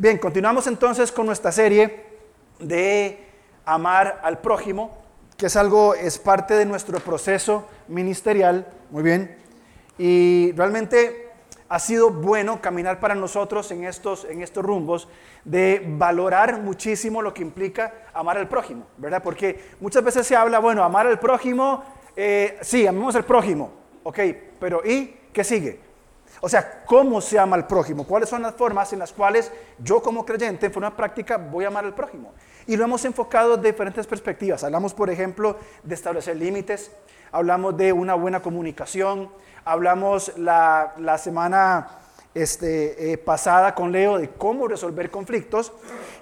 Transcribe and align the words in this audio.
Bien, 0.00 0.16
continuamos 0.16 0.68
entonces 0.68 1.10
con 1.10 1.26
nuestra 1.26 1.50
serie 1.50 2.04
de 2.60 3.18
amar 3.64 4.20
al 4.22 4.38
prójimo, 4.38 4.96
que 5.36 5.46
es 5.46 5.56
algo, 5.56 5.92
es 5.96 6.20
parte 6.20 6.54
de 6.54 6.64
nuestro 6.64 7.00
proceso 7.00 7.66
ministerial, 7.88 8.68
muy 8.90 9.02
bien, 9.02 9.36
y 9.98 10.52
realmente 10.52 11.32
ha 11.68 11.80
sido 11.80 12.10
bueno 12.10 12.62
caminar 12.62 13.00
para 13.00 13.16
nosotros 13.16 13.72
en 13.72 13.86
estos, 13.86 14.24
en 14.26 14.40
estos 14.40 14.64
rumbos 14.64 15.08
de 15.44 15.84
valorar 15.84 16.60
muchísimo 16.60 17.20
lo 17.20 17.34
que 17.34 17.42
implica 17.42 17.92
amar 18.14 18.38
al 18.38 18.48
prójimo, 18.48 18.86
¿verdad? 18.98 19.20
Porque 19.20 19.72
muchas 19.80 20.04
veces 20.04 20.28
se 20.28 20.36
habla, 20.36 20.60
bueno, 20.60 20.84
amar 20.84 21.08
al 21.08 21.18
prójimo, 21.18 21.82
eh, 22.14 22.56
sí, 22.60 22.86
amemos 22.86 23.16
al 23.16 23.24
prójimo, 23.24 23.72
ok, 24.04 24.20
pero 24.60 24.80
¿y 24.86 25.16
qué 25.32 25.42
sigue? 25.42 25.87
O 26.40 26.48
sea, 26.48 26.82
¿cómo 26.86 27.20
se 27.20 27.38
ama 27.38 27.56
al 27.56 27.66
prójimo? 27.66 28.06
¿Cuáles 28.06 28.28
son 28.28 28.42
las 28.42 28.54
formas 28.54 28.92
en 28.92 29.00
las 29.00 29.12
cuales 29.12 29.50
yo 29.78 30.00
como 30.00 30.24
creyente, 30.24 30.66
en 30.66 30.72
forma 30.72 30.96
práctica, 30.96 31.36
voy 31.36 31.64
a 31.64 31.68
amar 31.68 31.84
al 31.84 31.94
prójimo? 31.94 32.32
Y 32.66 32.76
lo 32.76 32.84
hemos 32.84 33.04
enfocado 33.04 33.56
de 33.56 33.72
diferentes 33.72 34.06
perspectivas. 34.06 34.62
Hablamos, 34.62 34.94
por 34.94 35.10
ejemplo, 35.10 35.56
de 35.82 35.94
establecer 35.94 36.36
límites, 36.36 36.92
hablamos 37.32 37.76
de 37.76 37.92
una 37.92 38.14
buena 38.14 38.40
comunicación, 38.40 39.30
hablamos 39.64 40.36
la, 40.36 41.18
semana 41.18 41.88
este, 42.34 43.12
eh, 43.12 43.18
pasada 43.18 43.74
con 43.74 43.90
Leo 43.90 44.18
de 44.18 44.30
cómo 44.30 44.68
resolver 44.68 45.10
conflictos. 45.10 45.72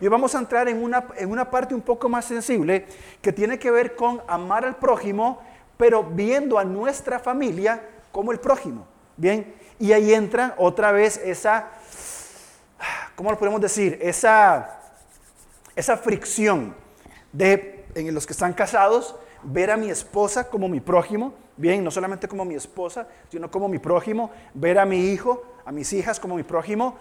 Y 0.01 0.09
vamos 0.09 0.35
a 0.35 0.39
entrar 0.39 0.69
en 0.69 0.83
una, 0.83 1.05
en 1.17 1.31
una 1.31 1.51
parte 1.51 1.75
un 1.75 1.83
poco 1.83 2.09
más 2.09 2.25
sensible 2.25 2.87
que 3.21 3.33
tiene 3.33 3.59
que 3.59 3.71
ver 3.71 3.95
con 3.97 4.23
amar 4.27 4.65
al 4.65 4.77
prójimo, 4.77 5.43
pero 5.77 6.03
viendo 6.03 6.59
a 6.59 6.65
nuestra 6.65 7.19
familia 7.19 7.83
como 8.13 8.33
el 8.33 8.41
prójimo. 8.41 8.87
Bien, 9.17 9.55
y 9.79 9.93
ahí 9.93 10.15
entra 10.15 10.55
otra 10.59 10.93
vez 10.93 11.19
esa, 11.19 11.69
¿cómo 13.15 13.31
lo 13.31 13.39
podemos 13.39 13.61
decir? 13.61 13.99
Esa, 14.01 14.81
esa 15.75 15.97
fricción 15.97 16.75
de 17.33 17.77
en 17.97 18.15
los 18.15 18.27
que 18.27 18.35
están 18.35 18.53
casados, 18.53 19.17
ver 19.43 19.71
a 19.71 19.77
mi 19.77 19.91
esposa 19.91 20.49
como 20.49 20.69
mi 20.69 20.81
prójimo, 20.81 21.33
bien, 21.57 21.83
no 21.83 21.91
solamente 21.91 22.29
como 22.29 22.45
mi 22.45 22.55
esposa, 22.55 23.09
sino 23.31 23.51
como 23.51 23.69
mi 23.69 23.79
prójimo, 23.79 24.31
ver 24.55 24.79
a 24.79 24.85
mi 24.85 25.11
hijo, 25.11 25.43
a 25.65 25.73
mis 25.73 25.93
hijas 25.93 26.21
como 26.21 26.37
mi 26.37 26.43
prójimo, 26.43 26.97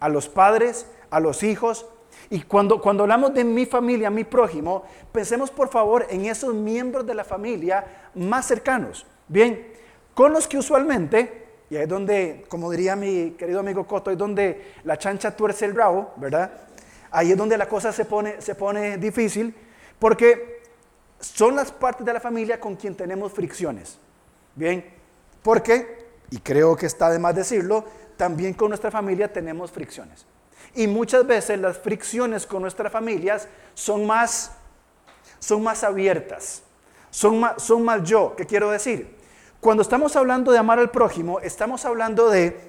a 0.00 0.08
los 0.08 0.28
padres, 0.28 0.86
a 1.10 1.20
los 1.20 1.42
hijos. 1.42 1.86
Y 2.30 2.42
cuando, 2.42 2.80
cuando 2.80 3.02
hablamos 3.02 3.34
de 3.34 3.44
mi 3.44 3.66
familia, 3.66 4.10
mi 4.10 4.24
prójimo, 4.24 4.84
pensemos 5.12 5.50
por 5.50 5.68
favor 5.68 6.06
en 6.08 6.24
esos 6.24 6.54
miembros 6.54 7.06
de 7.06 7.14
la 7.14 7.24
familia 7.24 8.10
más 8.14 8.46
cercanos, 8.46 9.06
bien, 9.28 9.68
con 10.14 10.32
los 10.32 10.48
que 10.48 10.58
usualmente 10.58 11.47
y 11.70 11.76
ahí 11.76 11.82
es 11.82 11.88
donde, 11.88 12.46
como 12.48 12.70
diría 12.70 12.96
mi 12.96 13.32
querido 13.32 13.60
amigo 13.60 13.86
Coto, 13.86 14.10
es 14.10 14.16
donde 14.16 14.74
la 14.84 14.96
chancha 14.96 15.36
tuerce 15.36 15.66
el 15.66 15.74
rabo, 15.74 16.12
¿verdad? 16.16 16.50
Ahí 17.10 17.32
es 17.32 17.36
donde 17.36 17.58
la 17.58 17.68
cosa 17.68 17.92
se 17.92 18.04
pone, 18.04 18.40
se 18.40 18.54
pone 18.54 18.96
difícil, 18.96 19.54
porque 19.98 20.62
son 21.20 21.56
las 21.56 21.70
partes 21.70 22.06
de 22.06 22.12
la 22.12 22.20
familia 22.20 22.58
con 22.58 22.76
quien 22.76 22.94
tenemos 22.94 23.32
fricciones. 23.32 23.98
Bien, 24.54 24.84
porque, 25.42 26.06
y 26.30 26.38
creo 26.38 26.74
que 26.74 26.86
está 26.86 27.10
de 27.10 27.18
más 27.18 27.34
decirlo, 27.34 27.84
también 28.16 28.54
con 28.54 28.68
nuestra 28.68 28.90
familia 28.90 29.30
tenemos 29.30 29.70
fricciones. 29.70 30.26
Y 30.74 30.86
muchas 30.86 31.26
veces 31.26 31.58
las 31.58 31.78
fricciones 31.78 32.46
con 32.46 32.62
nuestras 32.62 32.90
familias 32.90 33.46
son 33.74 34.06
más, 34.06 34.52
son 35.38 35.62
más 35.62 35.84
abiertas, 35.84 36.62
son 37.10 37.40
más, 37.40 37.62
son 37.62 37.84
más 37.84 38.02
yo. 38.04 38.34
¿Qué 38.36 38.46
quiero 38.46 38.70
decir? 38.70 39.17
Cuando 39.60 39.82
estamos 39.82 40.14
hablando 40.14 40.52
de 40.52 40.58
amar 40.58 40.78
al 40.78 40.92
prójimo, 40.92 41.40
estamos 41.40 41.84
hablando 41.84 42.30
de 42.30 42.60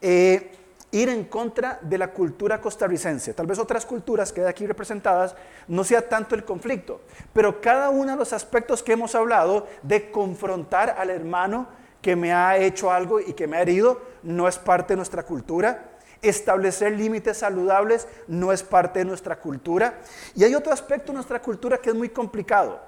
eh, 0.00 0.52
ir 0.92 1.08
en 1.08 1.24
contra 1.24 1.80
de 1.82 1.98
la 1.98 2.12
cultura 2.12 2.60
costarricense. 2.60 3.34
Tal 3.34 3.48
vez 3.48 3.58
otras 3.58 3.84
culturas 3.84 4.32
que 4.32 4.42
hay 4.42 4.46
aquí 4.46 4.64
representadas 4.64 5.34
no 5.66 5.82
sea 5.82 6.08
tanto 6.08 6.36
el 6.36 6.44
conflicto, 6.44 7.00
pero 7.32 7.60
cada 7.60 7.90
uno 7.90 8.12
de 8.12 8.16
los 8.16 8.32
aspectos 8.32 8.80
que 8.80 8.92
hemos 8.92 9.16
hablado 9.16 9.66
de 9.82 10.12
confrontar 10.12 10.94
al 10.96 11.10
hermano 11.10 11.66
que 12.00 12.14
me 12.14 12.32
ha 12.32 12.56
hecho 12.58 12.92
algo 12.92 13.18
y 13.18 13.32
que 13.32 13.48
me 13.48 13.56
ha 13.56 13.62
herido 13.62 14.00
no 14.22 14.46
es 14.46 14.58
parte 14.58 14.92
de 14.92 14.98
nuestra 14.98 15.24
cultura. 15.24 15.90
Establecer 16.20 16.92
límites 16.92 17.38
saludables 17.38 18.06
no 18.28 18.52
es 18.52 18.62
parte 18.62 19.00
de 19.00 19.04
nuestra 19.04 19.40
cultura. 19.40 19.98
Y 20.36 20.44
hay 20.44 20.54
otro 20.54 20.72
aspecto 20.72 21.10
de 21.10 21.14
nuestra 21.14 21.42
cultura 21.42 21.78
que 21.78 21.90
es 21.90 21.96
muy 21.96 22.10
complicado. 22.10 22.80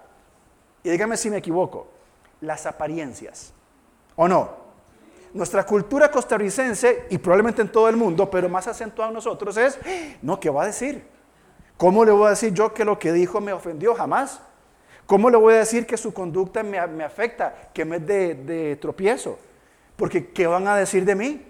Y 0.85 0.91
dígame 0.91 1.17
si 1.17 1.29
me 1.29 1.39
equivoco 1.39 1.94
las 2.47 2.67
apariencias. 2.67 3.53
¿O 4.17 4.29
no? 4.29 4.65
Nuestra 5.33 5.67
cultura 5.67 6.11
costarricense, 6.11 7.07
y 7.11 7.19
probablemente 7.19 7.63
en 7.63 7.69
todo 7.69 7.89
el 7.89 7.97
mundo, 7.97 8.31
pero 8.31 8.49
más 8.49 8.69
acentuado 8.69 9.11
en 9.11 9.15
nosotros, 9.15 9.57
es, 9.57 9.79
no, 10.23 10.39
¿qué 10.39 10.49
va 10.49 10.63
a 10.63 10.67
decir? 10.67 11.05
¿Cómo 11.77 12.05
le 12.05 12.13
voy 12.13 12.29
a 12.29 12.31
decir 12.31 12.53
yo 12.55 12.73
que 12.73 12.85
lo 12.85 12.99
que 12.99 13.13
dijo 13.13 13.41
me 13.41 13.53
ofendió? 13.53 13.95
Jamás. 13.95 14.41
¿Cómo 15.07 15.29
le 15.29 15.37
voy 15.37 15.55
a 15.55 15.59
decir 15.59 15.87
que 15.87 15.97
su 15.97 16.15
conducta 16.15 16.63
me, 16.63 16.79
afecta, 16.79 17.71
que 17.75 17.85
me 17.85 17.97
es 17.97 18.07
de, 18.07 18.35
de 18.35 18.77
tropiezo? 18.77 19.39
Porque 19.97 20.33
¿qué 20.33 20.47
van 20.47 20.67
a 20.67 20.77
decir 20.77 21.05
de 21.05 21.15
mí? 21.15 21.45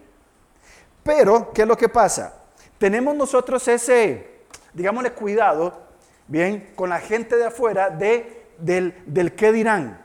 Pero, 1.02 1.52
¿qué 1.52 1.62
es 1.62 1.68
lo 1.68 1.76
que 1.76 1.88
pasa? 1.88 2.34
Tenemos 2.78 3.14
nosotros 3.14 3.66
ese, 3.68 4.40
digámosle, 4.72 5.12
cuidado, 5.12 5.84
bien, 6.26 6.72
con 6.74 6.90
la 6.90 6.98
gente 6.98 7.36
de 7.36 7.44
afuera 7.44 7.90
de, 7.90 8.46
del, 8.58 8.94
del 9.06 9.34
qué 9.34 9.52
dirán. 9.52 10.03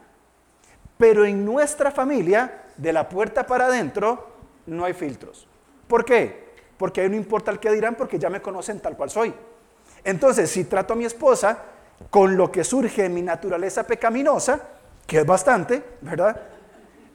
Pero 0.99 1.23
en 1.23 1.45
nuestra 1.45 1.91
familia, 1.91 2.65
de 2.75 2.91
la 2.91 3.07
puerta 3.07 3.45
para 3.45 3.67
adentro, 3.67 4.27
no 4.65 4.83
hay 4.83 4.91
filtros. 4.91 5.47
¿Por 5.87 6.03
qué? 6.03 6.49
Porque 6.77 6.99
ahí 6.99 7.09
no 7.09 7.15
importa 7.15 7.51
el 7.51 7.59
que 7.59 7.71
dirán, 7.71 7.95
porque 7.95 8.19
ya 8.19 8.29
me 8.29 8.41
conocen 8.41 8.81
tal 8.81 8.97
cual 8.97 9.09
soy. 9.09 9.33
Entonces, 10.03 10.51
si 10.51 10.65
trato 10.65 10.91
a 10.91 10.97
mi 10.97 11.05
esposa 11.05 11.57
con 12.09 12.35
lo 12.35 12.51
que 12.51 12.65
surge 12.65 13.05
en 13.05 13.13
mi 13.13 13.21
naturaleza 13.21 13.87
pecaminosa, 13.87 14.59
que 15.07 15.19
es 15.19 15.25
bastante, 15.25 15.81
¿verdad? 16.01 16.41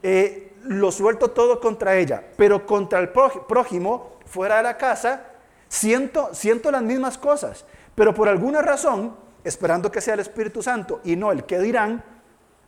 Eh, 0.02 0.54
lo 0.62 0.90
suelto 0.90 1.32
todo 1.32 1.60
contra 1.60 1.94
ella, 1.94 2.24
pero 2.38 2.64
contra 2.64 3.00
el 3.00 3.10
prójimo, 3.10 4.16
fuera 4.24 4.56
de 4.56 4.62
la 4.62 4.78
casa, 4.78 5.26
siento, 5.68 6.30
siento 6.32 6.70
las 6.70 6.82
mismas 6.82 7.18
cosas, 7.18 7.66
pero 7.94 8.14
por 8.14 8.30
alguna 8.30 8.62
razón, 8.62 9.14
esperando 9.44 9.92
que 9.92 10.00
sea 10.00 10.14
el 10.14 10.20
Espíritu 10.20 10.62
Santo 10.62 11.02
y 11.04 11.16
no 11.16 11.32
el 11.32 11.44
que 11.44 11.58
dirán, 11.58 12.02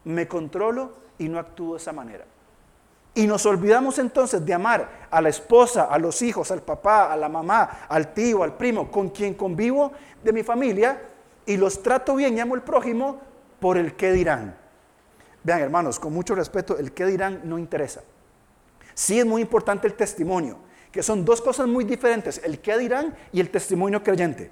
me 0.05 0.29
controlo 0.29 1.06
y 1.19 1.29
no 1.29 1.39
actúo 1.39 1.75
de 1.75 1.81
esa 1.81 1.93
manera. 1.93 2.25
Y 3.15 3.27
nos 3.27 3.47
olvidamos 3.47 3.99
entonces 3.99 4.45
de 4.45 4.53
amar 4.53 5.07
a 5.11 5.21
la 5.23 5.31
esposa, 5.31 5.85
a 5.85 5.99
los 5.99 6.21
hijos, 6.21 6.51
al 6.51 6.61
papá, 6.61 7.11
a 7.11 7.17
la 7.17 7.31
mamá, 7.31 7.87
al 7.89 8.13
tío, 8.13 8.43
al 8.43 8.57
primo, 8.57 8.91
con 8.91 9.09
quien 9.09 9.35
convivo 9.35 9.93
de 10.23 10.33
mi 10.33 10.43
familia 10.43 11.01
y 11.47 11.57
los 11.57 11.83
trato 11.83 12.15
bien 12.15 12.37
y 12.37 12.41
amo 12.41 12.55
al 12.55 12.63
prójimo 12.63 13.19
por 13.59 13.79
el 13.79 13.95
qué 13.97 14.13
dirán. 14.13 14.57
Vean 15.43 15.61
hermanos, 15.61 15.99
con 15.99 16.13
mucho 16.13 16.35
respeto, 16.35 16.77
el 16.77 16.93
qué 16.93 17.07
dirán 17.07 17.41
no 17.45 17.59
interesa. 17.59 18.03
Sí 18.93 19.19
es 19.19 19.25
muy 19.25 19.43
importante 19.43 19.87
el 19.87 19.95
testimonio, 19.95 20.59
que 20.91 21.03
son 21.03 21.25
dos 21.25 21.41
cosas 21.41 21.69
muy 21.69 21.85
diferentes, 21.85 22.41
el 22.45 22.61
qué 22.61 22.77
dirán 22.77 23.17
y 23.33 23.41
el 23.41 23.51
testimonio 23.51 24.03
creyente. 24.03 24.51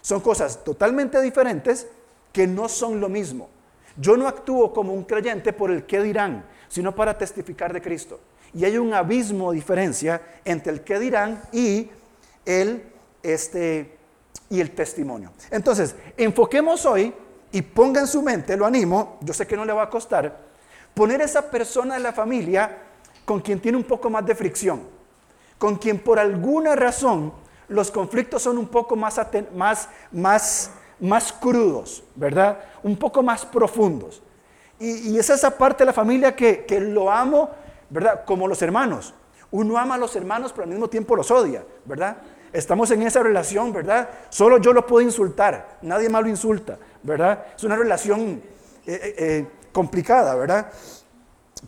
Son 0.00 0.20
cosas 0.20 0.64
totalmente 0.64 1.20
diferentes 1.22 1.86
que 2.32 2.46
no 2.46 2.68
son 2.68 3.00
lo 3.00 3.08
mismo. 3.08 3.48
Yo 3.96 4.16
no 4.16 4.28
actúo 4.28 4.72
como 4.72 4.92
un 4.92 5.04
creyente 5.04 5.52
por 5.52 5.70
el 5.70 5.84
qué 5.84 6.02
dirán, 6.02 6.44
sino 6.68 6.94
para 6.94 7.16
testificar 7.16 7.72
de 7.72 7.82
Cristo. 7.82 8.20
Y 8.54 8.64
hay 8.64 8.78
un 8.78 8.92
abismo 8.94 9.50
de 9.50 9.56
diferencia 9.56 10.22
entre 10.44 10.72
el 10.72 10.80
qué 10.82 10.98
dirán 10.98 11.42
y 11.52 11.90
el, 12.44 12.82
este, 13.22 13.96
y 14.50 14.60
el 14.60 14.70
testimonio. 14.72 15.32
Entonces, 15.50 15.94
enfoquemos 16.16 16.84
hoy 16.86 17.14
y 17.52 17.62
ponga 17.62 18.00
en 18.00 18.06
su 18.06 18.22
mente, 18.22 18.56
lo 18.56 18.66
animo, 18.66 19.18
yo 19.20 19.32
sé 19.32 19.46
que 19.46 19.56
no 19.56 19.64
le 19.64 19.72
va 19.72 19.84
a 19.84 19.90
costar, 19.90 20.38
poner 20.94 21.20
esa 21.20 21.50
persona 21.50 21.94
de 21.94 22.00
la 22.00 22.12
familia 22.12 22.78
con 23.24 23.40
quien 23.40 23.60
tiene 23.60 23.78
un 23.78 23.84
poco 23.84 24.10
más 24.10 24.24
de 24.26 24.34
fricción, 24.34 24.82
con 25.58 25.76
quien 25.76 25.98
por 25.98 26.18
alguna 26.18 26.74
razón 26.74 27.32
los 27.68 27.90
conflictos 27.90 28.42
son 28.42 28.58
un 28.58 28.68
poco 28.68 28.96
más, 28.96 29.20
más, 29.54 29.88
más 30.10 30.70
más 31.02 31.32
crudos, 31.32 32.04
¿verdad? 32.14 32.58
Un 32.82 32.96
poco 32.96 33.22
más 33.22 33.44
profundos. 33.44 34.22
Y, 34.78 35.18
es 35.18 35.30
esa 35.30 35.50
parte 35.50 35.82
de 35.82 35.86
la 35.86 35.92
familia 35.92 36.34
que, 36.34 36.80
lo 36.80 37.10
amo, 37.10 37.50
¿verdad? 37.90 38.24
Como 38.24 38.48
los 38.48 38.62
hermanos. 38.62 39.12
Uno 39.50 39.76
ama 39.76 39.96
a 39.96 39.98
los 39.98 40.14
hermanos, 40.16 40.52
pero 40.52 40.64
al 40.64 40.70
mismo 40.70 40.88
tiempo 40.88 41.14
los 41.14 41.30
odia, 41.30 41.64
¿verdad? 41.84 42.16
Estamos 42.52 42.90
en 42.92 43.02
esa 43.02 43.22
relación, 43.22 43.72
¿verdad? 43.72 44.08
Solo 44.30 44.58
yo 44.58 44.72
lo 44.72 44.86
puedo 44.86 45.04
insultar, 45.04 45.78
nadie 45.82 46.08
más 46.08 46.22
lo 46.22 46.28
insulta, 46.28 46.78
¿verdad? 47.02 47.46
Es 47.56 47.64
una 47.64 47.76
relación 47.76 48.20
eh, 48.20 48.40
eh, 48.86 49.14
eh, 49.18 49.46
complicada, 49.72 50.34
¿verdad? 50.36 50.70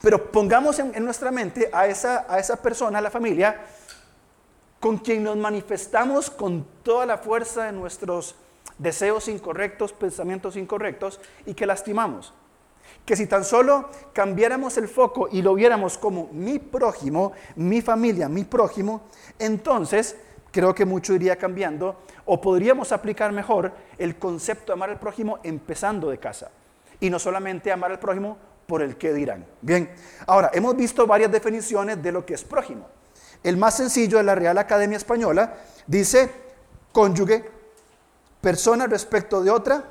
Pero 0.00 0.30
pongamos 0.30 0.78
en, 0.78 0.94
en, 0.94 1.04
nuestra 1.04 1.30
mente 1.30 1.70
a 1.72 1.86
esa, 1.86 2.24
a 2.28 2.38
esa 2.38 2.56
persona, 2.62 2.98
a 2.98 3.02
la 3.02 3.10
familia, 3.10 3.60
con 4.80 4.98
quien 4.98 5.24
nos 5.24 5.36
manifestamos 5.36 6.30
con 6.30 6.66
toda 6.82 7.06
la 7.06 7.18
fuerza 7.18 7.64
de 7.64 7.72
nuestros 7.72 8.36
deseos 8.78 9.28
incorrectos, 9.28 9.92
pensamientos 9.92 10.56
incorrectos 10.56 11.20
y 11.46 11.54
que 11.54 11.66
lastimamos. 11.66 12.34
Que 13.04 13.16
si 13.16 13.26
tan 13.26 13.44
solo 13.44 13.88
cambiáramos 14.12 14.76
el 14.76 14.88
foco 14.88 15.28
y 15.30 15.42
lo 15.42 15.54
viéramos 15.54 15.98
como 15.98 16.28
mi 16.32 16.58
prójimo, 16.58 17.32
mi 17.56 17.82
familia, 17.82 18.28
mi 18.28 18.44
prójimo, 18.44 19.02
entonces 19.38 20.16
creo 20.50 20.74
que 20.74 20.84
mucho 20.84 21.14
iría 21.14 21.36
cambiando 21.36 21.96
o 22.24 22.40
podríamos 22.40 22.92
aplicar 22.92 23.32
mejor 23.32 23.72
el 23.98 24.16
concepto 24.16 24.66
de 24.66 24.72
amar 24.74 24.90
al 24.90 25.00
prójimo 25.00 25.38
empezando 25.42 26.08
de 26.10 26.18
casa 26.18 26.50
y 27.00 27.10
no 27.10 27.18
solamente 27.18 27.72
amar 27.72 27.90
al 27.90 27.98
prójimo 27.98 28.38
por 28.66 28.80
el 28.82 28.96
que 28.96 29.12
dirán. 29.12 29.44
Bien, 29.60 29.90
ahora 30.26 30.50
hemos 30.54 30.76
visto 30.76 31.06
varias 31.06 31.30
definiciones 31.30 32.02
de 32.02 32.12
lo 32.12 32.24
que 32.24 32.34
es 32.34 32.44
prójimo. 32.44 32.88
El 33.42 33.56
más 33.56 33.76
sencillo 33.76 34.18
de 34.18 34.24
la 34.24 34.34
Real 34.34 34.56
Academia 34.56 34.96
Española 34.96 35.56
dice 35.86 36.30
cónyuge, 36.92 37.44
persona 38.44 38.86
respecto 38.86 39.42
de 39.42 39.50
otra, 39.50 39.84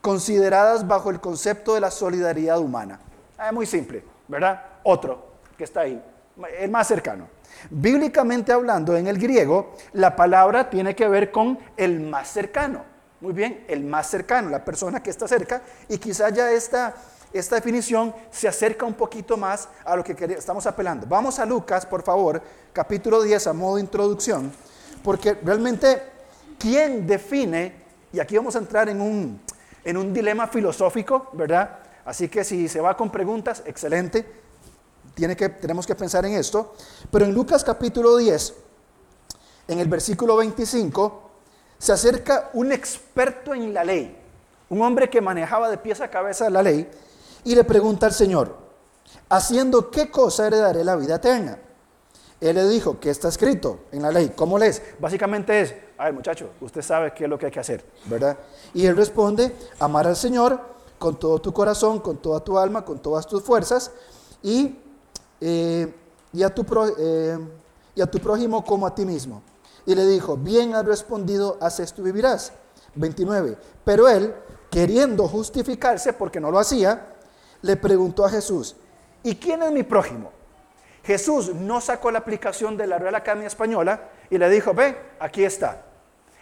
consideradas 0.00 0.84
bajo 0.84 1.10
el 1.10 1.20
concepto 1.20 1.74
de 1.74 1.80
la 1.80 1.92
solidaridad 1.92 2.58
humana. 2.58 2.98
Es 3.34 3.38
ah, 3.38 3.52
muy 3.52 3.66
simple, 3.66 4.02
¿verdad? 4.26 4.60
Otro 4.82 5.26
que 5.56 5.62
está 5.62 5.82
ahí, 5.82 6.02
el 6.58 6.70
más 6.72 6.88
cercano. 6.88 7.28
Bíblicamente 7.70 8.50
hablando, 8.50 8.96
en 8.96 9.06
el 9.06 9.16
griego, 9.16 9.76
la 9.92 10.16
palabra 10.16 10.68
tiene 10.68 10.96
que 10.96 11.06
ver 11.06 11.30
con 11.30 11.56
el 11.76 12.00
más 12.00 12.28
cercano. 12.28 12.82
Muy 13.20 13.32
bien, 13.32 13.64
el 13.68 13.84
más 13.84 14.08
cercano, 14.10 14.50
la 14.50 14.64
persona 14.64 15.00
que 15.00 15.10
está 15.10 15.28
cerca, 15.28 15.62
y 15.88 15.98
quizá 15.98 16.30
ya 16.30 16.50
esta, 16.50 16.96
esta 17.32 17.54
definición 17.54 18.12
se 18.32 18.48
acerca 18.48 18.86
un 18.86 18.94
poquito 18.94 19.36
más 19.36 19.68
a 19.84 19.94
lo 19.94 20.02
que 20.02 20.16
estamos 20.36 20.66
apelando. 20.66 21.06
Vamos 21.06 21.38
a 21.38 21.46
Lucas, 21.46 21.86
por 21.86 22.02
favor, 22.02 22.42
capítulo 22.72 23.22
10, 23.22 23.46
a 23.46 23.52
modo 23.52 23.76
de 23.76 23.82
introducción, 23.82 24.50
porque 25.04 25.34
realmente, 25.34 26.02
¿quién 26.58 27.06
define? 27.06 27.79
Y 28.12 28.20
aquí 28.20 28.36
vamos 28.36 28.56
a 28.56 28.58
entrar 28.58 28.88
en 28.88 29.00
un, 29.00 29.40
en 29.84 29.96
un 29.96 30.12
dilema 30.12 30.46
filosófico, 30.46 31.28
¿verdad? 31.32 31.78
Así 32.04 32.28
que 32.28 32.44
si 32.44 32.68
se 32.68 32.80
va 32.80 32.96
con 32.96 33.10
preguntas, 33.10 33.62
excelente. 33.66 34.26
Tiene 35.14 35.36
que, 35.36 35.48
tenemos 35.48 35.86
que 35.86 35.94
pensar 35.94 36.24
en 36.24 36.34
esto. 36.34 36.74
Pero 37.10 37.24
en 37.24 37.34
Lucas 37.34 37.62
capítulo 37.62 38.16
10, 38.16 38.54
en 39.68 39.78
el 39.78 39.88
versículo 39.88 40.36
25, 40.36 41.30
se 41.78 41.92
acerca 41.92 42.50
un 42.54 42.72
experto 42.72 43.54
en 43.54 43.72
la 43.72 43.84
ley, 43.84 44.16
un 44.68 44.82
hombre 44.82 45.08
que 45.08 45.20
manejaba 45.20 45.70
de 45.70 45.78
pies 45.78 46.00
a 46.00 46.10
cabeza 46.10 46.50
la 46.50 46.62
ley, 46.62 46.90
y 47.44 47.54
le 47.54 47.64
pregunta 47.64 48.06
al 48.06 48.12
Señor, 48.12 48.56
¿haciendo 49.28 49.90
qué 49.90 50.10
cosa 50.10 50.46
heredaré 50.46 50.84
la 50.84 50.96
vida 50.96 51.16
eterna? 51.16 51.58
Él 52.40 52.56
le 52.56 52.66
dijo, 52.68 52.98
¿qué 52.98 53.10
está 53.10 53.28
escrito 53.28 53.80
en 53.92 54.02
la 54.02 54.10
ley? 54.10 54.32
¿Cómo 54.34 54.58
lees? 54.58 54.82
Básicamente 54.98 55.60
es, 55.60 55.74
ay 55.98 56.12
muchacho, 56.12 56.50
usted 56.60 56.80
sabe 56.80 57.12
qué 57.12 57.24
es 57.24 57.30
lo 57.30 57.38
que 57.38 57.46
hay 57.46 57.52
que 57.52 57.60
hacer, 57.60 57.84
¿verdad? 58.06 58.38
Y 58.72 58.86
él 58.86 58.96
responde, 58.96 59.54
amar 59.78 60.06
al 60.06 60.16
Señor 60.16 60.58
con 60.98 61.18
todo 61.18 61.38
tu 61.38 61.52
corazón, 61.52 62.00
con 62.00 62.16
toda 62.16 62.40
tu 62.40 62.58
alma, 62.58 62.84
con 62.84 62.98
todas 62.98 63.26
tus 63.26 63.42
fuerzas, 63.42 63.90
y, 64.42 64.78
eh, 65.40 65.94
y, 66.32 66.42
a, 66.42 66.54
tu 66.54 66.64
eh, 66.98 67.38
y 67.94 68.00
a 68.00 68.06
tu 68.06 68.18
prójimo 68.18 68.64
como 68.64 68.86
a 68.86 68.94
ti 68.94 69.04
mismo. 69.04 69.42
Y 69.84 69.94
le 69.94 70.06
dijo, 70.06 70.36
bien 70.36 70.74
has 70.74 70.84
respondido, 70.84 71.58
haz 71.60 71.80
esto 71.80 72.00
y 72.00 72.04
vivirás. 72.04 72.52
29. 72.94 73.56
Pero 73.84 74.08
él, 74.08 74.34
queriendo 74.70 75.28
justificarse 75.28 76.12
porque 76.12 76.40
no 76.40 76.50
lo 76.50 76.58
hacía, 76.58 77.14
le 77.62 77.76
preguntó 77.76 78.24
a 78.24 78.30
Jesús, 78.30 78.76
¿y 79.22 79.36
quién 79.36 79.62
es 79.62 79.72
mi 79.72 79.82
prójimo? 79.82 80.32
Jesús 81.04 81.54
no 81.54 81.80
sacó 81.80 82.10
la 82.10 82.18
aplicación 82.18 82.76
de 82.76 82.86
la 82.86 82.98
Real 82.98 83.14
Academia 83.14 83.46
Española 83.46 84.08
y 84.28 84.38
le 84.38 84.48
dijo, 84.50 84.74
ve, 84.74 84.96
aquí 85.18 85.44
está. 85.44 85.82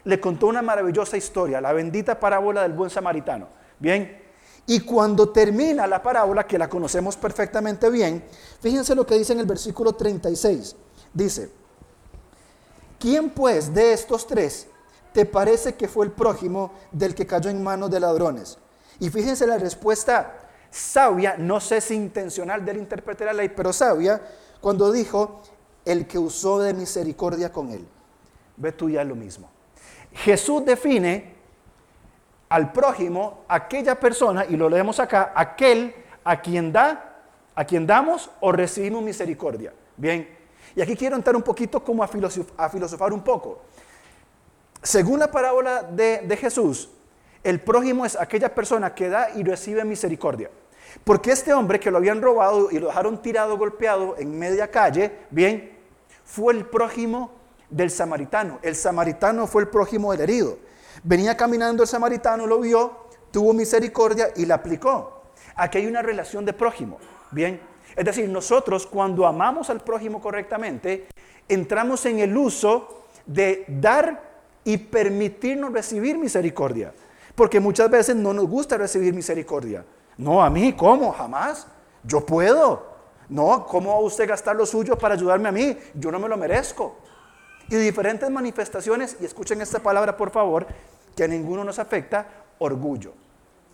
Le 0.05 0.21
contó 0.21 0.47
una 0.47 0.63
maravillosa 0.63 1.17
historia, 1.17 1.61
la 1.61 1.73
bendita 1.73 2.19
parábola 2.19 2.63
del 2.63 2.73
buen 2.73 2.91
samaritano. 2.91 3.49
Bien, 3.79 4.23
y 4.67 4.81
cuando 4.81 5.31
termina 5.31 5.87
la 5.87 6.03
parábola, 6.03 6.47
que 6.47 6.59
la 6.59 6.69
conocemos 6.69 7.17
perfectamente 7.17 7.89
bien, 7.89 8.25
fíjense 8.61 8.95
lo 8.95 9.07
que 9.07 9.15
dice 9.15 9.33
en 9.33 9.41
el 9.41 9.47
versículo 9.47 9.95
36. 9.95 10.77
Dice, 11.15 11.51
¿Quién 12.99 13.31
pues 13.31 13.73
de 13.73 13.93
estos 13.93 14.27
tres 14.27 14.67
te 15.13 15.25
parece 15.25 15.75
que 15.75 15.89
fue 15.89 16.05
el 16.05 16.13
prójimo 16.13 16.73
del 16.91 17.15
que 17.15 17.27
cayó 17.27 17.49
en 17.49 17.63
manos 17.63 17.91
de 17.91 18.01
ladrones? 18.01 18.59
Y 18.99 19.09
fíjense 19.09 19.47
la 19.47 19.57
respuesta 19.57 20.49
sabia, 20.71 21.37
no 21.39 21.61
sé 21.61 21.81
si 21.81 21.95
intencional 21.95 22.65
del 22.65 22.79
intérprete 22.79 23.25
de 23.25 23.31
la 23.31 23.33
ley, 23.33 23.49
pero 23.49 23.73
sabia, 23.73 24.21
cuando 24.61 24.93
dijo, 24.93 25.43
el 25.85 26.07
que 26.07 26.19
usó 26.19 26.59
de 26.59 26.75
misericordia 26.75 27.51
con 27.51 27.71
él. 27.71 27.87
Ve 28.57 28.73
tú 28.73 28.91
ya 28.91 29.03
lo 29.05 29.15
mismo. 29.15 29.49
Jesús 30.13 30.65
define 30.65 31.35
al 32.49 32.73
prójimo 32.73 33.45
aquella 33.49 33.99
persona, 33.99 34.45
y 34.47 34.57
lo 34.57 34.69
leemos 34.69 35.01
acá, 35.01 35.33
aquel 35.35 35.95
a 36.25 36.41
quien 36.41 36.73
da, 36.73 37.23
a 37.55 37.65
quien 37.65 37.87
damos 37.87 38.31
o 38.41 38.53
recibimos 38.53 39.03
misericordia. 39.03 39.73
Bien, 39.97 40.29
y 40.75 40.83
aquí 40.83 40.97
quiero 40.97 41.17
entrar 41.17 41.35
un 41.35 41.43
poquito 41.43 41.83
como 41.83 42.03
a, 42.03 42.09
filosofar 42.09 43.13
un 43.13 43.23
poco. 43.23 43.61
Según 44.83 45.19
la 45.19 45.31
parábola 45.31 45.83
de, 45.83 46.19
de 46.19 46.37
Jesús, 46.37 46.91
el 47.43 47.61
prójimo 47.61 48.05
es 48.05 48.15
aquella 48.17 48.55
persona 48.55 48.95
que 48.95 49.09
da 49.09 49.31
y 49.35 49.43
recibe 49.43 49.85
misericordia. 49.85 50.51
Porque 51.05 51.33
este 51.33 51.53
hombre 51.53 51.81
que 51.81 51.91
lo 51.91 51.99
habían 51.99 52.23
robado 52.23 52.71
y 52.71 52.79
lo 52.79 52.89
dejaron 52.89 53.21
tirado, 53.23 53.57
golpeado 53.57 54.17
en 54.19 54.39
media 54.39 54.71
calle, 54.71 55.13
bien, 55.31 55.77
fue 56.25 56.53
el 56.53 56.67
prójimo 56.67 57.33
del 57.71 57.91
samaritano. 57.91 58.59
El 58.63 58.77
samaritano 58.77 59.47
fue 59.47 59.63
el 59.63 59.69
prójimo 59.69 60.13
del 60.13 60.23
herido. 60.23 60.59
Venía 61.03 61.37
caminando 61.37 61.83
el 61.83 61.89
samaritano, 61.89 62.47
lo 62.47 62.61
vio, 62.61 63.09
tuvo 63.31 63.53
misericordia 63.53 64.31
y 64.37 64.47
la 64.47 64.57
aplicó. 64.57 65.23
Aquí 65.55 65.79
hay 65.79 65.87
una 65.87 66.03
relación 66.03 66.45
de 66.45 66.53
prójimo. 66.53 66.99
Bien, 67.31 67.61
es 67.95 68.05
decir, 68.05 68.29
nosotros 68.29 68.87
cuando 68.87 69.27
amamos 69.27 69.71
al 69.71 69.81
prójimo 69.81 70.21
correctamente, 70.21 71.07
entramos 71.49 72.05
en 72.07 72.21
el 72.21 72.37
uso 72.37 73.05
de 73.27 73.65
dar 73.69 74.23
y 74.65 74.77
permitirnos 74.77 75.73
recibir 75.73 76.19
misericordia. 76.19 76.93
Porque 77.35 77.61
muchas 77.61 77.91
veces 77.91 78.17
no 78.17 78.33
nos 78.33 78.47
gusta 78.49 78.77
recibir 78.77 79.15
misericordia. 79.15 79.85
No, 80.19 80.43
a 80.43 80.51
mí, 80.51 80.75
¿cómo? 80.75 81.13
Jamás. 81.13 81.67
Yo 82.03 82.27
puedo. 82.27 82.87
No, 83.29 83.65
¿cómo 83.67 83.91
va 83.93 83.97
a 83.97 84.01
usted 84.01 84.29
gastar 84.29 84.57
lo 84.57 84.67
suyo 84.67 84.99
para 84.99 85.15
ayudarme 85.15 85.49
a 85.49 85.53
mí? 85.53 85.79
Yo 85.95 86.11
no 86.11 86.19
me 86.19 86.29
lo 86.29 86.37
merezco. 86.37 86.97
Y 87.69 87.77
diferentes 87.77 88.29
manifestaciones, 88.31 89.17
y 89.21 89.25
escuchen 89.25 89.61
esta 89.61 89.79
palabra 89.79 90.17
por 90.17 90.31
favor, 90.31 90.67
que 91.15 91.25
a 91.25 91.29
ninguno 91.29 91.65
nos 91.65 91.79
afecta, 91.79 92.27
orgullo. 92.59 93.13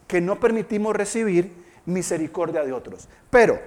Que 0.07 0.21
no 0.21 0.39
permitimos 0.39 0.95
recibir 0.95 1.65
misericordia 1.87 2.65
de 2.65 2.73
otros. 2.73 3.09
Pero 3.31 3.59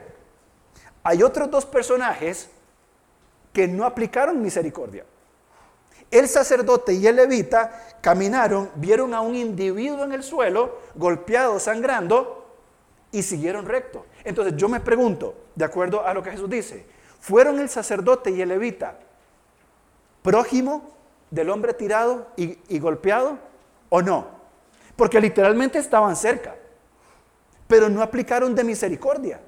hay 1.03 1.24
otros 1.24 1.50
dos 1.50 1.65
personajes 1.65 2.50
que 3.53 3.68
no 3.68 3.85
aplicaron 3.85 4.41
misericordia. 4.41 5.06
El 6.12 6.27
sacerdote 6.27 6.94
y 6.94 7.07
el 7.07 7.15
levita 7.15 7.97
caminaron, 8.01 8.69
vieron 8.75 9.13
a 9.13 9.22
un 9.22 9.36
individuo 9.36 10.03
en 10.03 10.13
el 10.13 10.24
suelo, 10.24 10.79
golpeado, 10.96 11.60
sangrando, 11.60 12.37
y 13.17 13.24
siguieron 13.24 13.65
recto. 13.65 14.05
Entonces 14.24 14.55
yo 14.55 14.69
me 14.69 14.79
pregunto, 14.79 15.33
de 15.55 15.65
acuerdo 15.65 16.05
a 16.05 16.13
lo 16.13 16.21
que 16.21 16.29
Jesús 16.29 16.47
dice, 16.47 16.86
¿fueron 17.19 17.59
el 17.59 17.67
sacerdote 17.67 18.29
y 18.29 18.41
el 18.41 18.50
levita 18.50 19.00
prójimo 20.21 20.91
del 21.31 21.50
hombre 21.50 21.74
tirado 21.74 22.27
y, 22.38 22.77
golpeado 22.77 23.39
o 23.89 24.03
no? 24.03 24.27
Porque 24.95 25.19
literalmente 25.19 25.79
estaban 25.79 26.15
cerca, 26.15 26.53
pero 27.67 27.89
no 27.89 28.03
aplicaron 28.03 28.53
de 28.53 28.63
misericordia. 28.63 29.41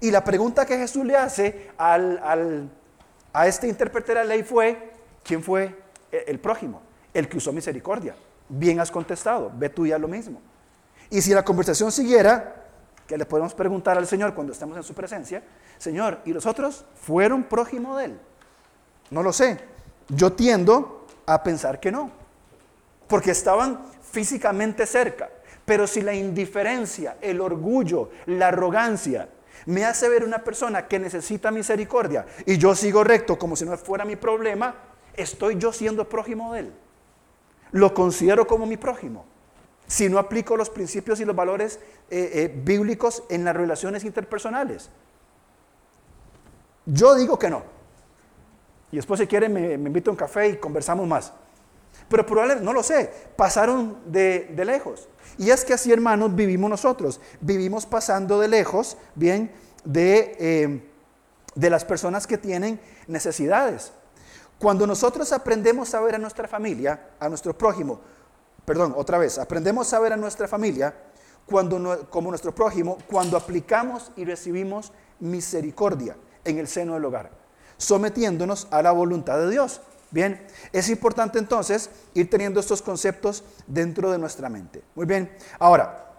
Y 0.00 0.10
la 0.10 0.22
pregunta 0.22 0.66
que 0.66 0.76
Jesús 0.76 1.06
le 1.06 1.16
hace 1.16 1.70
a 1.78 3.46
este 3.46 3.68
intérprete 3.68 4.12
de 4.12 4.16
la 4.16 4.24
ley 4.24 4.42
fue, 4.42 4.92
¿quién 5.22 5.42
fue 5.42 5.74
el 6.12 6.38
prójimo? 6.38 6.82
El 7.14 7.26
que 7.26 7.38
usó 7.38 7.54
misericordia. 7.54 8.14
Bien 8.50 8.80
has 8.80 8.90
contestado, 8.90 9.50
ve 9.56 9.70
tú 9.70 9.86
ya 9.86 9.98
lo 9.98 10.08
mismo. 10.08 10.42
Y 11.08 11.22
si 11.22 11.32
la 11.32 11.42
conversación 11.42 11.90
siguiera, 11.90 12.63
que 13.06 13.18
le 13.18 13.26
podemos 13.26 13.54
preguntar 13.54 13.98
al 13.98 14.06
Señor 14.06 14.34
cuando 14.34 14.52
estemos 14.52 14.76
en 14.76 14.82
su 14.82 14.94
presencia, 14.94 15.42
Señor, 15.78 16.20
¿y 16.24 16.32
los 16.32 16.46
otros 16.46 16.84
fueron 16.94 17.44
prójimo 17.44 17.96
de 17.96 18.06
Él? 18.06 18.20
No 19.10 19.22
lo 19.22 19.32
sé. 19.32 19.58
Yo 20.08 20.32
tiendo 20.32 21.06
a 21.26 21.42
pensar 21.42 21.80
que 21.80 21.92
no, 21.92 22.10
porque 23.08 23.30
estaban 23.30 23.80
físicamente 24.10 24.86
cerca. 24.86 25.30
Pero 25.64 25.86
si 25.86 26.02
la 26.02 26.14
indiferencia, 26.14 27.16
el 27.20 27.40
orgullo, 27.40 28.10
la 28.26 28.48
arrogancia 28.48 29.28
me 29.66 29.84
hace 29.84 30.08
ver 30.08 30.24
una 30.24 30.44
persona 30.44 30.86
que 30.86 30.98
necesita 30.98 31.50
misericordia 31.50 32.26
y 32.44 32.58
yo 32.58 32.74
sigo 32.74 33.02
recto 33.02 33.38
como 33.38 33.56
si 33.56 33.64
no 33.64 33.76
fuera 33.78 34.04
mi 34.04 34.16
problema, 34.16 34.74
estoy 35.14 35.56
yo 35.56 35.72
siendo 35.72 36.06
prójimo 36.08 36.52
de 36.52 36.60
él. 36.60 36.72
Lo 37.72 37.94
considero 37.94 38.46
como 38.46 38.66
mi 38.66 38.76
prójimo. 38.76 39.24
Si 39.86 40.08
no 40.08 40.18
aplico 40.18 40.56
los 40.56 40.70
principios 40.70 41.20
y 41.20 41.24
los 41.24 41.36
valores 41.36 41.78
eh, 42.10 42.30
eh, 42.34 42.62
bíblicos 42.64 43.22
en 43.28 43.44
las 43.44 43.54
relaciones 43.54 44.04
interpersonales. 44.04 44.90
Yo 46.86 47.14
digo 47.14 47.38
que 47.38 47.50
no. 47.50 47.62
Y 48.90 48.96
después 48.96 49.20
si 49.20 49.26
quieren 49.26 49.52
me, 49.52 49.72
invito 49.74 50.10
a 50.10 50.12
un 50.12 50.16
café 50.16 50.48
y 50.48 50.56
conversamos 50.56 51.06
más. 51.06 51.32
Pero 52.08 52.26
probablemente, 52.26 52.64
no 52.64 52.72
lo 52.72 52.82
sé, 52.82 53.10
pasaron 53.36 53.98
de, 54.06 54.52
de 54.54 54.64
lejos. 54.64 55.08
Y 55.38 55.50
es 55.50 55.64
que 55.64 55.72
así, 55.72 55.92
hermanos, 55.92 56.34
vivimos 56.34 56.70
nosotros. 56.70 57.20
Vivimos 57.40 57.86
pasando 57.86 58.38
de 58.40 58.48
lejos, 58.48 58.96
bien, 59.14 59.50
de, 59.84 60.36
eh, 60.38 60.82
de 61.54 61.70
las 61.70 61.84
personas 61.84 62.26
que 62.26 62.38
tienen 62.38 62.80
necesidades. 63.06 63.92
Cuando 64.58 64.86
nosotros 64.86 65.32
aprendemos 65.32 65.94
a 65.94 66.00
ver 66.00 66.14
a 66.14 66.18
nuestra 66.18 66.48
familia, 66.48 67.10
a 67.18 67.28
nuestro 67.28 67.56
prójimo, 67.56 68.00
perdón, 68.64 68.94
otra 68.96 69.18
vez, 69.18 69.38
aprendemos 69.38 69.92
a 69.92 69.98
ver 70.00 70.12
a 70.12 70.16
nuestra 70.16 70.48
familia 70.48 70.94
cuando, 71.46 72.08
como 72.10 72.30
nuestro 72.30 72.54
prójimo 72.54 72.98
cuando 73.10 73.36
aplicamos 73.36 74.10
y 74.16 74.24
recibimos 74.24 74.92
misericordia 75.20 76.16
en 76.44 76.58
el 76.58 76.68
seno 76.68 76.94
del 76.94 77.04
hogar, 77.04 77.30
sometiéndonos 77.76 78.68
a 78.70 78.82
la 78.82 78.92
voluntad 78.92 79.38
de 79.38 79.50
Dios. 79.50 79.80
Bien, 80.10 80.46
es 80.72 80.88
importante 80.90 81.38
entonces 81.38 81.90
ir 82.14 82.30
teniendo 82.30 82.60
estos 82.60 82.82
conceptos 82.82 83.42
dentro 83.66 84.12
de 84.12 84.18
nuestra 84.18 84.48
mente. 84.48 84.84
Muy 84.94 85.06
bien, 85.06 85.36
ahora, 85.58 86.12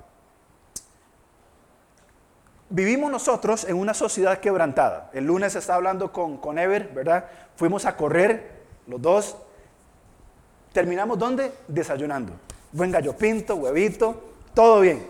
vivimos 2.70 3.10
nosotros 3.10 3.64
en 3.64 3.78
una 3.78 3.94
sociedad 3.94 4.40
quebrantada. 4.40 5.10
El 5.14 5.26
lunes 5.26 5.56
estaba 5.56 5.78
hablando 5.78 6.12
con, 6.12 6.38
con 6.38 6.60
Ever, 6.60 6.90
¿verdad? 6.94 7.26
Fuimos 7.56 7.86
a 7.86 7.96
correr, 7.96 8.64
los 8.88 9.02
dos. 9.02 9.38
Terminamos 10.76 11.18
¿dónde? 11.18 11.54
Desayunando. 11.70 12.34
Buen 12.74 12.92
gallo 12.92 13.16
pinto, 13.16 13.56
huevito, 13.56 14.22
todo 14.54 14.82
bien. 14.82 15.08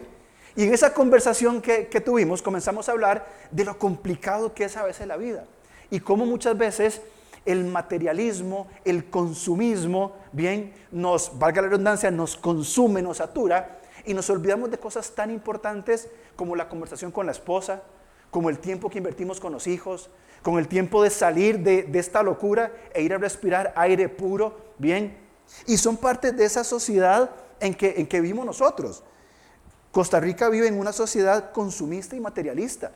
Y 0.55 0.65
en 0.65 0.71
esa 0.71 0.93
conversación 0.93 1.59
que, 1.59 1.87
que 1.87 2.01
tuvimos 2.01 2.43
comenzamos 2.43 2.87
a 2.87 2.91
hablar 2.91 3.27
de 3.49 3.65
lo 3.65 3.79
complicado 3.79 4.53
que 4.53 4.65
es 4.65 4.77
a 4.77 4.83
veces 4.83 5.07
la 5.07 5.17
vida 5.17 5.45
y 5.89 6.01
cómo 6.01 6.27
muchas 6.27 6.55
veces 6.55 7.01
el 7.45 7.65
materialismo, 7.65 8.67
el 8.85 9.09
consumismo, 9.09 10.15
bien, 10.33 10.71
nos, 10.91 11.39
valga 11.39 11.63
la 11.63 11.69
redundancia, 11.69 12.11
nos 12.11 12.37
consume, 12.37 13.01
nos 13.01 13.17
satura 13.17 13.79
y 14.05 14.13
nos 14.13 14.29
olvidamos 14.29 14.69
de 14.69 14.77
cosas 14.77 15.15
tan 15.15 15.31
importantes 15.31 16.09
como 16.35 16.55
la 16.55 16.69
conversación 16.69 17.09
con 17.09 17.25
la 17.25 17.31
esposa, 17.31 17.81
como 18.29 18.51
el 18.51 18.59
tiempo 18.59 18.91
que 18.91 18.99
invertimos 18.99 19.39
con 19.39 19.51
los 19.51 19.65
hijos, 19.65 20.11
con 20.43 20.59
el 20.59 20.67
tiempo 20.67 21.01
de 21.01 21.09
salir 21.09 21.61
de, 21.61 21.89
esta 21.95 22.21
locura 22.21 22.71
e 22.93 23.01
ir 23.01 23.15
a 23.15 23.17
respirar 23.17 23.73
aire 23.75 24.09
puro, 24.09 24.55
bien. 24.77 25.24
Y 25.67 25.77
son 25.77 25.97
parte 25.97 26.31
de 26.31 26.45
esa 26.45 26.63
sociedad 26.63 27.29
en 27.59 27.73
que, 27.73 27.95
en 27.97 28.07
que 28.07 28.21
vivimos 28.21 28.45
nosotros. 28.45 29.03
Costa 29.91 30.19
Rica 30.19 30.49
vive 30.49 30.67
en 30.67 30.77
una 30.77 30.91
sociedad 30.91 31.51
consumista 31.51 32.15
y 32.15 32.19
materialista. 32.19 32.91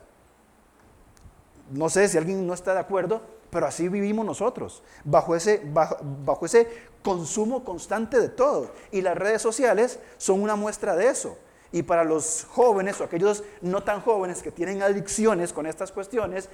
No 1.72 1.90
sé 1.90 2.08
si 2.10 2.18
alguien 2.18 2.46
no 2.46 2.54
está 2.54 2.74
de 2.74 2.80
acuerdo, 2.80 3.22
pero 3.50 3.66
así 3.66 3.88
vivimos 3.90 4.26
nosotros, 4.26 4.84
bajo 5.04 5.36
ese, 5.36 5.62
bajo, 5.66 6.46
ese 6.46 6.68
consumo 7.02 7.64
constante 7.64 8.20
de 8.20 8.30
todo. 8.30 8.72
Y 8.92 9.02
las 9.02 9.18
redes 9.18 9.42
sociales 9.42 10.00
son 10.18 10.42
una 10.42 10.56
muestra 10.56 10.96
de 10.96 11.08
eso. 11.08 11.38
Y 11.72 11.84
para 11.84 12.04
los 12.04 12.46
jóvenes 12.50 13.00
o 13.00 13.04
aquellos 13.04 13.44
no 13.62 13.84
tan 13.84 14.02
jóvenes 14.02 14.42
que 14.42 14.52
tienen 14.52 14.82
adicciones 14.82 15.54
con 15.54 15.68
estas 15.68 15.92
cuestiones, 15.92 16.50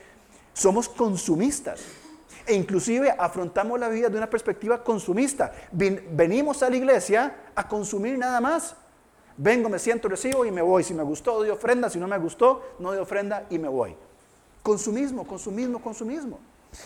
somos 0.54 0.90
consumistas. 0.90 1.82
E 2.48 2.54
inclusive 2.54 3.14
afrontamos 3.18 3.80
la 3.80 3.90
vida 3.90 4.10
de 4.10 4.18
una 4.18 4.30
perspectiva 4.30 4.84
consumista. 4.84 5.52
Venimos 5.72 6.62
a 6.62 6.70
la 6.70 6.76
iglesia 6.76 7.36
a 7.56 7.68
consumir 7.68 8.18
nada 8.18 8.40
más. 8.40 8.76
Vengo, 9.38 9.68
me 9.68 9.80
siento, 9.80 10.08
recibo 10.08 10.46
y 10.46 10.52
me 10.52 10.62
voy. 10.62 10.84
Si 10.84 10.94
me 10.94 11.04
gustó, 11.04 11.40
doy 11.40 11.50
ofrenda. 11.50 11.90
Si 11.90 12.00
no 12.00 12.08
me 12.08 12.18
gustó, 12.18 12.76
no 12.80 12.92
doy 12.92 13.00
ofrenda 13.00 13.46
y 13.50 13.58
me 13.58 13.68
voy. 13.68 13.96
Consumismo, 14.62 15.26
consumismo, 15.26 15.82
consumismo. 15.82 16.40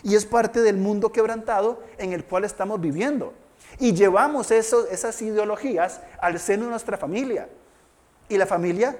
Y 0.04 0.16
es 0.16 0.26
parte 0.26 0.62
del 0.62 0.78
mundo 0.78 1.12
quebrantado 1.12 1.82
en 1.98 2.14
el 2.14 2.24
cual 2.24 2.46
estamos 2.46 2.80
viviendo. 2.80 3.34
Y 3.80 3.94
llevamos 3.94 4.52
esas 4.52 5.22
ideologías 5.22 6.02
al 6.22 6.40
seno 6.40 6.66
de 6.66 6.70
nuestra 6.72 6.98
familia. 6.98 7.50
Y 8.30 8.38
la 8.38 8.46
familia 8.46 8.98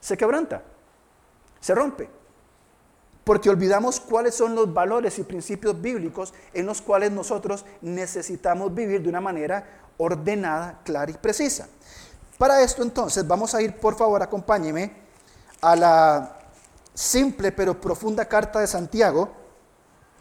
se 0.00 0.16
quebranta, 0.16 0.62
se 1.60 1.74
rompe. 1.74 2.21
Porque 3.24 3.50
olvidamos 3.50 4.00
cuáles 4.00 4.34
son 4.34 4.54
los 4.54 4.72
valores 4.72 5.18
y 5.18 5.22
principios 5.22 5.80
bíblicos 5.80 6.34
en 6.52 6.66
los 6.66 6.82
cuales 6.82 7.12
nosotros 7.12 7.64
necesitamos 7.80 8.74
vivir 8.74 9.02
de 9.02 9.08
una 9.08 9.20
manera 9.20 9.82
ordenada, 9.96 10.80
clara 10.84 11.10
y 11.10 11.14
precisa. 11.14 11.68
Para 12.38 12.62
esto 12.62 12.82
entonces 12.82 13.26
vamos 13.26 13.54
a 13.54 13.62
ir, 13.62 13.76
por 13.76 13.96
favor, 13.96 14.22
acompáñeme 14.22 14.92
a 15.60 15.76
la 15.76 16.38
simple 16.92 17.52
pero 17.52 17.80
profunda 17.80 18.24
carta 18.24 18.60
de 18.60 18.66
Santiago, 18.66 19.42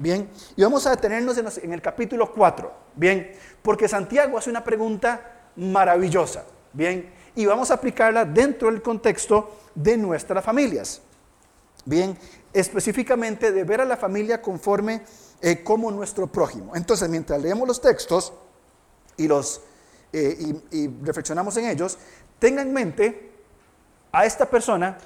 Bien, 0.02 0.28
y 0.56 0.64
vamos 0.64 0.88
a 0.88 0.90
detenernos 0.90 1.38
en, 1.38 1.74
el 1.74 1.80
capítulo 1.80 2.32
4, 2.34 2.72
bien, 2.96 3.34
porque 3.62 3.88
Santiago 3.88 4.36
hace 4.36 4.50
una 4.50 4.64
pregunta 4.64 5.44
maravillosa, 5.56 6.44
bien, 6.74 7.14
y 7.36 7.46
vamos 7.46 7.70
a 7.70 7.76
aplicarla 7.76 8.26
dentro 8.26 8.72
del 8.72 8.82
contexto 8.82 9.60
de 9.76 9.98
nuestras 9.98 10.44
familias, 10.44 11.04
bien, 11.86 12.18
específicamente 12.54 13.52
de 13.52 13.64
ver 13.64 13.82
a 13.82 13.86
la 13.86 13.98
familia 13.98 14.42
conforme 14.42 15.02
eh, 15.42 15.64
como 15.64 15.92
nuestro 15.92 16.28
prójimo. 16.28 16.76
Entonces, 16.76 17.10
mientras 17.10 17.42
leemos 17.42 17.68
los 17.68 17.82
textos 17.82 18.34
y 19.18 19.28
los 19.28 19.62
eh, 20.14 20.56
y 20.72 20.90
reflexionamos 21.04 21.56
en 21.58 21.68
ellos, 21.68 21.98
tenga 22.38 22.62
en 22.62 22.74
mente 22.74 23.32
a 24.12 24.26
esta 24.26 24.46
persona 24.46 24.98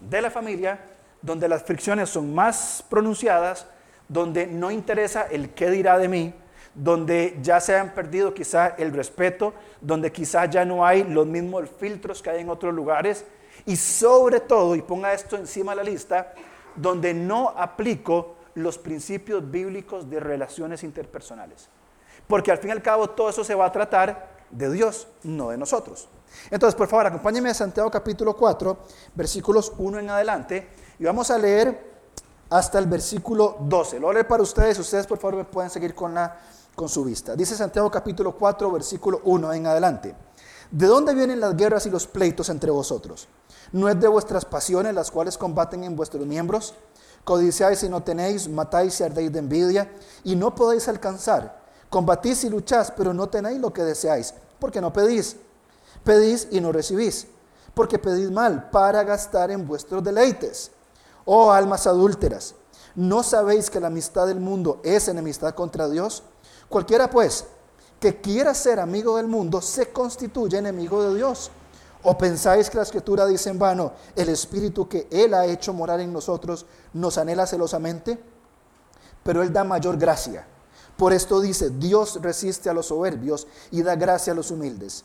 de 0.00 0.22
la 0.22 0.30
familia 0.30 0.80
donde 1.20 1.48
las 1.48 1.62
fricciones 1.64 2.08
son 2.08 2.34
más 2.34 2.84
pronunciadas, 2.88 3.66
donde 4.08 4.46
no 4.46 4.70
interesa 4.70 5.26
el 5.30 5.50
qué 5.50 5.70
dirá 5.70 5.98
de 5.98 6.08
mí, 6.08 6.34
donde 6.74 7.38
ya 7.42 7.60
se 7.60 7.76
han 7.76 7.92
perdido 7.94 8.32
quizá 8.32 8.68
el 8.78 8.92
respeto, 8.92 9.52
donde 9.80 10.12
quizá 10.12 10.46
ya 10.46 10.64
no 10.64 10.86
hay 10.86 11.04
los 11.04 11.26
mismos 11.26 11.68
filtros 11.78 12.22
que 12.22 12.30
hay 12.30 12.40
en 12.40 12.48
otros 12.48 12.72
lugares, 12.72 13.24
y 13.66 13.76
sobre 13.76 14.40
todo, 14.40 14.76
y 14.76 14.82
ponga 14.82 15.12
esto 15.12 15.36
encima 15.36 15.72
de 15.72 15.76
la 15.76 15.82
lista, 15.82 16.32
donde 16.80 17.14
no 17.14 17.50
aplico 17.56 18.36
los 18.54 18.78
principios 18.78 19.50
bíblicos 19.50 20.08
de 20.10 20.20
relaciones 20.20 20.82
interpersonales. 20.82 21.68
Porque 22.26 22.50
al 22.50 22.58
fin 22.58 22.70
y 22.70 22.72
al 22.72 22.82
cabo 22.82 23.10
todo 23.10 23.30
eso 23.30 23.44
se 23.44 23.54
va 23.54 23.66
a 23.66 23.72
tratar 23.72 24.38
de 24.50 24.70
Dios, 24.70 25.08
no 25.22 25.50
de 25.50 25.58
nosotros. 25.58 26.08
Entonces, 26.50 26.74
por 26.76 26.88
favor, 26.88 27.06
acompáñenme 27.06 27.50
a 27.50 27.54
Santiago 27.54 27.90
capítulo 27.90 28.36
4, 28.36 28.78
versículos 29.14 29.72
1 29.78 29.98
en 29.98 30.10
adelante, 30.10 30.68
y 30.98 31.04
vamos 31.04 31.30
a 31.30 31.38
leer 31.38 31.88
hasta 32.50 32.78
el 32.78 32.86
versículo 32.86 33.56
12. 33.60 33.96
Lo 34.00 34.06
voy 34.06 34.10
a 34.10 34.14
leer 34.14 34.28
para 34.28 34.42
ustedes, 34.42 34.78
ustedes 34.78 35.06
por 35.06 35.18
favor 35.18 35.36
me 35.36 35.44
pueden 35.44 35.70
seguir 35.70 35.94
con, 35.94 36.14
la, 36.14 36.36
con 36.74 36.88
su 36.88 37.04
vista. 37.04 37.34
Dice 37.34 37.56
Santiago 37.56 37.90
capítulo 37.90 38.32
4, 38.32 38.70
versículo 38.70 39.20
1 39.24 39.52
en 39.52 39.66
adelante. 39.66 40.27
¿De 40.70 40.86
dónde 40.86 41.14
vienen 41.14 41.40
las 41.40 41.56
guerras 41.56 41.86
y 41.86 41.90
los 41.90 42.06
pleitos 42.06 42.50
entre 42.50 42.70
vosotros? 42.70 43.26
¿No 43.72 43.88
es 43.88 43.98
de 43.98 44.06
vuestras 44.06 44.44
pasiones 44.44 44.94
las 44.94 45.10
cuales 45.10 45.38
combaten 45.38 45.82
en 45.82 45.96
vuestros 45.96 46.26
miembros? 46.26 46.74
Codiciáis 47.24 47.82
y 47.84 47.88
no 47.88 48.02
tenéis, 48.02 48.48
matáis 48.48 49.00
y 49.00 49.02
ardéis 49.04 49.32
de 49.32 49.38
envidia 49.38 49.90
y 50.24 50.36
no 50.36 50.54
podéis 50.54 50.86
alcanzar. 50.88 51.58
Combatís 51.88 52.44
y 52.44 52.50
lucháis, 52.50 52.92
pero 52.94 53.14
no 53.14 53.30
tenéis 53.30 53.58
lo 53.60 53.72
que 53.72 53.82
deseáis, 53.82 54.34
porque 54.58 54.82
no 54.82 54.92
pedís. 54.92 55.36
Pedís 56.04 56.48
y 56.50 56.60
no 56.60 56.70
recibís, 56.70 57.26
porque 57.72 57.98
pedís 57.98 58.30
mal 58.30 58.68
para 58.68 59.02
gastar 59.04 59.50
en 59.50 59.66
vuestros 59.66 60.04
deleites. 60.04 60.70
Oh 61.24 61.50
almas 61.50 61.86
adúlteras, 61.86 62.54
¿no 62.94 63.22
sabéis 63.22 63.70
que 63.70 63.80
la 63.80 63.86
amistad 63.86 64.26
del 64.26 64.40
mundo 64.40 64.80
es 64.84 65.08
enemistad 65.08 65.54
contra 65.54 65.88
Dios? 65.88 66.22
Cualquiera 66.68 67.08
pues 67.08 67.46
que 68.00 68.20
quiera 68.20 68.54
ser 68.54 68.80
amigo 68.80 69.16
del 69.16 69.26
mundo 69.26 69.60
se 69.60 69.90
constituye 69.92 70.58
enemigo 70.58 71.02
de 71.02 71.16
Dios. 71.16 71.50
¿O 72.04 72.16
pensáis 72.16 72.70
que 72.70 72.76
la 72.76 72.84
escritura 72.84 73.26
dice 73.26 73.50
en 73.50 73.58
vano, 73.58 73.92
el 74.14 74.28
espíritu 74.28 74.88
que 74.88 75.08
Él 75.10 75.34
ha 75.34 75.46
hecho 75.46 75.72
morar 75.72 76.00
en 76.00 76.12
nosotros 76.12 76.64
nos 76.92 77.18
anhela 77.18 77.46
celosamente? 77.46 78.22
Pero 79.24 79.42
Él 79.42 79.52
da 79.52 79.64
mayor 79.64 79.98
gracia. 79.98 80.46
Por 80.96 81.12
esto 81.12 81.40
dice, 81.40 81.70
Dios 81.70 82.20
resiste 82.22 82.70
a 82.70 82.72
los 82.72 82.86
soberbios 82.86 83.46
y 83.70 83.82
da 83.82 83.96
gracia 83.96 84.32
a 84.32 84.36
los 84.36 84.50
humildes. 84.50 85.04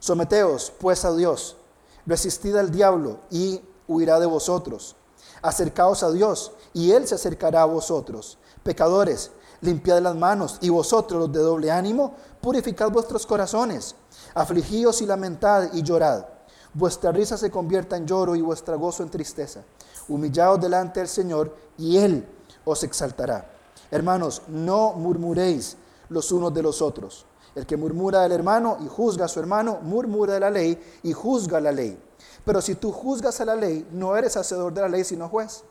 Someteos 0.00 0.72
pues 0.78 1.04
a 1.04 1.14
Dios, 1.14 1.56
resistid 2.04 2.56
al 2.56 2.70
diablo 2.70 3.20
y 3.30 3.60
huirá 3.86 4.18
de 4.18 4.26
vosotros. 4.26 4.96
Acercaos 5.40 6.02
a 6.02 6.10
Dios 6.10 6.52
y 6.72 6.92
Él 6.92 7.06
se 7.06 7.14
acercará 7.14 7.62
a 7.62 7.66
vosotros. 7.66 8.38
Pecadores, 8.62 9.30
limpiad 9.64 10.00
las 10.00 10.14
manos 10.14 10.58
y 10.60 10.68
vosotros 10.68 11.20
los 11.20 11.32
de 11.32 11.40
doble 11.40 11.70
ánimo, 11.70 12.14
purificad 12.40 12.90
vuestros 12.90 13.26
corazones. 13.26 13.94
Afligíos 14.34 15.00
y 15.02 15.06
lamentad 15.06 15.72
y 15.72 15.82
llorad. 15.82 16.26
Vuestra 16.72 17.12
risa 17.12 17.36
se 17.36 17.50
convierta 17.50 17.96
en 17.96 18.06
lloro 18.06 18.36
y 18.36 18.42
vuestra 18.42 18.76
gozo 18.76 19.02
en 19.02 19.08
tristeza. 19.08 19.62
Humillaos 20.08 20.60
delante 20.60 21.00
del 21.00 21.08
Señor 21.08 21.54
y 21.78 21.96
Él 21.96 22.26
os 22.64 22.82
exaltará. 22.82 23.50
Hermanos, 23.90 24.42
no 24.48 24.92
murmuréis 24.92 25.76
los 26.08 26.32
unos 26.32 26.52
de 26.52 26.62
los 26.62 26.82
otros. 26.82 27.26
El 27.54 27.66
que 27.66 27.76
murmura 27.76 28.22
del 28.22 28.32
hermano 28.32 28.78
y 28.84 28.88
juzga 28.88 29.26
a 29.26 29.28
su 29.28 29.38
hermano, 29.38 29.78
murmura 29.82 30.34
de 30.34 30.40
la 30.40 30.50
ley 30.50 30.82
y 31.04 31.12
juzga 31.12 31.60
la 31.60 31.70
ley. 31.70 31.96
Pero 32.44 32.60
si 32.60 32.74
tú 32.74 32.90
juzgas 32.90 33.40
a 33.40 33.44
la 33.44 33.54
ley, 33.54 33.86
no 33.92 34.16
eres 34.16 34.36
hacedor 34.36 34.74
de 34.74 34.80
la 34.80 34.88
ley, 34.88 35.04
sino 35.04 35.28
juez. 35.28 35.62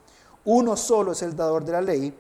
Uno 0.46 0.78
solo 0.78 1.12
es 1.12 1.22
el 1.22 1.36
dador 1.36 1.66
de 1.66 1.72
la 1.74 1.82
ley 1.82 2.18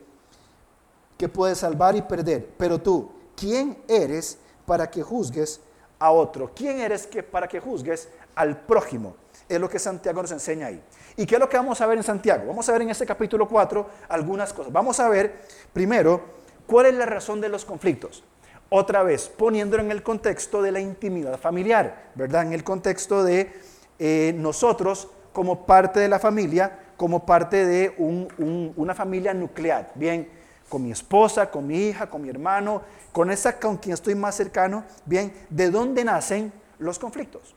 que 1.17 1.29
puede 1.29 1.55
salvar 1.55 1.95
y 1.95 2.01
perder. 2.01 2.49
Pero 2.57 2.79
tú, 2.79 3.11
¿quién 3.35 3.77
eres 3.87 4.37
para 4.65 4.89
que 4.89 5.01
juzgues 5.01 5.61
a 5.99 6.11
otro? 6.11 6.51
¿Quién 6.55 6.79
eres 6.79 7.07
que, 7.07 7.23
para 7.23 7.47
que 7.47 7.59
juzgues 7.59 8.09
al 8.35 8.61
prójimo? 8.61 9.15
Es 9.47 9.59
lo 9.59 9.69
que 9.69 9.79
Santiago 9.79 10.21
nos 10.21 10.31
enseña 10.31 10.67
ahí. 10.67 10.81
¿Y 11.17 11.25
qué 11.25 11.35
es 11.35 11.39
lo 11.39 11.49
que 11.49 11.57
vamos 11.57 11.79
a 11.81 11.85
ver 11.85 11.97
en 11.97 12.03
Santiago? 12.03 12.45
Vamos 12.47 12.67
a 12.69 12.71
ver 12.71 12.81
en 12.83 12.89
este 12.89 13.05
capítulo 13.05 13.47
4 13.47 13.87
algunas 14.09 14.53
cosas. 14.53 14.71
Vamos 14.71 14.99
a 14.99 15.09
ver 15.09 15.41
primero 15.71 16.43
¿Cuál 16.67 16.85
es 16.87 16.93
la 16.93 17.05
razón 17.05 17.41
de 17.41 17.49
los 17.49 17.65
conflictos? 17.65 18.23
Otra 18.69 19.03
vez, 19.03 19.29
poniéndolo 19.29 19.83
en 19.83 19.91
el 19.91 20.01
contexto 20.01 20.61
de 20.61 20.71
la 20.71 20.79
intimidad 20.79 21.37
familiar, 21.37 22.11
¿verdad? 22.15 22.43
En 22.43 22.53
el 22.53 22.63
contexto 22.63 23.23
de 23.23 23.51
eh, 23.99 24.33
nosotros 24.37 25.09
como 25.31 25.65
parte 25.65 25.99
de 25.99 26.07
la 26.07 26.19
familia, 26.19 26.79
como 26.97 27.25
parte 27.25 27.65
de 27.65 27.93
una 27.97 28.95
familia 28.95 29.33
nuclear, 29.33 29.91
bien, 29.95 30.29
con 30.73 30.81
mi 30.81 30.91
esposa, 30.91 31.51
con 31.51 31.67
mi 31.67 31.89
hija, 31.89 32.09
con 32.09 32.23
mi 32.23 32.29
hermano, 32.31 32.81
con 33.11 33.29
esa 33.29 33.59
con 33.59 33.77
quien 33.77 33.93
estoy 33.93 34.15
más 34.15 34.33
cercano, 34.33 34.83
bien, 35.05 35.31
¿de 35.51 35.69
dónde 35.69 36.03
nacen 36.03 36.51
los 36.79 36.97
conflictos? 36.97 37.53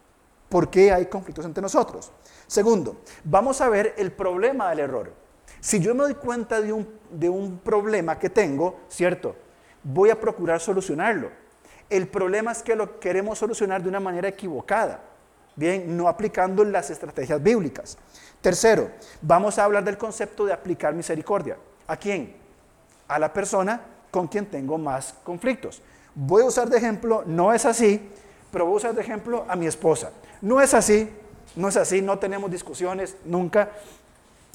¿Por 0.51 0.69
qué 0.69 0.93
hay 0.93 1.07
conflictos 1.07 1.47
entre 1.47 1.63
nosotros? 1.63 2.13
Segundo, 2.47 3.01
vamos 3.25 3.63
a 3.63 3.71
ver 3.71 3.95
el 3.97 4.13
problema 4.13 4.69
del 4.69 4.81
error. 4.81 5.15
Si 5.61 5.81
yo 5.81 5.95
me 5.95 6.03
doy 6.03 6.17
cuenta 6.17 6.61
de 6.61 6.75
un, 6.75 6.87
de 7.11 7.31
un 7.31 7.57
problema 7.57 8.19
que 8.19 8.29
tengo, 8.29 8.81
¿cierto? 8.91 9.35
Voy 9.83 10.11
a 10.11 10.21
procurar 10.21 10.61
solucionarlo. 10.61 11.31
El 11.89 12.09
problema 12.09 12.53
es 12.53 12.63
que 12.63 12.77
lo 12.77 13.01
queremos 13.01 13.39
solucionar 13.39 13.83
de 13.83 13.89
una 13.89 13.99
manera 13.99 14.29
equivocada, 14.29 15.01
bien, 15.55 15.97
no 15.97 16.07
aplicando 16.07 16.63
las 16.67 16.91
estrategias 16.91 17.43
bíblicas. 17.43 17.97
Tercero, 18.43 18.91
vamos 19.23 19.59
a 19.59 19.65
hablar 19.65 19.85
del 19.85 19.97
concepto 19.97 20.45
de 20.45 20.53
aplicar 20.53 20.93
misericordia. 20.93 21.57
¿A 21.87 21.97
quién? 21.97 22.45
A 23.09 23.19
la 23.19 23.33
persona 23.33 23.81
con 24.11 24.29
quien 24.29 24.47
tengo 24.47 24.79
más 24.79 25.15
conflictos. 25.25 25.83
Voy 26.15 26.43
a 26.43 26.47
usar 26.47 26.69
de 26.69 26.79
ejemplo, 26.79 27.23
no 27.27 27.53
es 27.53 27.67
así, 27.67 28.11
pero 28.51 28.65
voy 28.65 28.75
a 28.75 28.77
usar 28.79 28.95
de 28.95 29.03
ejemplo 29.03 29.45
a 29.49 29.57
mi 29.57 29.67
esposa. 29.67 30.11
No 30.41 30.61
es 30.61 30.73
así, 30.73 31.11
no 31.55 31.69
es 31.69 31.77
así, 31.77 32.01
no 32.03 32.19
tenemos 32.19 32.51
discusiones 32.51 33.17
nunca, 33.25 33.71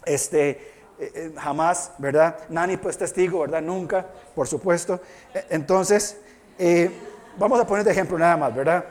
este, 0.06 0.50
eh, 0.50 1.12
eh, 1.16 1.34
jamás, 1.38 1.92
¿verdad? 1.98 2.38
Nani 2.50 2.78
pues 2.78 2.98
testigo, 2.98 3.40
¿verdad? 3.42 3.62
Nunca, 3.62 4.06
por 4.36 4.48
supuesto. 4.48 5.00
E, 5.34 5.46
entonces, 5.50 6.18
eh, 6.60 6.92
vamos 7.38 7.60
a 7.60 7.66
poner 7.66 7.84
de 7.84 7.92
ejemplo 7.92 8.18
nada 8.18 8.38
más, 8.38 8.56
¿verdad? 8.56 8.86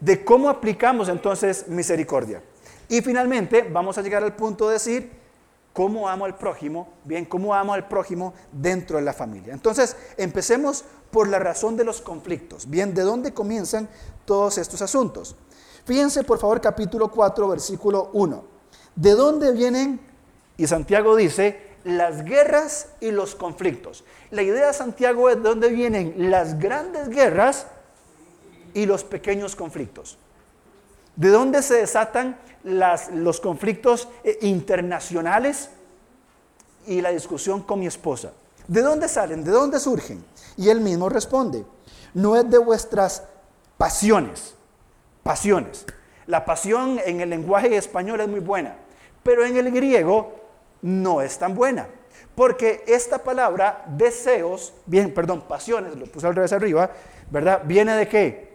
De 0.00 0.24
cómo 0.24 0.48
aplicamos 0.48 1.08
entonces 1.08 1.66
misericordia. 1.68 2.40
Y 2.88 3.02
finalmente 3.02 3.66
vamos 3.68 3.98
a 3.98 4.02
llegar 4.02 4.22
al 4.22 4.34
punto 4.34 4.68
de 4.68 4.74
decir, 4.74 5.10
cómo 5.78 6.08
amo 6.08 6.24
al 6.24 6.36
prójimo, 6.36 6.88
bien, 7.04 7.24
cómo 7.24 7.54
amo 7.54 7.72
al 7.72 7.86
prójimo 7.86 8.34
dentro 8.50 8.96
de 8.96 9.04
la 9.04 9.12
familia. 9.12 9.54
Entonces, 9.54 9.94
empecemos 10.16 10.84
por 11.12 11.28
la 11.28 11.38
razón 11.38 11.76
de 11.76 11.84
los 11.84 12.00
conflictos, 12.00 12.68
bien, 12.68 12.94
¿de 12.94 13.02
dónde 13.02 13.32
comienzan 13.32 13.88
todos 14.24 14.58
estos 14.58 14.82
asuntos? 14.82 15.36
Fíjense, 15.84 16.24
por 16.24 16.40
favor, 16.40 16.60
capítulo 16.60 17.12
4, 17.12 17.46
versículo 17.46 18.10
1. 18.12 18.44
¿De 18.96 19.12
dónde 19.12 19.52
vienen? 19.52 20.00
Y 20.56 20.66
Santiago 20.66 21.14
dice, 21.14 21.76
las 21.84 22.24
guerras 22.24 22.88
y 22.98 23.12
los 23.12 23.36
conflictos. 23.36 24.02
La 24.32 24.42
idea 24.42 24.66
de 24.66 24.72
Santiago 24.72 25.30
es 25.30 25.36
de 25.36 25.42
dónde 25.42 25.68
vienen 25.68 26.28
las 26.28 26.58
grandes 26.58 27.08
guerras 27.08 27.68
y 28.74 28.84
los 28.84 29.04
pequeños 29.04 29.54
conflictos. 29.54 30.18
¿De 31.18 31.30
dónde 31.30 31.62
se 31.62 31.74
desatan 31.74 32.38
los 32.64 33.40
conflictos 33.40 34.08
eh, 34.24 34.38
internacionales 34.42 35.70
y 36.86 37.00
la 37.00 37.10
discusión 37.10 37.62
con 37.62 37.80
mi 37.80 37.86
esposa. 37.86 38.32
¿De 38.66 38.82
dónde 38.82 39.08
salen? 39.08 39.44
¿De 39.44 39.50
dónde 39.50 39.78
surgen? 39.78 40.24
Y 40.56 40.68
él 40.68 40.80
mismo 40.80 41.08
responde, 41.08 41.64
no 42.14 42.36
es 42.36 42.48
de 42.50 42.58
vuestras 42.58 43.22
pasiones, 43.76 44.54
pasiones. 45.22 45.86
La 46.26 46.44
pasión 46.44 47.00
en 47.04 47.20
el 47.20 47.30
lenguaje 47.30 47.76
español 47.76 48.20
es 48.20 48.28
muy 48.28 48.40
buena, 48.40 48.76
pero 49.22 49.44
en 49.44 49.56
el 49.56 49.70
griego 49.70 50.34
no 50.82 51.22
es 51.22 51.38
tan 51.38 51.54
buena. 51.54 51.88
Porque 52.34 52.84
esta 52.86 53.18
palabra 53.18 53.84
deseos, 53.88 54.72
bien, 54.86 55.12
perdón, 55.12 55.42
pasiones, 55.42 55.96
lo 55.96 56.06
puse 56.06 56.26
al 56.26 56.34
revés 56.34 56.52
arriba, 56.52 56.90
¿verdad? 57.30 57.62
Viene 57.64 57.94
de 57.94 58.08
qué? 58.08 58.47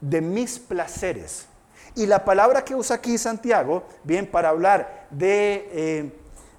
De 0.00 0.20
mis 0.20 0.58
placeres. 0.58 1.46
Y 1.94 2.06
la 2.06 2.24
palabra 2.24 2.64
que 2.64 2.74
usa 2.74 2.96
aquí 2.96 3.16
Santiago, 3.16 3.84
bien, 4.04 4.26
para 4.26 4.50
hablar 4.50 5.06
de, 5.10 5.68
eh, 5.72 6.12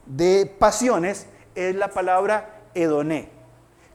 de 0.05 0.45
pasiones, 0.57 1.27
es 1.53 1.75
la 1.75 1.89
palabra 1.89 2.61
edoné. 2.73 3.29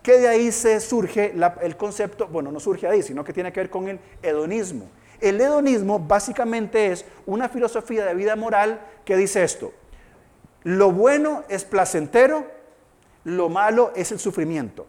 Que 0.02 0.18
de 0.18 0.28
ahí 0.28 0.52
se 0.52 0.80
surge 0.80 1.34
el 1.62 1.76
concepto, 1.76 2.26
bueno, 2.26 2.50
no 2.50 2.60
surge 2.60 2.86
ahí, 2.86 3.02
sino 3.02 3.24
que 3.24 3.32
tiene 3.32 3.52
que 3.52 3.60
ver 3.60 3.70
con 3.70 3.88
el 3.88 4.00
hedonismo. 4.22 4.88
El 5.20 5.40
hedonismo 5.40 6.00
básicamente 6.00 6.90
es 6.90 7.04
una 7.26 7.48
filosofía 7.48 8.04
de 8.04 8.14
vida 8.14 8.34
moral 8.34 8.80
que 9.04 9.16
dice 9.16 9.44
esto, 9.44 9.72
lo 10.64 10.90
bueno 10.90 11.44
es 11.48 11.64
placentero, 11.64 12.46
lo 13.24 13.48
malo 13.48 13.92
es 13.94 14.10
el 14.10 14.18
sufrimiento. 14.18 14.86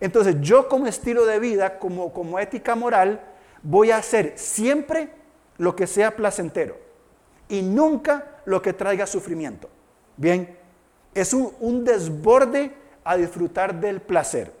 Entonces 0.00 0.36
yo 0.40 0.68
como 0.68 0.86
estilo 0.86 1.26
de 1.26 1.38
vida, 1.38 1.78
como, 1.78 2.12
como 2.12 2.38
ética 2.38 2.74
moral, 2.74 3.20
voy 3.62 3.90
a 3.90 3.98
hacer 3.98 4.34
siempre 4.36 5.10
lo 5.58 5.74
que 5.74 5.86
sea 5.86 6.16
placentero 6.16 6.76
y 7.48 7.62
nunca 7.62 8.40
lo 8.44 8.62
que 8.62 8.72
traiga 8.72 9.06
sufrimiento. 9.06 9.68
Bien, 10.16 10.56
es 11.14 11.32
un, 11.32 11.84
desborde 11.84 12.72
a 13.04 13.16
disfrutar 13.16 13.74
del 13.74 14.00
placer. 14.00 14.52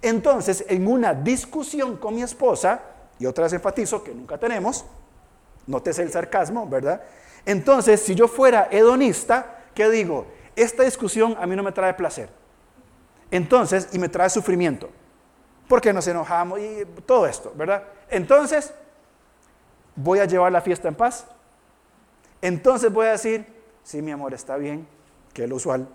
Entonces, 0.00 0.64
en 0.68 0.86
una 0.86 1.14
discusión 1.14 1.96
con 1.96 2.14
mi 2.14 2.22
esposa, 2.22 2.80
y 3.18 3.26
otra 3.26 3.44
vez 3.44 3.52
enfatizo 3.52 4.02
que 4.02 4.14
nunca 4.14 4.38
tenemos, 4.38 4.84
nótese 5.66 6.02
el 6.02 6.10
sarcasmo, 6.10 6.68
¿verdad? 6.68 7.02
Entonces, 7.46 8.00
si 8.00 8.14
yo 8.14 8.26
fuera 8.26 8.68
hedonista, 8.70 9.64
¿qué 9.74 9.88
digo? 9.90 10.26
Esta 10.56 10.82
discusión 10.82 11.36
a 11.38 11.46
mí 11.46 11.54
no 11.54 11.62
me 11.62 11.72
trae 11.72 11.94
placer. 11.94 12.28
Entonces, 13.30 13.88
y 13.92 13.98
me 13.98 14.08
trae 14.08 14.28
sufrimiento. 14.28 14.90
Porque 15.72 15.94
nos 15.94 16.06
enojamos 16.06 16.60
y 16.60 16.84
todo 17.06 17.26
esto, 17.26 17.50
¿verdad? 17.56 17.84
Entonces, 18.10 18.74
voy 19.96 20.18
a 20.18 20.26
llevar 20.26 20.52
la 20.52 20.60
fiesta 20.60 20.86
en 20.86 20.94
paz. 20.94 21.24
Entonces 22.42 22.92
voy 22.92 23.06
a 23.06 23.12
decir, 23.12 23.46
sí, 23.82 24.02
mi 24.02 24.10
amor, 24.10 24.34
está 24.34 24.58
bien, 24.58 24.86
que 25.32 25.44
es 25.44 25.48
lo 25.48 25.56
usual. 25.56 25.88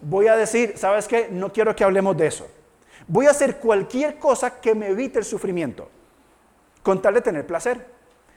Voy 0.00 0.28
a 0.28 0.36
decir, 0.36 0.78
¿sabes 0.78 1.08
qué? 1.08 1.28
No 1.30 1.52
quiero 1.52 1.76
que 1.76 1.84
hablemos 1.84 2.16
de 2.16 2.28
eso. 2.28 2.46
Voy 3.06 3.26
a 3.26 3.32
hacer 3.32 3.58
cualquier 3.58 4.18
cosa 4.18 4.58
que 4.58 4.74
me 4.74 4.88
evite 4.88 5.18
el 5.18 5.26
sufrimiento, 5.26 5.90
con 6.82 7.02
tal 7.02 7.12
de 7.12 7.20
tener 7.20 7.46
placer. 7.46 7.86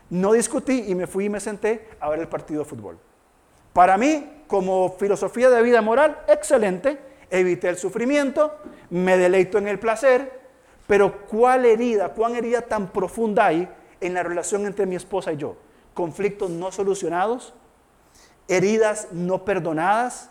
No 0.09 0.33
discutí 0.33 0.87
y 0.89 0.93
me 0.93 1.07
fui 1.07 1.23
y 1.23 1.29
me 1.29 1.39
senté 1.39 1.87
a 2.01 2.09
ver 2.09 2.19
el 2.19 2.27
partido 2.27 2.63
de 2.63 2.69
fútbol. 2.69 2.99
Para 3.71 3.97
mí, 3.97 4.43
como 4.47 4.97
filosofía 4.99 5.49
de 5.49 5.61
vida 5.61 5.81
moral, 5.81 6.25
excelente, 6.27 6.99
evité 7.29 7.69
el 7.69 7.77
sufrimiento, 7.77 8.57
me 8.89 9.17
deleito 9.17 9.57
en 9.57 9.69
el 9.69 9.79
placer, 9.79 10.43
pero 10.87 11.25
¿cuál 11.27 11.65
herida, 11.65 12.09
cuán 12.09 12.35
herida 12.35 12.61
tan 12.61 12.91
profunda 12.91 13.47
hay 13.47 13.67
en 14.01 14.13
la 14.13 14.23
relación 14.23 14.65
entre 14.65 14.85
mi 14.85 14.95
esposa 14.95 15.33
y 15.33 15.37
yo. 15.37 15.57
Conflictos 15.93 16.49
no 16.49 16.71
solucionados, 16.71 17.53
heridas 18.47 19.07
no 19.11 19.43
perdonadas, 19.45 20.29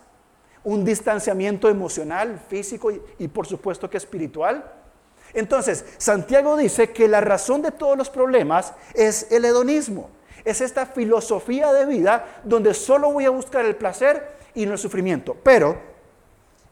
un 0.63 0.83
distanciamiento 0.83 1.69
emocional, 1.69 2.39
físico 2.49 2.91
y, 3.19 3.27
por 3.27 3.45
supuesto 3.45 3.89
que 3.89 3.97
espiritual. 3.97 4.71
Entonces, 5.33 5.85
Santiago 5.97 6.55
dice 6.57 6.91
que 6.91 7.07
la 7.07 7.21
razón 7.21 7.61
de 7.61 7.71
todos 7.71 7.97
los 7.97 8.09
problemas 8.09 8.73
es 8.93 9.31
el 9.31 9.45
hedonismo. 9.45 10.09
Es 10.43 10.61
esta 10.61 10.85
filosofía 10.85 11.73
de 11.73 11.85
vida 11.85 12.41
donde 12.43 12.73
solo 12.73 13.11
voy 13.11 13.25
a 13.25 13.31
buscar 13.31 13.65
el 13.65 13.75
placer 13.75 14.37
y 14.53 14.65
no 14.65 14.73
el 14.73 14.77
sufrimiento. 14.77 15.35
Pero 15.43 15.77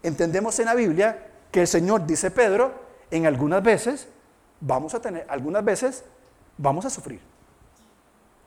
entendemos 0.02 0.58
en 0.60 0.66
la 0.66 0.76
Biblia 0.76 1.28
que 1.52 1.62
el 1.62 1.68
Señor, 1.68 2.06
dice 2.06 2.32
Pedro, 2.32 2.72
en 3.14 3.26
algunas 3.26 3.62
veces 3.62 4.08
vamos 4.60 4.94
a 4.94 5.02
tener, 5.02 5.26
algunas 5.30 5.64
veces 5.64 6.04
vamos 6.58 6.86
a 6.86 6.90
sufrir. 6.90 7.20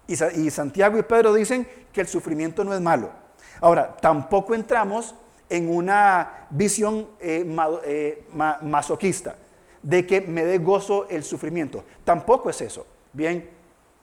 Y, 0.09 0.51
Santiago 0.51 0.99
y 0.99 1.03
Pedro 1.03 1.35
dicen 1.35 1.67
que 1.93 2.01
el 2.01 2.07
sufrimiento 2.07 2.63
no 2.63 2.75
es 2.75 2.81
malo. 2.81 3.11
Ahora, 3.61 3.97
tampoco 3.97 4.55
entramos 4.55 5.15
en 5.49 5.69
una 5.69 6.47
visión 6.51 7.09
eh, 7.21 7.45
eh, 7.85 8.25
masoquista 8.63 9.37
de 9.83 10.07
que 10.07 10.21
me 10.21 10.45
dé 10.45 10.59
gozo 10.59 11.09
el 11.09 11.23
sufrimiento. 11.25 11.85
Tampoco 12.05 12.51
es 12.51 12.61
eso. 12.61 12.87
Bien, 13.13 13.49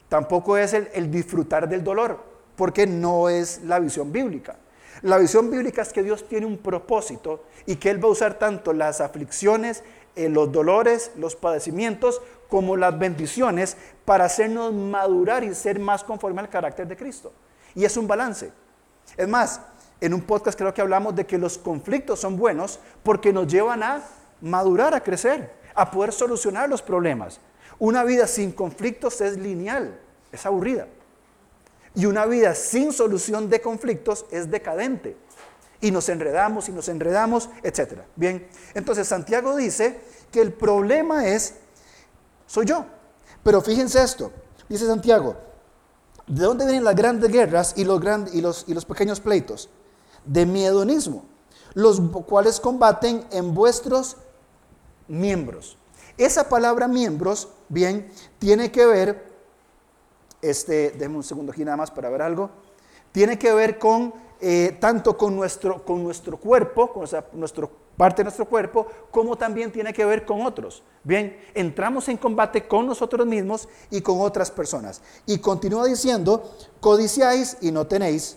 tampoco 0.09 0.57
es 0.57 0.73
el, 0.73 1.11
disfrutar 1.11 1.67
del 1.67 1.83
dolor, 1.83 2.23
porque 2.55 2.87
no 2.87 3.29
es 3.29 3.61
la 3.63 3.79
visión 3.79 4.11
bíblica. 4.11 4.55
La 5.01 5.17
visión 5.17 5.49
bíblica 5.51 5.81
es 5.81 5.91
que 5.91 6.03
Dios 6.03 6.27
tiene 6.27 6.45
un 6.45 6.57
propósito 6.57 7.43
y 7.65 7.75
que 7.75 7.89
Él 7.89 8.03
va 8.03 8.07
a 8.07 8.11
usar 8.11 8.39
tanto 8.39 8.73
las 8.73 9.01
aflicciones, 9.01 9.83
los 10.15 10.51
dolores, 10.51 11.11
los 11.17 11.35
padecimientos, 11.35 12.21
como 12.49 12.77
las 12.77 12.97
bendiciones 12.97 13.77
para 14.05 14.25
hacernos 14.25 14.73
madurar 14.73 15.43
y 15.43 15.55
ser 15.55 15.79
más 15.79 16.03
conforme 16.03 16.41
al 16.41 16.49
carácter 16.49 16.87
de 16.87 16.95
Cristo. 16.95 17.33
Y 17.73 17.85
es 17.85 17.97
un 17.97 18.07
balance. 18.07 18.51
Es 19.17 19.27
más, 19.27 19.61
en 19.99 20.13
un 20.13 20.21
podcast 20.21 20.57
creo 20.57 20.73
que 20.73 20.81
hablamos 20.81 21.15
de 21.15 21.25
que 21.25 21.37
los 21.37 21.57
conflictos 21.57 22.19
son 22.19 22.37
buenos 22.37 22.79
porque 23.03 23.33
nos 23.33 23.47
llevan 23.47 23.81
a 23.81 24.03
madurar, 24.41 24.93
a 24.93 25.01
crecer, 25.01 25.51
a 25.73 25.89
poder 25.89 26.11
solucionar 26.11 26.69
los 26.69 26.81
problemas. 26.81 27.39
Una 27.79 28.03
vida 28.03 28.27
sin 28.27 28.51
conflictos 28.51 29.21
es 29.21 29.37
lineal, 29.37 29.99
es 30.31 30.45
aburrida. 30.45 30.87
Y 31.95 32.05
una 32.05 32.25
vida 32.25 32.53
sin 32.55 32.91
solución 32.91 33.49
de 33.49 33.61
conflictos 33.61 34.25
es 34.31 34.49
decadente. 34.49 35.15
Y 35.83 35.91
nos 35.91 36.07
enredamos 36.07 36.69
y 36.69 36.71
nos 36.71 36.87
enredamos, 36.87 37.49
etc. 37.61 38.03
Bien, 38.15 38.47
entonces 38.73 39.05
Santiago 39.05 39.57
dice 39.57 39.99
que 40.31 40.39
el 40.39 40.53
problema 40.53 41.27
es, 41.27 41.55
soy 42.47 42.67
yo. 42.67 42.85
Pero 43.43 43.59
fíjense 43.59 44.01
esto, 44.01 44.31
dice 44.69 44.87
Santiago, 44.87 45.35
¿de 46.25 46.45
dónde 46.45 46.63
vienen 46.63 46.85
las 46.85 46.95
grandes 46.95 47.29
guerras 47.29 47.73
y 47.75 47.83
los, 47.83 48.01
y 48.33 48.39
los, 48.39 48.63
y 48.65 48.73
los 48.73 48.85
pequeños 48.85 49.19
pleitos? 49.19 49.69
De 50.23 50.45
mi 50.45 50.63
hedonismo, 50.63 51.25
los 51.73 51.99
cuales 52.25 52.61
combaten 52.61 53.27
en 53.31 53.53
vuestros 53.53 54.15
miembros. 55.09 55.77
Esa 56.17 56.47
palabra 56.47 56.87
miembros, 56.87 57.49
bien, 57.67 58.09
tiene 58.39 58.71
que 58.71 58.85
ver, 58.85 59.33
este, 60.41 60.91
déjame 60.91 61.17
un 61.17 61.23
segundo 61.23 61.51
aquí 61.51 61.65
nada 61.65 61.75
más 61.75 61.91
para 61.91 62.09
ver 62.09 62.21
algo, 62.21 62.51
tiene 63.11 63.37
que 63.37 63.51
ver 63.53 63.77
con 63.79 64.13
eh, 64.45 64.75
tanto 64.77 65.15
con 65.15 65.33
nuestro, 65.33 65.85
con 65.85 66.03
nuestro 66.03 66.35
cuerpo, 66.35 66.91
con 66.91 67.05
nuestra, 67.31 67.69
parte 67.95 68.17
de 68.17 68.23
nuestro 68.25 68.43
cuerpo, 68.43 68.85
como 69.09 69.37
también 69.37 69.71
tiene 69.71 69.93
que 69.93 70.03
ver 70.03 70.25
con 70.25 70.41
otros. 70.45 70.83
Bien, 71.01 71.39
entramos 71.53 72.09
en 72.09 72.17
combate 72.17 72.67
con 72.67 72.85
nosotros 72.85 73.25
mismos 73.25 73.69
y 73.89 74.01
con 74.01 74.19
otras 74.19 74.51
personas. 74.51 75.01
Y 75.25 75.37
continúa 75.37 75.85
diciendo, 75.85 76.43
codiciáis 76.81 77.55
y 77.61 77.71
no 77.71 77.87
tenéis, 77.87 78.35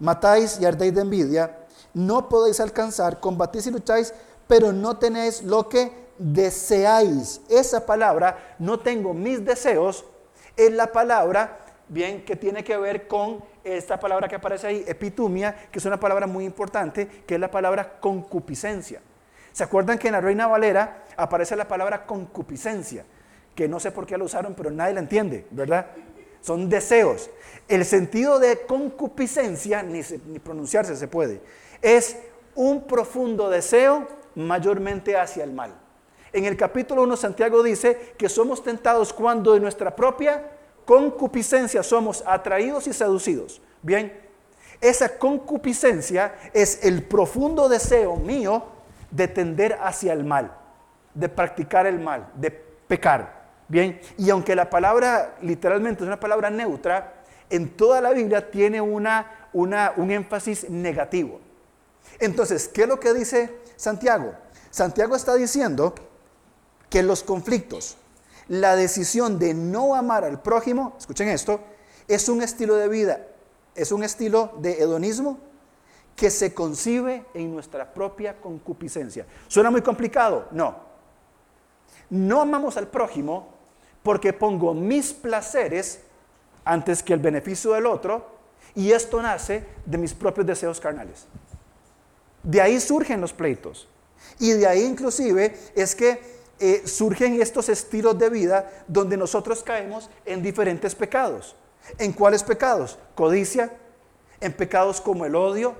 matáis 0.00 0.58
y 0.60 0.64
ardéis 0.64 0.92
de 0.96 1.02
envidia, 1.02 1.66
no 1.94 2.28
podéis 2.28 2.58
alcanzar, 2.58 3.20
combatís 3.20 3.68
y 3.68 3.70
lucháis, 3.70 4.12
pero 4.48 4.72
no 4.72 4.96
tenéis 4.96 5.44
lo 5.44 5.68
que 5.68 5.92
deseáis. 6.18 7.40
Esa 7.48 7.86
palabra, 7.86 8.56
no 8.58 8.80
tengo 8.80 9.14
mis 9.14 9.44
deseos, 9.44 10.04
es 10.56 10.72
la 10.72 10.90
palabra, 10.90 11.56
bien, 11.88 12.24
que 12.24 12.34
tiene 12.34 12.64
que 12.64 12.76
ver 12.76 13.06
con 13.06 13.44
esta 13.76 13.98
palabra 13.98 14.28
que 14.28 14.36
aparece 14.36 14.66
ahí, 14.66 14.84
epitumia, 14.86 15.54
que 15.70 15.78
es 15.78 15.84
una 15.84 16.00
palabra 16.00 16.26
muy 16.26 16.44
importante, 16.44 17.06
que 17.26 17.34
es 17.34 17.40
la 17.40 17.50
palabra 17.50 17.98
concupiscencia. 18.00 19.00
¿Se 19.52 19.64
acuerdan 19.64 19.98
que 19.98 20.08
en 20.08 20.12
la 20.12 20.20
Reina 20.20 20.46
Valera 20.46 21.04
aparece 21.16 21.56
la 21.56 21.66
palabra 21.66 22.06
concupiscencia? 22.06 23.04
Que 23.54 23.68
no 23.68 23.80
sé 23.80 23.90
por 23.90 24.06
qué 24.06 24.16
la 24.16 24.24
usaron, 24.24 24.54
pero 24.54 24.70
nadie 24.70 24.94
la 24.94 25.00
entiende, 25.00 25.46
¿verdad? 25.50 25.86
Son 26.40 26.68
deseos. 26.68 27.28
El 27.66 27.84
sentido 27.84 28.38
de 28.38 28.60
concupiscencia, 28.66 29.82
ni, 29.82 30.02
pronunciarse 30.38 30.96
se 30.96 31.08
puede, 31.08 31.40
es 31.82 32.16
un 32.54 32.86
profundo 32.86 33.50
deseo 33.50 34.06
mayormente 34.34 35.16
hacia 35.16 35.44
el 35.44 35.52
mal. 35.52 35.74
En 36.32 36.44
el 36.44 36.56
capítulo 36.56 37.02
1 37.02 37.16
Santiago 37.16 37.62
dice 37.62 38.14
que 38.16 38.28
somos 38.28 38.62
tentados 38.62 39.12
cuando 39.12 39.54
de 39.54 39.60
nuestra 39.60 39.96
propia 39.96 40.57
concupiscencia 40.88 41.82
somos 41.82 42.24
atraídos 42.26 42.86
y 42.86 42.94
seducidos. 42.94 43.60
Bien, 43.82 44.10
esa 44.80 45.18
concupiscencia 45.18 46.34
es 46.54 46.82
el 46.82 47.02
profundo 47.02 47.68
deseo 47.68 48.16
mío 48.16 48.64
de 49.10 49.28
tender 49.28 49.78
hacia 49.82 50.14
el 50.14 50.24
mal, 50.24 50.50
de 51.12 51.28
practicar 51.28 51.86
el 51.86 51.98
mal, 51.98 52.30
de 52.36 52.50
pecar. 52.50 53.50
Bien, 53.68 54.00
y 54.16 54.30
aunque 54.30 54.56
la 54.56 54.70
palabra 54.70 55.36
literalmente 55.42 56.04
es 56.04 56.06
una 56.06 56.18
palabra 56.18 56.48
neutra, 56.48 57.16
en 57.50 57.68
toda 57.76 58.00
la 58.00 58.12
Biblia 58.12 58.50
tiene 58.50 58.80
una, 58.80 59.50
una, 59.52 59.92
un 59.94 60.10
énfasis 60.10 60.70
negativo. 60.70 61.38
Entonces, 62.18 62.66
¿qué 62.66 62.84
es 62.84 62.88
lo 62.88 62.98
que 62.98 63.12
dice 63.12 63.58
Santiago? 63.76 64.32
Santiago 64.70 65.16
está 65.16 65.34
diciendo 65.34 65.94
que 66.88 67.02
los 67.02 67.22
conflictos, 67.22 67.98
la 68.48 68.76
decisión 68.76 69.38
de 69.38 69.54
no 69.54 69.94
amar 69.94 70.24
al 70.24 70.40
prójimo, 70.40 70.94
escuchen 70.98 71.28
esto, 71.28 71.60
es 72.06 72.28
un 72.28 72.42
estilo 72.42 72.76
de 72.76 72.88
vida, 72.88 73.26
es 73.74 73.92
un 73.92 74.02
estilo 74.02 74.52
de 74.58 74.80
hedonismo 74.80 75.38
que 76.16 76.30
se 76.30 76.52
concibe 76.52 77.26
en 77.34 77.54
nuestra 77.54 77.92
propia 77.92 78.40
concupiscencia. 78.40 79.26
¿Suena 79.46 79.70
muy 79.70 79.82
complicado? 79.82 80.48
No. 80.50 80.76
No 82.10 82.40
amamos 82.40 82.76
al 82.76 82.88
prójimo 82.88 83.54
porque 84.02 84.32
pongo 84.32 84.74
mis 84.74 85.12
placeres 85.12 86.00
antes 86.64 87.02
que 87.02 87.12
el 87.12 87.20
beneficio 87.20 87.72
del 87.72 87.86
otro 87.86 88.38
y 88.74 88.92
esto 88.92 89.22
nace 89.22 89.64
de 89.84 89.98
mis 89.98 90.14
propios 90.14 90.46
deseos 90.46 90.80
carnales. 90.80 91.26
De 92.42 92.60
ahí 92.60 92.80
surgen 92.80 93.20
los 93.20 93.32
pleitos. 93.32 93.88
Y 94.38 94.52
de 94.52 94.66
ahí 94.66 94.82
inclusive 94.84 95.56
es 95.74 95.94
que 95.94 96.37
eh, 96.60 96.82
surgen 96.86 97.40
estos 97.40 97.68
estilos 97.68 98.18
de 98.18 98.30
vida 98.30 98.84
donde 98.88 99.16
nosotros 99.16 99.62
caemos 99.62 100.10
en 100.24 100.42
diferentes 100.42 100.94
pecados. 100.94 101.54
¿En 101.98 102.12
cuáles 102.12 102.42
pecados? 102.42 102.98
Codicia, 103.14 103.76
en 104.40 104.52
pecados 104.52 105.00
como 105.00 105.24
el 105.24 105.34
odio, 105.34 105.74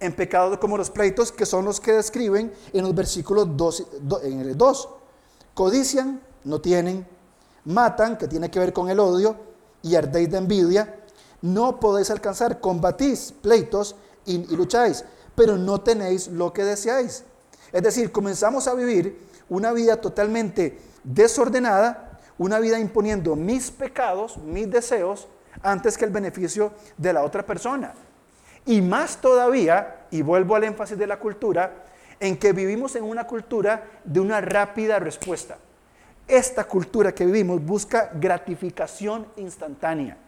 en 0.00 0.12
pecados 0.12 0.58
como 0.58 0.76
los 0.76 0.90
pleitos, 0.90 1.32
que 1.32 1.46
son 1.46 1.64
los 1.64 1.80
que 1.80 1.92
describen 1.92 2.52
en 2.72 2.82
los 2.82 2.94
versículos 2.94 3.56
2, 3.56 3.86
en 4.24 4.40
el 4.40 4.56
2. 4.56 4.88
Codician, 5.54 6.20
no 6.44 6.60
tienen, 6.60 7.06
matan, 7.64 8.18
que 8.18 8.28
tiene 8.28 8.50
que 8.50 8.58
ver 8.58 8.72
con 8.72 8.90
el 8.90 9.00
odio, 9.00 9.36
y 9.82 9.94
ardéis 9.94 10.30
de 10.30 10.38
envidia, 10.38 11.00
no 11.42 11.78
podéis 11.78 12.10
alcanzar, 12.10 12.60
combatís 12.60 13.32
pleitos 13.40 13.94
y 14.24 14.38
lucháis, 14.54 15.04
pero 15.34 15.56
no 15.56 15.80
tenéis 15.80 16.28
lo 16.28 16.52
que 16.52 16.64
deseáis. 16.64 17.24
Es 17.72 17.82
decir, 17.82 18.10
comenzamos 18.10 18.66
a 18.66 18.74
vivir 18.74 19.18
una 19.48 19.72
vida 19.72 20.00
totalmente 20.00 20.78
desordenada, 21.04 22.18
una 22.38 22.58
vida 22.58 22.78
imponiendo 22.78 23.36
mis 23.36 23.70
pecados, 23.70 24.36
mis 24.38 24.70
deseos, 24.70 25.28
antes 25.62 25.96
que 25.96 26.04
el 26.04 26.10
beneficio 26.10 26.72
de 26.96 27.12
la 27.12 27.22
otra 27.22 27.44
persona. 27.44 27.94
Y 28.66 28.82
más 28.82 29.20
todavía, 29.20 30.06
y 30.10 30.22
vuelvo 30.22 30.56
al 30.56 30.64
énfasis 30.64 30.98
de 30.98 31.06
la 31.06 31.18
cultura, 31.18 31.84
en 32.18 32.36
que 32.36 32.52
vivimos 32.52 32.96
en 32.96 33.04
una 33.04 33.26
cultura 33.26 33.84
de 34.04 34.20
una 34.20 34.40
rápida 34.40 34.98
respuesta. 34.98 35.58
Esta 36.26 36.64
cultura 36.64 37.14
que 37.14 37.24
vivimos 37.24 37.64
busca 37.64 38.10
gratificación 38.14 39.26
instantánea. 39.36 40.18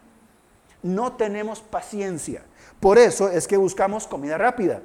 No 0.81 1.13
tenemos 1.13 1.59
paciencia. 1.59 2.43
Por 2.79 2.97
eso 2.97 3.29
es 3.29 3.47
que 3.47 3.57
buscamos 3.57 4.07
comida 4.07 4.37
rápida. 4.37 4.81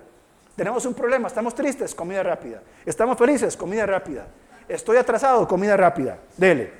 Tenemos 0.56 0.86
un 0.86 0.94
problema, 0.94 1.28
estamos 1.28 1.54
tristes, 1.54 1.94
comida 1.94 2.22
rápida. 2.22 2.62
Estamos 2.86 3.18
felices, 3.18 3.56
comida 3.56 3.86
rápida. 3.86 4.26
Estoy 4.68 4.96
atrasado, 4.96 5.46
comida 5.48 5.76
rápida. 5.76 6.18
Dele. 6.36 6.72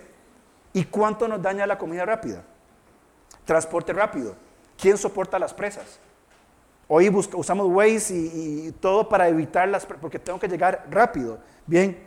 ¿Y 0.72 0.84
cuánto 0.84 1.26
nos 1.28 1.42
daña 1.42 1.66
la 1.66 1.76
comida 1.76 2.04
rápida? 2.04 2.42
Transporte 3.44 3.92
rápido. 3.92 4.34
¿Quién 4.80 4.96
soporta 4.96 5.38
las 5.38 5.52
presas? 5.52 5.98
Hoy 6.86 7.08
usamos 7.08 7.68
Waze 7.68 8.14
y, 8.14 8.72
todo 8.80 9.08
para 9.08 9.28
evitar 9.28 9.68
las 9.68 9.86
porque 9.86 10.18
tengo 10.18 10.38
que 10.38 10.48
llegar 10.48 10.86
rápido. 10.90 11.38
Bien, 11.66 12.02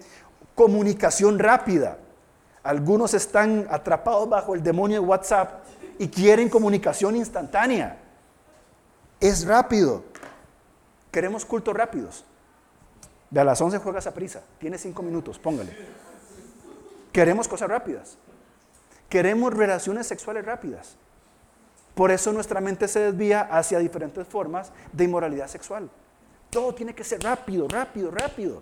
comunicación 0.55 1.39
rápida. 1.39 1.97
Algunos 2.63 3.13
están 3.13 3.67
atrapados 3.69 4.29
bajo 4.29 4.53
el 4.53 4.61
demonio 4.61 5.01
de 5.01 5.07
WhatsApp 5.07 5.63
y 5.97 6.07
quieren 6.07 6.49
comunicación 6.49 7.15
instantánea. 7.15 7.97
Es 9.19 9.45
rápido. 9.45 10.03
Queremos 11.11 11.45
cultos 11.45 11.75
rápidos. 11.75 12.25
De 13.29 13.39
a 13.39 13.43
las 13.43 13.59
11 13.59 13.79
juegas 13.79 14.07
a 14.07 14.13
prisa. 14.13 14.41
Tiene 14.59 14.77
5 14.77 15.01
minutos, 15.01 15.37
póngale. 15.39 15.75
Queremos 17.11 17.47
cosas 17.47 17.69
rápidas. 17.69 18.17
Queremos 19.09 19.53
relaciones 19.53 20.07
sexuales 20.07 20.45
rápidas. 20.45 20.95
Por 21.95 22.11
eso 22.11 22.31
nuestra 22.31 22.61
mente 22.61 22.87
se 22.87 22.99
desvía 22.99 23.41
hacia 23.41 23.79
diferentes 23.79 24.27
formas 24.27 24.71
de 24.93 25.05
inmoralidad 25.05 25.47
sexual. 25.47 25.89
Todo 26.49 26.73
tiene 26.75 26.93
que 26.93 27.03
ser 27.03 27.23
rápido, 27.23 27.67
rápido, 27.67 28.11
rápido. 28.11 28.61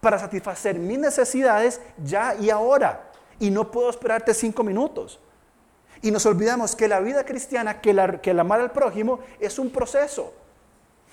Para 0.00 0.18
satisfacer 0.18 0.78
mis 0.78 0.98
necesidades 0.98 1.80
ya 2.02 2.34
y 2.34 2.50
ahora. 2.50 3.10
Y 3.38 3.50
no 3.50 3.70
puedo 3.70 3.90
esperarte 3.90 4.32
cinco 4.32 4.64
minutos. 4.64 5.20
Y 6.02 6.10
nos 6.10 6.24
olvidamos 6.26 6.74
que 6.74 6.88
la 6.88 7.00
vida 7.00 7.24
cristiana, 7.24 7.80
que, 7.80 7.92
la, 7.92 8.20
que 8.20 8.30
el 8.30 8.40
amar 8.40 8.60
al 8.60 8.72
prójimo, 8.72 9.20
es 9.40 9.58
un 9.58 9.70
proceso. 9.70 10.32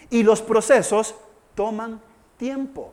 Y 0.10 0.24
los 0.24 0.42
procesos 0.42 1.16
toman 1.56 2.02
tiempo. 2.38 2.92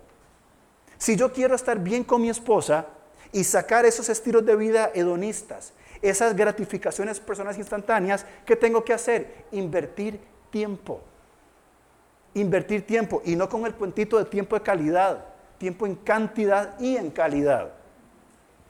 Si 0.98 1.16
yo 1.16 1.32
quiero 1.32 1.54
estar 1.54 1.78
bien 1.78 2.04
con 2.04 2.20
mi 2.20 2.28
esposa 2.28 2.86
y 3.32 3.44
sacar 3.44 3.86
esos 3.86 4.08
estilos 4.08 4.44
de 4.44 4.54
vida 4.56 4.90
hedonistas, 4.94 5.72
esas 6.02 6.36
gratificaciones 6.36 7.20
personales 7.20 7.58
instantáneas, 7.58 8.26
¿qué 8.44 8.56
tengo 8.56 8.84
que 8.84 8.92
hacer? 8.92 9.46
Invertir 9.52 10.20
tiempo. 10.50 11.00
Invertir 12.34 12.86
tiempo 12.86 13.22
y 13.24 13.34
no 13.34 13.48
con 13.48 13.66
el 13.66 13.74
puentito 13.74 14.18
de 14.18 14.24
tiempo 14.24 14.56
de 14.56 14.62
calidad, 14.62 15.24
tiempo 15.58 15.86
en 15.86 15.94
cantidad 15.96 16.78
y 16.78 16.96
en 16.96 17.10
calidad. 17.10 17.72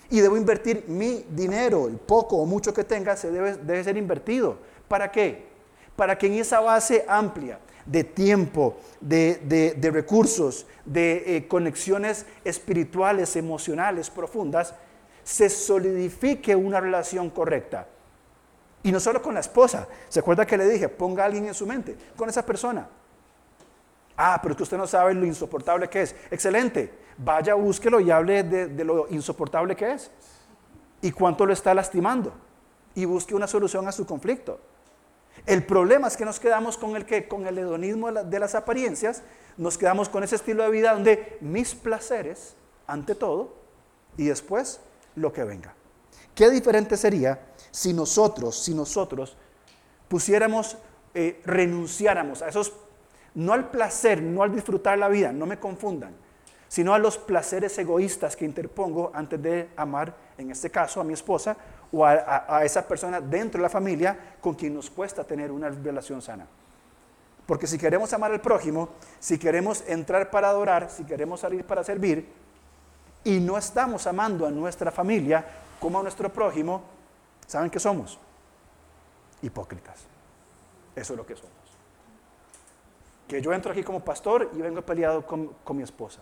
Y 0.09 0.21
debo 0.21 0.37
invertir 0.37 0.85
mi 0.89 1.25
dinero, 1.31 1.87
el 1.87 1.97
poco 1.97 2.37
o 2.37 2.47
mucho 2.47 2.75
que 2.75 2.85
tenga, 2.85 3.17
se 3.17 3.31
debe, 3.31 3.57
debe 3.57 3.85
ser 3.85 3.97
invertido. 3.97 4.59
¿Para 4.89 5.11
qué? 5.11 5.47
Para 5.95 6.17
que 6.17 6.27
en 6.27 6.35
esa 6.35 6.61
base 6.61 7.05
amplia 7.07 7.59
de 7.91 8.05
tiempo, 8.05 8.79
de, 9.01 9.91
recursos, 9.93 10.65
de 10.85 11.37
eh, 11.37 11.49
conexiones 11.49 12.25
espirituales, 12.45 13.35
emocionales 13.35 14.09
profundas, 14.11 14.75
se 15.25 15.51
solidifique 15.51 16.55
una 16.55 16.81
relación 16.81 17.31
correcta. 17.31 17.89
Y 18.85 18.93
no 18.93 19.01
solo 19.01 19.21
con 19.21 19.35
la 19.35 19.41
esposa. 19.41 19.89
¿Se 20.09 20.21
acuerda 20.21 20.47
que 20.47 20.57
le 20.57 20.69
dije, 20.69 20.89
ponga 20.89 21.25
a 21.25 21.27
alguien 21.27 21.47
en 21.47 21.55
su 21.55 21.67
mente? 21.67 21.97
Con 22.17 22.29
esa 22.29 22.47
persona. 22.47 22.89
Ah, 24.17 24.39
pero 24.41 24.53
es 24.53 24.57
que 24.57 24.63
usted 24.63 24.79
no 24.79 24.87
sabe 24.87 25.13
lo 25.13 25.27
insoportable 25.27 25.89
que 25.89 26.03
es. 26.03 26.15
Excelente. 26.31 26.95
Vaya, 27.19 27.55
búsquelo 27.55 27.99
y 27.99 28.11
hable 28.13 28.45
de, 28.45 28.69
de 28.69 28.85
lo 28.85 29.09
insoportable 29.09 29.75
que 29.75 29.93
es. 29.93 30.13
Y 31.03 31.11
cuánto 31.11 31.45
lo 31.45 31.53
está 31.53 31.75
lastimando. 31.75 32.33
Y 32.95 33.05
busque 33.05 33.35
una 33.35 33.49
solución 33.49 33.89
a 33.89 33.93
su 33.93 34.07
conflicto. 34.07 34.61
El 35.47 35.65
problema 35.65 36.09
es 36.09 36.17
que 36.17 36.25
nos 36.25 36.39
quedamos 36.39 36.77
con 36.77 36.97
el, 36.97 37.07
que, 37.07 37.27
con 37.27 37.47
el 37.47 37.59
hedonismo 37.59 38.13
de 38.13 38.39
las 38.39 38.55
apariencias, 38.55 39.23
nos 39.57 39.79
quedamos 39.79 40.09
con 40.09 40.23
ese 40.23 40.37
estilo 40.37 40.63
de 40.63 40.71
vida 40.71 40.93
donde 40.93 41.39
mis 41.41 41.75
placeres, 41.75 42.55
ante 42.87 43.15
todo, 43.15 43.55
y 44.17 44.27
después 44.27 44.81
lo 45.17 45.33
que 45.33 45.45
venga. 45.45 45.75
Qué 46.35 46.51
diferente 46.51 46.97
sería 46.97 47.41
si 47.71 47.93
nosotros, 47.93 48.63
si 48.63 48.75
nosotros 48.75 49.37
pusiéramos, 50.09 50.77
eh, 51.15 51.41
renunciáramos 51.45 52.43
a 52.43 52.49
esos, 52.49 52.73
no 53.35 53.53
al 53.53 53.71
placer, 53.71 54.23
no 54.23 54.43
al 54.43 54.53
disfrutar 54.53 54.99
la 54.99 55.09
vida, 55.09 55.33
no 55.33 55.47
me 55.47 55.59
confundan, 55.59 56.15
sino 56.69 56.95
a 56.95 56.99
los 56.99 57.19
placeres 57.19 57.77
egoístas 57.79 58.37
que 58.37 58.45
interpongo 58.45 59.11
antes 59.15 59.43
de 59.43 59.71
amar, 59.77 60.15
en 60.39 60.51
este 60.51 60.71
caso, 60.71 61.01
a 61.01 61.05
mi 61.05 61.15
esposa 61.15 61.57
o 61.93 62.05
a, 62.05 62.65
esa 62.65 62.87
persona 62.87 63.21
dentro 63.21 63.59
de 63.59 63.63
la 63.63 63.69
familia 63.69 64.37
con 64.41 64.55
quien 64.55 64.75
nos 64.75 64.91
cuesta 64.91 65.25
tener 65.25 65.51
una 65.51 65.69
relación 65.69 66.23
sana. 66.23 66.47
Porque 67.47 67.67
si 67.67 67.79
queremos 67.79 68.13
amar 68.13 68.31
al 68.31 68.41
prójimo, 68.41 68.91
si 69.19 69.39
queremos 69.39 69.83
entrar 69.89 70.31
para 70.31 70.51
adorar, 70.51 70.89
si 70.91 71.05
queremos 71.05 71.41
salir 71.41 71.65
para 71.65 71.83
servir, 71.83 72.29
y 73.25 73.41
no 73.41 73.59
estamos 73.59 74.07
amando 74.07 74.47
a 74.47 74.51
nuestra 74.51 74.91
familia 74.91 75.45
como 75.81 75.99
a 75.99 76.03
nuestro 76.03 76.33
prójimo, 76.33 76.83
¿saben 77.47 77.71
qué 77.71 77.81
somos? 77.81 78.19
Hipócritas. 79.43 80.05
Eso 80.95 81.13
es 81.13 81.17
lo 81.17 81.27
que 81.27 81.35
somos. 81.35 81.51
Que 83.27 83.43
yo 83.43 83.53
entro 83.53 83.73
aquí 83.73 83.83
como 83.83 84.01
pastor 84.01 84.51
y 84.55 84.59
vengo 84.63 84.83
peleado 84.83 85.27
con, 85.27 85.49
con 85.65 85.77
mi 85.77 85.83
esposa 85.83 86.21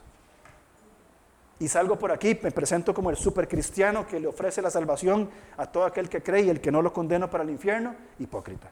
y 1.60 1.68
salgo 1.68 1.98
por 1.98 2.12
aquí, 2.12 2.38
me 2.42 2.52
presento 2.52 2.94
como 2.94 3.10
el 3.10 3.16
super 3.16 3.48
cristiano 3.48 4.06
que 4.06 4.20
le 4.20 4.28
ofrece 4.28 4.62
la 4.62 4.70
salvación 4.70 5.28
a 5.56 5.66
todo 5.66 5.84
aquel 5.84 6.08
que 6.08 6.22
cree 6.22 6.42
y 6.42 6.50
el 6.50 6.60
que 6.60 6.70
no 6.70 6.82
lo 6.82 6.92
condena 6.92 7.28
para 7.28 7.42
el 7.42 7.50
infierno, 7.50 7.96
hipócrita. 8.18 8.70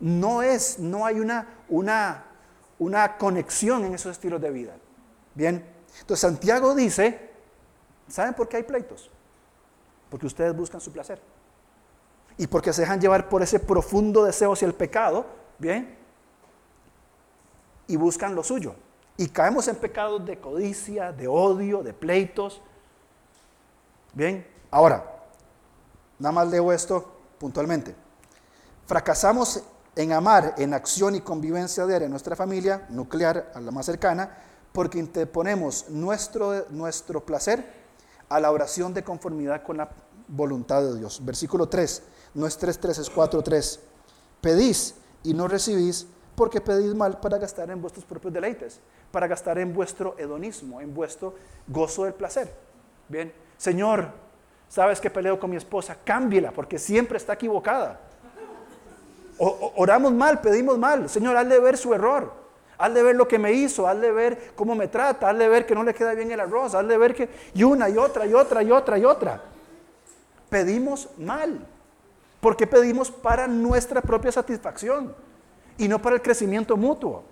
No 0.00 0.42
es, 0.42 0.78
no 0.78 1.06
hay 1.06 1.20
una, 1.20 1.46
una, 1.68 2.24
una 2.78 3.16
conexión 3.16 3.84
en 3.84 3.94
esos 3.94 4.12
estilos 4.12 4.40
de 4.40 4.50
vida. 4.50 4.74
Bien, 5.34 5.64
entonces 6.00 6.20
Santiago 6.20 6.74
dice, 6.74 7.30
¿saben 8.08 8.34
por 8.34 8.48
qué 8.48 8.58
hay 8.58 8.62
pleitos? 8.64 9.10
Porque 10.10 10.26
ustedes 10.26 10.54
buscan 10.54 10.80
su 10.80 10.92
placer. 10.92 11.22
Y 12.36 12.46
porque 12.48 12.72
se 12.72 12.82
dejan 12.82 13.00
llevar 13.00 13.30
por 13.30 13.42
ese 13.42 13.60
profundo 13.60 14.24
deseo 14.24 14.52
hacia 14.52 14.66
el 14.66 14.74
pecado, 14.74 15.24
¿bien? 15.58 15.96
Y 17.86 17.96
buscan 17.96 18.34
lo 18.34 18.42
suyo. 18.42 18.74
Y 19.16 19.28
caemos 19.28 19.68
en 19.68 19.76
pecados 19.76 20.24
de 20.24 20.40
codicia, 20.40 21.12
de 21.12 21.28
odio, 21.28 21.82
de 21.82 21.92
pleitos. 21.92 22.60
Bien, 24.14 24.46
ahora, 24.70 25.04
nada 26.18 26.32
más 26.32 26.48
leo 26.48 26.72
esto 26.72 27.12
puntualmente. 27.38 27.94
Fracasamos 28.86 29.62
en 29.94 30.12
amar 30.12 30.54
en 30.56 30.74
acción 30.74 31.14
y 31.14 31.20
convivencia 31.20 31.86
diaria 31.86 32.06
en 32.06 32.10
nuestra 32.10 32.34
familia 32.34 32.86
nuclear, 32.88 33.52
a 33.54 33.60
la 33.60 33.70
más 33.70 33.86
cercana, 33.86 34.38
porque 34.72 34.98
interponemos 34.98 35.90
nuestro, 35.90 36.66
nuestro 36.70 37.24
placer 37.24 37.82
a 38.28 38.40
la 38.40 38.50
oración 38.50 38.94
de 38.94 39.04
conformidad 39.04 39.62
con 39.62 39.76
la 39.76 39.90
voluntad 40.28 40.82
de 40.82 40.98
Dios. 40.98 41.22
Versículo 41.22 41.68
3, 41.68 42.02
no 42.34 42.46
es 42.46 42.58
3.3, 42.58 42.88
es 43.00 43.12
4.3. 43.12 43.80
Pedís 44.40 44.94
y 45.22 45.34
no 45.34 45.46
recibís 45.46 46.06
porque 46.34 46.62
pedís 46.62 46.94
mal 46.94 47.20
para 47.20 47.36
gastar 47.36 47.70
en 47.70 47.82
vuestros 47.82 48.06
propios 48.06 48.32
deleites 48.32 48.80
para 49.12 49.28
gastar 49.28 49.58
en 49.58 49.72
vuestro 49.72 50.16
hedonismo, 50.18 50.80
en 50.80 50.92
vuestro 50.92 51.34
gozo 51.68 52.04
del 52.04 52.14
placer. 52.14 52.52
Bien, 53.08 53.32
Señor, 53.56 54.08
sabes 54.68 55.00
que 55.00 55.10
peleo 55.10 55.38
con 55.38 55.50
mi 55.50 55.56
esposa, 55.56 55.96
cámbiela 56.02 56.50
porque 56.50 56.78
siempre 56.78 57.18
está 57.18 57.34
equivocada. 57.34 58.00
oramos 59.38 60.12
mal, 60.12 60.40
pedimos 60.40 60.78
mal. 60.78 61.08
Señor, 61.08 61.36
hazle 61.36 61.60
ver 61.60 61.76
su 61.76 61.94
error. 61.94 62.42
Hazle 62.78 63.02
ver 63.02 63.14
lo 63.14 63.28
que 63.28 63.38
me 63.38 63.52
hizo, 63.52 63.86
hazle 63.86 64.10
ver 64.10 64.52
cómo 64.56 64.74
me 64.74 64.88
trata, 64.88 65.28
hazle 65.28 65.46
ver 65.46 65.66
que 65.66 65.74
no 65.74 65.84
le 65.84 65.94
queda 65.94 66.14
bien 66.14 66.32
el 66.32 66.40
arroz, 66.40 66.74
hazle 66.74 66.96
ver 66.98 67.14
que... 67.14 67.28
Y 67.54 67.62
una 67.62 67.88
y 67.88 67.96
otra 67.96 68.26
y 68.26 68.34
otra 68.34 68.62
y 68.62 68.72
otra 68.72 68.98
y 68.98 69.04
otra. 69.04 69.40
Pedimos 70.48 71.08
mal. 71.18 71.64
Porque 72.40 72.66
pedimos 72.66 73.10
para 73.10 73.46
nuestra 73.46 74.00
propia 74.00 74.32
satisfacción 74.32 75.14
y 75.78 75.86
no 75.86 76.02
para 76.02 76.16
el 76.16 76.22
crecimiento 76.22 76.76
mutuo. 76.76 77.22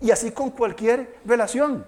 Y 0.00 0.10
así 0.10 0.30
con 0.30 0.50
cualquier 0.50 1.18
relación. 1.24 1.84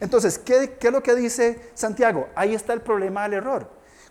Entonces, 0.00 0.38
¿qué, 0.38 0.76
es 0.80 0.92
lo 0.92 1.02
que 1.02 1.14
dice 1.14 1.70
Santiago? 1.74 2.28
Ahí 2.34 2.54
está 2.54 2.72
el 2.72 2.80
problema 2.80 3.22
del 3.22 3.34
error. 3.34 3.68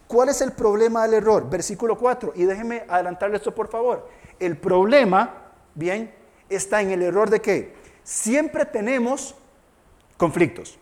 ¿Cuál 0.07 0.29
es 0.29 0.41
el 0.41 0.51
problema 0.51 1.03
del 1.03 1.15
error? 1.15 1.49
Versículo 1.49 1.97
4. 1.97 2.33
Y 2.35 2.43
déjenme 2.43 2.85
adelantarle 2.87 3.37
esto, 3.37 3.53
por 3.53 3.69
favor. 3.69 4.07
El 4.39 4.57
problema, 4.57 5.51
bien, 5.75 6.13
está 6.49 6.81
en 6.81 6.91
el 6.91 7.01
error 7.01 7.29
de 7.29 7.41
que 7.41 7.73
siempre 8.03 8.65
tenemos 8.65 9.35
conflictos. 10.17 10.77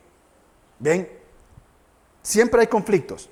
Bien, 0.80 1.10
siempre 2.22 2.62
hay 2.62 2.68
conflictos. 2.68 3.30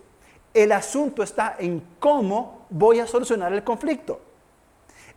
El 0.54 0.72
asunto 0.72 1.24
está 1.24 1.56
en 1.60 1.84
cómo 2.00 2.66
voy 2.70 3.00
a 3.00 3.08
solucionar 3.08 3.54
el 3.54 3.64
conflicto. 3.64 4.22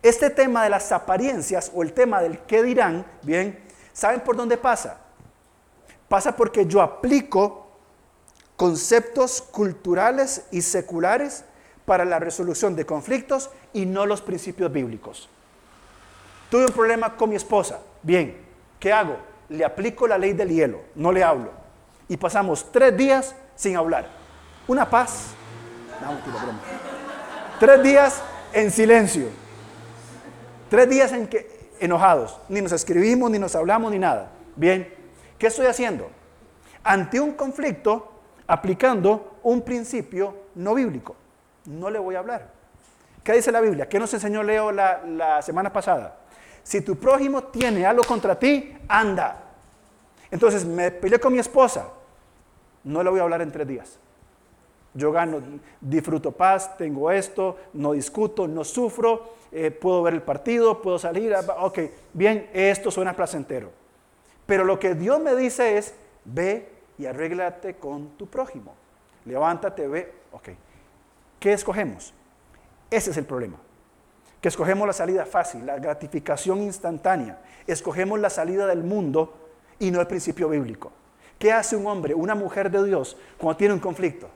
Este 0.03 0.29
tema 0.29 0.63
de 0.63 0.69
las 0.69 0.91
apariencias 0.91 1.71
o 1.73 1.83
el 1.83 1.93
tema 1.93 2.21
del 2.21 2.39
qué 2.39 2.63
dirán, 2.63 3.05
bien, 3.21 3.59
¿Saben 3.93 4.21
por 4.21 4.35
dónde 4.35 4.57
pasa? 4.57 4.97
Pasa 6.07 6.35
porque 6.35 6.65
yo 6.65 6.81
aplico 6.81 7.67
conceptos 8.55 9.41
culturales 9.41 10.45
y 10.51 10.61
seculares 10.61 11.45
para 11.85 12.05
la 12.05 12.19
resolución 12.19 12.75
de 12.75 12.85
conflictos 12.85 13.49
y 13.73 13.85
no 13.85 14.05
los 14.05 14.21
principios 14.21 14.71
bíblicos. 14.71 15.29
Tuve 16.49 16.65
un 16.65 16.71
problema 16.71 17.15
con 17.15 17.29
mi 17.29 17.35
esposa. 17.35 17.79
Bien, 18.03 18.37
¿qué 18.79 18.91
hago? 18.91 19.17
Le 19.49 19.65
aplico 19.65 20.07
la 20.07 20.17
ley 20.17 20.33
del 20.33 20.49
hielo, 20.49 20.81
no 20.95 21.11
le 21.11 21.23
hablo. 21.23 21.51
Y 22.07 22.17
pasamos 22.17 22.71
tres 22.71 22.95
días 22.95 23.35
sin 23.55 23.77
hablar. 23.77 24.07
Una 24.67 24.89
paz. 24.89 25.27
No, 26.01 26.17
Tres 27.59 27.83
días 27.83 28.21
en 28.53 28.71
silencio. 28.71 29.27
Tres 30.69 30.89
días 30.89 31.11
en 31.13 31.27
que 31.27 31.60
enojados, 31.81 32.39
ni 32.47 32.61
nos 32.61 32.71
escribimos, 32.71 33.29
ni 33.29 33.39
nos 33.39 33.55
hablamos, 33.55 33.91
ni 33.91 33.99
nada. 33.99 34.31
Bien, 34.55 34.93
¿qué 35.37 35.47
estoy 35.47 35.65
haciendo? 35.65 36.09
Ante 36.83 37.19
un 37.19 37.33
conflicto, 37.33 38.11
aplicando 38.47 39.39
un 39.43 39.61
principio 39.61 40.35
no 40.55 40.75
bíblico. 40.75 41.15
No 41.65 41.89
le 41.89 41.99
voy 41.99 42.15
a 42.15 42.19
hablar. 42.19 42.49
¿Qué 43.23 43.33
dice 43.33 43.51
la 43.51 43.61
Biblia? 43.61 43.89
¿Qué 43.89 43.99
nos 43.99 44.13
enseñó 44.13 44.43
Leo 44.43 44.71
la, 44.71 45.41
semana 45.41 45.73
pasada? 45.73 46.17
Si 46.63 46.81
tu 46.81 46.95
prójimo 46.95 47.43
tiene 47.45 47.85
algo 47.85 48.03
contra 48.03 48.37
ti, 48.37 48.77
anda. 48.87 49.43
Entonces 50.29 50.63
me 50.65 50.91
peleé 50.91 51.19
con 51.19 51.33
mi 51.33 51.39
esposa. 51.39 51.87
No 52.83 53.03
le 53.03 53.09
voy 53.09 53.19
a 53.19 53.23
hablar 53.23 53.41
en 53.41 53.51
tres 53.51 53.67
días. 53.67 53.99
Yo 54.93 55.11
gano, 55.11 55.41
disfruto 55.79 56.31
paz, 56.31 56.77
tengo 56.77 57.11
esto, 57.11 57.57
no 57.73 57.93
discuto, 57.93 58.47
no 58.47 58.63
sufro, 58.63 59.35
eh, 59.51 59.71
puedo 59.71 60.03
ver 60.03 60.15
el 60.15 60.21
partido, 60.21 60.81
puedo 60.81 60.99
salir. 60.99 61.33
Ah, 61.33 61.43
ok, 61.59 61.79
bien, 62.13 62.49
esto 62.53 62.91
suena 62.91 63.15
placentero. 63.15 63.71
Pero 64.45 64.65
lo 64.65 64.79
que 64.79 64.95
Dios 64.95 65.19
me 65.21 65.35
dice 65.35 65.77
es, 65.77 65.93
ve 66.25 66.69
y 66.97 67.05
arréglate 67.05 67.75
con 67.75 68.09
tu 68.17 68.27
prójimo. 68.27 68.73
Levántate, 69.25 69.87
ve. 69.87 70.13
Ok. 70.31 70.49
¿Qué 71.39 71.53
escogemos? 71.53 72.13
Ese 72.89 73.11
es 73.11 73.17
el 73.17 73.25
problema. 73.25 73.57
Que 74.41 74.49
escogemos 74.49 74.85
la 74.87 74.93
salida 74.93 75.25
fácil, 75.25 75.65
la 75.65 75.77
gratificación 75.77 76.61
instantánea. 76.61 77.39
Escogemos 77.67 78.19
la 78.19 78.29
salida 78.29 78.67
del 78.67 78.83
mundo 78.83 79.33
y 79.79 79.91
no 79.91 80.01
el 80.01 80.07
principio 80.07 80.49
bíblico. 80.49 80.91
¿Qué 81.39 81.51
hace 81.51 81.75
un 81.75 81.87
hombre, 81.87 82.13
una 82.13 82.35
mujer 82.35 82.69
de 82.69 82.83
Dios 82.83 83.17
cuando 83.37 83.57
tiene 83.57 83.73
un 83.73 83.79
conflicto? 83.79 84.29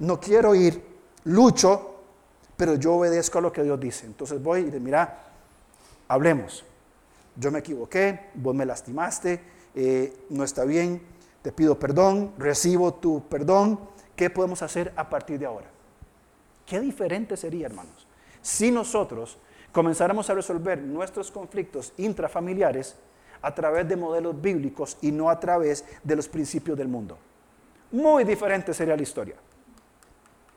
No 0.00 0.20
quiero 0.20 0.54
ir, 0.54 0.82
lucho, 1.24 1.96
pero 2.56 2.74
yo 2.74 2.94
obedezco 2.94 3.38
a 3.38 3.40
lo 3.40 3.52
que 3.52 3.62
Dios 3.62 3.78
dice. 3.78 4.06
Entonces 4.06 4.42
voy 4.42 4.62
y 4.62 4.70
le 4.70 4.80
mira, 4.80 5.24
hablemos. 6.08 6.64
Yo 7.36 7.50
me 7.50 7.60
equivoqué, 7.60 8.30
vos 8.34 8.54
me 8.54 8.66
lastimaste, 8.66 9.40
eh, 9.74 10.24
no 10.30 10.42
está 10.42 10.64
bien, 10.64 11.00
te 11.42 11.52
pido 11.52 11.78
perdón, 11.78 12.32
recibo 12.36 12.94
tu 12.94 13.22
perdón. 13.28 13.78
¿Qué 14.16 14.28
podemos 14.28 14.62
hacer 14.62 14.92
a 14.96 15.08
partir 15.08 15.38
de 15.38 15.46
ahora? 15.46 15.68
Qué 16.66 16.80
diferente 16.80 17.36
sería, 17.36 17.66
hermanos, 17.66 18.06
si 18.42 18.72
nosotros 18.72 19.38
comenzáramos 19.70 20.28
a 20.28 20.34
resolver 20.34 20.78
nuestros 20.82 21.30
conflictos 21.30 21.92
intrafamiliares 21.96 22.96
a 23.40 23.54
través 23.54 23.88
de 23.88 23.96
modelos 23.96 24.40
bíblicos 24.40 24.98
y 25.00 25.12
no 25.12 25.30
a 25.30 25.38
través 25.38 25.84
de 26.02 26.16
los 26.16 26.28
principios 26.28 26.76
del 26.76 26.88
mundo. 26.88 27.16
Muy 27.92 28.24
diferente 28.24 28.74
sería 28.74 28.96
la 28.96 29.02
historia. 29.02 29.36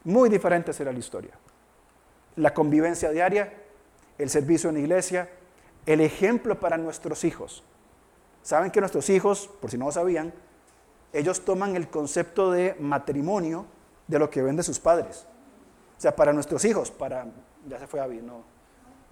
Muy 0.04 0.30
diferente 0.30 0.74
será 0.74 0.92
la 0.92 1.00
historia. 1.00 1.32
La 2.36 2.54
convivencia 2.54 3.12
diaria, 3.12 3.54
el 4.18 4.30
servicio 4.30 4.70
en 4.70 4.76
la 4.76 4.82
iglesia, 4.82 5.30
el 5.86 6.02
ejemplo 6.02 6.60
para 6.60 6.78
nuestros 6.78 7.24
hijos. 7.24 7.64
Saben 8.42 8.72
que 8.72 8.80
nuestros 8.80 9.10
hijos, 9.10 9.50
por 9.60 9.70
si 9.70 9.78
no 9.78 9.86
lo 9.86 9.92
sabían, 9.92 10.34
ellos 11.14 11.44
toman 11.46 11.76
el 11.76 11.90
concepto 11.90 12.52
de 12.52 12.76
matrimonio 12.80 13.66
de 14.08 14.20
lo 14.20 14.30
que 14.30 14.42
ven 14.42 14.56
de 14.56 14.64
sus 14.64 14.80
padres. 14.80 15.28
O 15.98 16.02
sea, 16.02 16.16
para 16.16 16.34
nuestros 16.34 16.64
hijos, 16.66 16.90
para... 16.90 17.26
Ya 17.68 17.78
se 17.78 17.86
fue 17.86 18.00
Avi, 18.00 18.22
no. 18.22 18.44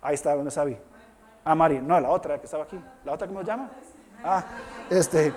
Ahí 0.02 0.16
está, 0.16 0.34
¿dónde 0.34 0.50
está 0.50 0.62
Avi? 0.62 0.78
Ah, 1.44 1.56
Mari, 1.56 1.80
no, 1.80 2.00
la 2.00 2.10
otra 2.10 2.40
que 2.40 2.46
estaba 2.46 2.64
aquí. 2.64 2.80
¿La 3.06 3.14
otra 3.14 3.28
que 3.28 3.34
nos 3.34 3.46
llama? 3.46 3.70
Ah, 4.24 4.44
este, 4.90 5.34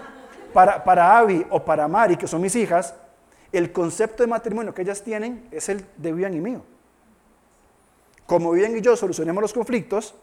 para, 0.53 0.83
para 0.83 1.19
Abby 1.19 1.47
o 1.51 1.63
para 1.65 1.87
Mari, 1.89 2.17
que 2.17 2.27
son 2.27 2.41
mis 2.41 2.55
hijas, 2.57 2.95
el 3.53 3.73
concepto 3.73 4.23
de 4.23 4.27
matrimonio 4.27 4.75
que 4.75 4.83
ellas 4.83 5.03
tienen 5.03 5.47
es 5.51 5.69
el 5.69 5.87
de 5.97 6.13
Vivian 6.13 6.35
y 6.35 6.41
mío. 6.41 6.63
Como 8.27 8.51
Vivian 8.53 8.77
y 8.77 8.81
yo 8.81 8.97
solucionemos 8.97 9.43
los 9.43 9.53
conflictos, 9.53 10.15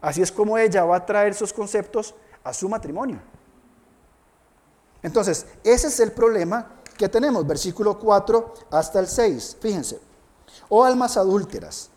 así 0.00 0.22
es 0.22 0.32
como 0.32 0.56
ella 0.56 0.84
va 0.84 0.96
a 0.96 1.06
traer 1.06 1.32
esos 1.32 1.52
conceptos 1.52 2.14
a 2.42 2.52
su 2.52 2.68
matrimonio. 2.68 3.20
Entonces, 5.02 5.46
ese 5.62 5.88
es 5.88 6.00
el 6.00 6.12
problema 6.12 6.72
que 6.96 7.08
tenemos, 7.08 7.46
versículo 7.46 7.98
4 7.98 8.54
hasta 8.70 9.00
el 9.00 9.06
6. 9.06 9.58
Fíjense, 9.60 10.00
oh 10.68 10.84
almas 10.84 11.16
adúlteras, 11.16 11.90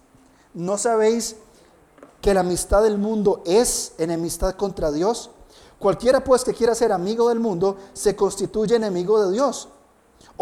¿no 0.54 0.78
sabéis 0.78 1.38
que 2.22 2.34
la 2.34 2.42
amistad 2.42 2.84
del 2.84 2.98
mundo 2.98 3.42
es 3.46 3.94
enemistad 3.98 4.56
contra 4.56 4.92
Dios? 4.92 5.32
Cualquiera 5.80 6.24
pues 6.24 6.44
que 6.44 6.54
quiera 6.54 6.76
ser 6.76 6.92
amigo 6.92 7.30
del 7.30 7.40
mundo 7.40 7.78
se 7.94 8.16
constituye 8.16 8.76
enemigo 8.76 9.26
de 9.26 9.32
Dios. 9.32 9.70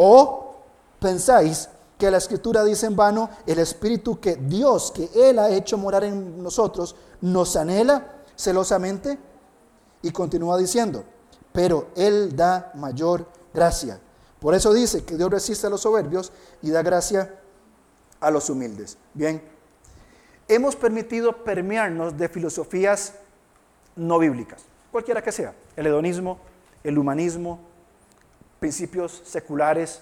¿O 0.02 0.56
pensáis 1.00 1.68
que 1.98 2.10
la 2.10 2.18
escritura 2.18 2.64
dice 2.64 2.86
en 2.86 2.96
vano, 2.96 3.30
el 3.46 3.60
espíritu 3.60 4.18
que 4.20 4.38
Dios, 4.38 4.92
que 4.92 5.10
Él 5.14 5.38
ha 5.40 5.50
hecho 5.50 5.78
morar 5.78 6.06
en 6.06 6.42
nosotros, 6.42 6.96
nos 7.20 7.58
anhela 7.58 8.22
celosamente? 8.38 9.20
Y 10.02 10.12
continúa 10.12 10.58
diciendo, 10.58 11.04
pero 11.52 11.88
Él 11.98 12.34
da 12.34 12.72
mayor 12.76 13.28
gracia. 13.54 14.00
Por 14.40 14.56
eso 14.56 14.72
dice 14.72 15.04
que 15.04 15.18
Dios 15.18 15.30
resiste 15.30 15.68
a 15.68 15.70
los 15.70 15.82
soberbios 15.82 16.32
y 16.62 16.70
da 16.70 16.82
gracia 16.82 17.38
a 18.22 18.32
los 18.32 18.50
humildes. 18.50 18.98
Bien, 19.14 19.44
hemos 20.48 20.78
permitido 20.78 21.44
permearnos 21.44 22.18
de 22.18 22.30
filosofías 22.30 23.16
no 23.98 24.18
bíblicas 24.18 24.64
cualquiera 24.92 25.22
que 25.22 25.32
sea, 25.32 25.54
el 25.76 25.88
hedonismo, 25.88 26.40
el 26.84 26.98
humanismo, 26.98 27.60
principios 28.60 29.22
seculares, 29.26 30.02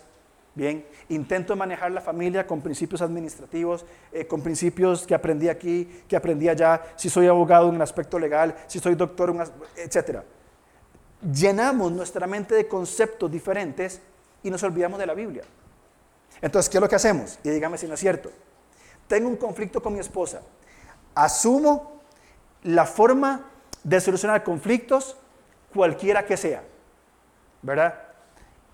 bien, 0.56 0.86
intento 1.10 1.56
manejar 1.56 1.92
la 1.92 2.02
familia 2.02 2.48
con 2.48 2.62
principios 2.62 3.02
administrativos, 3.02 3.86
eh, 4.12 4.26
con 4.26 4.42
principios 4.42 5.06
que 5.06 5.14
aprendí 5.14 5.50
aquí, 5.50 6.04
que 6.08 6.16
aprendí 6.16 6.50
allá, 6.50 6.82
si 6.96 7.10
soy 7.10 7.28
abogado 7.28 7.70
en 7.70 7.76
un 7.76 7.82
aspecto 7.82 8.18
legal, 8.18 8.56
si 8.68 8.80
soy 8.80 8.96
doctor, 8.96 9.36
etc. 9.76 10.22
Llenamos 11.32 11.92
nuestra 11.92 12.26
mente 12.28 12.56
de 12.56 12.68
conceptos 12.68 13.32
diferentes 13.32 14.02
y 14.44 14.50
nos 14.50 14.64
olvidamos 14.64 15.00
de 15.00 15.06
la 15.06 15.14
Biblia. 15.14 15.44
Entonces, 16.42 16.70
¿qué 16.70 16.78
es 16.78 16.82
lo 16.82 16.90
que 16.90 16.96
hacemos? 16.96 17.40
Y 17.44 17.50
dígame 17.50 17.78
si 17.78 17.88
no 17.88 17.94
es 17.94 18.00
cierto. 18.00 18.32
Tengo 19.08 19.30
un 19.30 19.38
conflicto 19.38 19.82
con 19.82 19.94
mi 19.94 20.00
esposa. 20.00 20.42
Asumo 21.16 22.02
la 22.64 22.86
forma 22.86 23.46
de 23.84 24.02
solucionar 24.02 24.44
conflictos, 24.44 25.18
cualquiera 25.74 26.26
que 26.26 26.38
sea. 26.38 26.64
¿Verdad? 27.62 28.07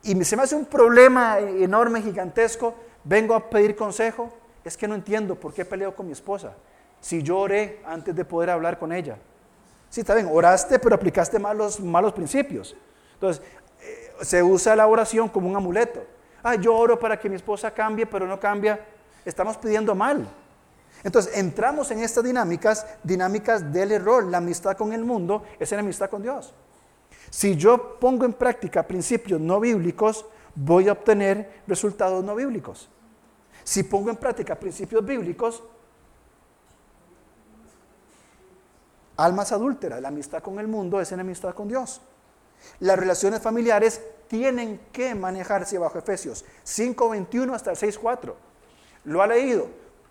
Y 0.04 0.22
se 0.26 0.36
me 0.36 0.44
hace 0.44 0.56
un 0.56 0.66
problema 0.66 1.40
enorme, 1.40 2.02
gigantesco, 2.02 2.76
vengo 3.04 3.34
a 3.36 3.50
pedir 3.50 3.76
consejo, 3.76 4.32
es 4.64 4.78
que 4.78 4.88
no 4.88 4.96
entiendo 4.96 5.36
por 5.36 5.54
qué 5.54 5.66
peleo 5.66 5.96
con 5.96 6.06
mi 6.06 6.12
esposa. 6.12 6.54
Si 7.00 7.24
yo 7.24 7.40
oré 7.40 7.82
antes 7.86 8.16
de 8.16 8.26
poder 8.26 8.50
hablar 8.50 8.78
con 8.78 8.92
ella. 8.92 9.18
Sí, 9.90 10.02
está 10.02 10.16
bien, 10.16 10.30
oraste, 10.32 10.80
pero 10.80 10.96
aplicaste 10.96 11.40
malos, 11.40 11.80
malos 11.80 12.14
principios. 12.14 12.76
Entonces, 13.14 13.44
eh, 13.82 14.12
se 14.22 14.42
usa 14.44 14.76
la 14.76 14.88
oración 14.88 15.30
como 15.30 15.50
un 15.50 15.56
amuleto. 15.56 16.04
Ah, 16.42 16.56
yo 16.56 16.76
oro 16.76 17.00
para 17.00 17.18
que 17.18 17.30
mi 17.30 17.36
esposa 17.36 17.72
cambie, 17.72 18.06
pero 18.06 18.28
no 18.28 18.40
cambia. 18.40 18.80
Estamos 19.24 19.58
pidiendo 19.58 19.96
mal. 19.96 20.28
Entonces 21.04 21.38
entramos 21.38 21.92
en 21.92 22.00
estas 22.00 22.24
dinámicas, 22.24 22.86
dinámicas 23.04 23.72
del 23.72 23.92
error. 23.92 24.26
La 24.26 24.38
amistad 24.40 24.76
con 24.76 24.94
el 24.94 25.04
mundo 25.04 25.44
es 25.60 25.72
la 25.72 25.80
amistad 25.80 26.10
con 26.10 26.22
Dios. 26.22 26.54
Si 27.34 27.56
yo 27.56 27.98
pongo 28.00 28.26
en 28.26 28.34
práctica 28.34 28.86
principios 28.86 29.42
no 29.42 29.60
bíblicos, 29.60 30.24
voy 30.54 30.88
a 30.88 30.92
obtener 30.92 31.64
resultados 31.66 32.24
no 32.24 32.36
bíblicos. 32.36 32.88
Si 33.64 33.82
pongo 33.82 34.12
en 34.12 34.18
práctica 34.18 34.54
principios 34.54 35.04
bíblicos, 35.04 35.64
almas 39.18 39.52
adúlteras, 39.52 40.00
la 40.00 40.10
amistad 40.10 40.44
con 40.44 40.60
el 40.60 40.68
mundo 40.68 41.02
es 41.02 41.12
amistad 41.12 41.56
con 41.56 41.68
Dios. 41.68 42.02
Las 42.82 43.00
relaciones 43.00 43.42
familiares 43.42 44.00
tienen 44.28 44.80
que 44.92 45.16
manejarse 45.16 45.80
bajo 45.80 45.98
Efesios 45.98 46.46
5.21 46.64 47.56
hasta 47.56 47.72
el 47.72 47.78
6.4. 47.78 48.32
¿Lo 49.06 49.24
ha 49.24 49.26
leído? 49.26 49.70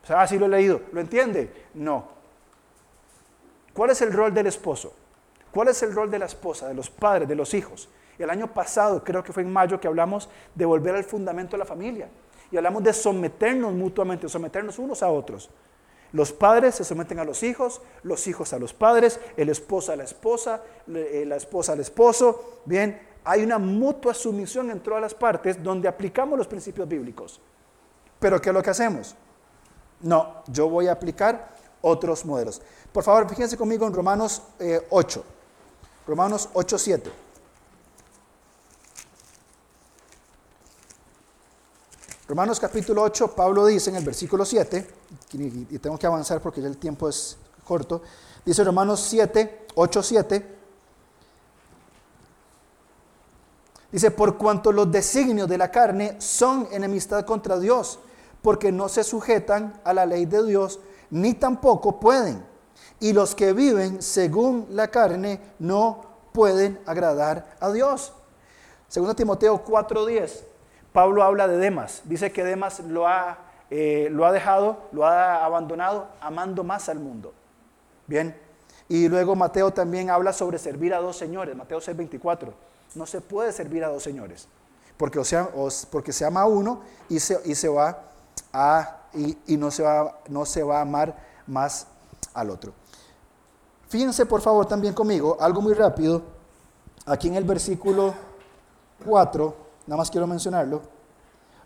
Ah, 0.09 0.27
sí 0.27 0.41
lo 0.41 0.47
he 0.47 0.49
leído. 0.49 0.81
¿Lo 0.91 1.01
entiende? 1.01 1.69
No. 1.75 2.09
¿Cuál 3.73 3.91
es 3.91 4.03
el 4.03 4.13
rol 4.13 4.35
del 4.35 4.49
esposo? 4.49 4.97
¿Cuál 5.53 5.69
es 5.69 5.83
el 5.83 5.95
rol 5.95 6.11
de 6.11 6.19
la 6.19 6.25
esposa, 6.25 6.67
de 6.67 6.75
los 6.75 6.91
padres, 6.91 7.29
de 7.29 7.35
los 7.35 7.53
hijos? 7.53 7.89
El 8.19 8.31
año 8.31 8.53
pasado, 8.53 9.05
creo 9.05 9.23
que 9.23 9.33
fue 9.33 9.43
en 9.43 9.53
mayo, 9.53 9.79
que 9.79 9.87
hablamos 9.87 10.29
de 10.55 10.65
volver 10.65 10.95
al 10.95 11.05
fundamento 11.05 11.53
de 11.53 11.59
la 11.59 11.67
familia. 11.67 12.09
Y 12.51 12.57
hablamos 12.57 12.83
de 12.83 12.93
someternos 12.93 13.73
mutuamente, 13.73 14.29
someternos 14.29 14.79
unos 14.79 15.03
a 15.03 15.11
otros. 15.11 15.51
Los 16.13 16.33
padres 16.33 16.75
se 16.75 16.85
someten 16.85 17.19
a 17.19 17.25
los 17.25 17.43
hijos, 17.43 17.81
los 18.03 18.27
hijos 18.27 18.53
a 18.53 18.59
los 18.59 18.75
padres, 18.75 19.19
el 19.37 19.49
esposo 19.49 19.93
a 19.93 19.97
la 19.97 20.05
esposa, 20.05 20.63
eh, 20.89 21.25
la 21.27 21.37
esposa 21.37 21.73
al 21.73 21.81
esposo. 21.81 22.61
Bien, 22.67 23.01
hay 23.25 23.43
una 23.43 23.59
mutua 23.59 24.13
sumisión 24.13 24.71
en 24.71 24.81
todas 24.81 25.01
las 25.01 25.15
partes 25.15 25.63
donde 25.63 25.89
aplicamos 25.89 26.39
los 26.39 26.47
principios 26.47 26.87
bíblicos. 26.87 27.41
Pero 28.19 28.41
¿qué 28.41 28.51
es 28.51 28.55
lo 28.55 28.63
que 28.63 28.71
hacemos? 28.71 29.17
No, 30.01 30.43
yo 30.49 30.69
voy 30.69 30.89
a 30.89 30.93
aplicar 30.93 31.55
otros 31.81 32.25
modelos. 32.25 32.61
Por 32.93 33.03
favor, 33.03 33.29
fíjense 33.29 33.57
conmigo 33.57 33.87
en 33.87 33.95
Romanos 33.95 34.43
8. 34.91 35.25
Romanos 36.07 36.49
8, 36.53 36.79
7. 36.79 37.13
Romanos 42.29 42.59
capítulo 42.59 43.03
8, 43.03 43.35
Pablo 43.35 43.67
dice 43.67 43.91
en 43.91 43.97
el 43.97 44.05
versículo 44.05 44.45
7, 44.45 44.89
y 45.35 45.79
tengo 45.79 45.99
que 45.99 46.07
avanzar 46.07 46.41
porque 46.41 46.63
ya 46.63 46.69
el 46.69 46.79
tiempo 46.79 47.09
es 47.09 47.37
corto, 47.63 48.01
dice 48.45 48.65
Romanos 48.65 49.01
7, 49.01 49.67
8, 49.75 50.03
7, 50.03 50.57
dice, 53.91 54.11
por 54.13 54.39
cuanto 54.39 54.73
los 54.73 54.91
designios 54.91 55.47
de 55.47 55.59
la 55.59 55.71
carne 55.71 56.17
son 56.21 56.69
enemistad 56.73 57.27
contra 57.27 57.59
Dios, 57.59 57.99
porque 58.41 58.73
no 58.73 58.89
se 58.89 59.05
sujetan 59.05 59.81
a 59.85 59.93
la 59.93 60.07
ley 60.07 60.25
de 60.25 60.45
Dios, 60.45 60.81
ni 61.11 61.35
tampoco 61.35 62.01
pueden. 62.01 62.52
Y 63.03 63.13
los 63.13 63.35
que 63.35 63.53
viven 63.53 64.01
según 64.01 64.69
la 64.71 64.87
carne 64.87 65.41
no 65.59 66.03
pueden 66.33 66.79
agradar 66.87 67.57
a 67.59 67.73
Dios. 67.73 68.13
Segundo 68.87 69.17
Timoteo 69.17 69.65
4:10, 69.65 70.45
Pablo 70.93 71.25
habla 71.25 71.49
de 71.49 71.57
Demas. 71.57 72.03
Dice 72.05 72.31
que 72.31 72.45
Demas 72.45 72.79
lo 72.79 73.09
ha, 73.09 73.39
eh, 73.71 74.07
lo 74.13 74.25
ha 74.25 74.31
dejado, 74.31 74.85
lo 74.93 75.05
ha 75.05 75.45
abandonado, 75.45 76.07
amando 76.21 76.63
más 76.63 76.89
al 76.89 77.01
mundo. 77.01 77.35
Bien. 78.07 78.37
Y 78.89 79.09
luego 79.09 79.35
Mateo 79.35 79.73
también 79.73 80.09
habla 80.09 80.33
sobre 80.33 80.61
servir 80.61 80.95
a 80.95 80.99
dos 80.99 81.17
señores. 81.17 81.57
Mateo 81.57 81.81
6:24. 81.81 82.55
No 82.95 83.05
se 83.07 83.21
puede 83.21 83.51
servir 83.51 83.83
a 83.83 83.89
dos 83.89 84.05
señores. 84.05 84.47
Porque, 84.97 85.19
o 85.19 85.25
sea, 85.25 85.49
porque 85.91 86.13
se 86.13 86.25
ama 86.25 86.43
a 86.43 86.47
uno 86.47 86.83
y 87.09 87.19
se, 87.19 87.41
y 87.47 87.57
se 87.57 87.69
va 87.69 87.99
y, 89.13 89.57
no, 89.57 89.73
se 89.73 89.83
va, 89.83 90.21
no 90.29 90.47
se 90.47 90.63
va 90.63 90.79
a 90.79 90.83
amar 90.83 91.17
más 91.49 91.89
al 92.33 92.51
otro. 92.51 92.73
Fíjense 93.93 94.25
por 94.25 94.41
favor 94.41 94.65
también 94.65 94.95
conmigo, 94.95 95.37
algo 95.39 95.61
muy 95.61 95.75
rápido, 95.75 96.23
aquí 97.05 97.29
en 97.29 97.35
el 97.35 97.45
versículo 97.45 98.15
4, 99.05 99.55
nada 99.87 99.99
más 99.99 100.11
quiero 100.11 100.27
mencionarlo, 100.27 100.81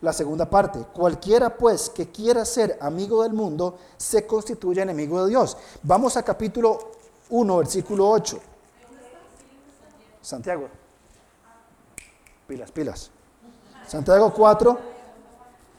la 0.00 0.12
segunda 0.12 0.50
parte, 0.50 0.80
cualquiera 0.92 1.56
pues 1.56 1.88
que 1.88 2.10
quiera 2.10 2.44
ser 2.44 2.78
amigo 2.80 3.22
del 3.22 3.32
mundo 3.32 3.78
se 3.96 4.26
constituye 4.26 4.82
enemigo 4.82 5.22
de 5.22 5.30
Dios. 5.30 5.56
Vamos 5.84 6.16
a 6.16 6.24
capítulo 6.24 6.90
1, 7.30 7.58
versículo 7.58 8.10
8. 8.10 8.40
Santiago. 10.20 10.68
Pilas, 12.48 12.72
pilas. 12.72 13.10
Santiago 13.86 14.34
4, 14.34 14.78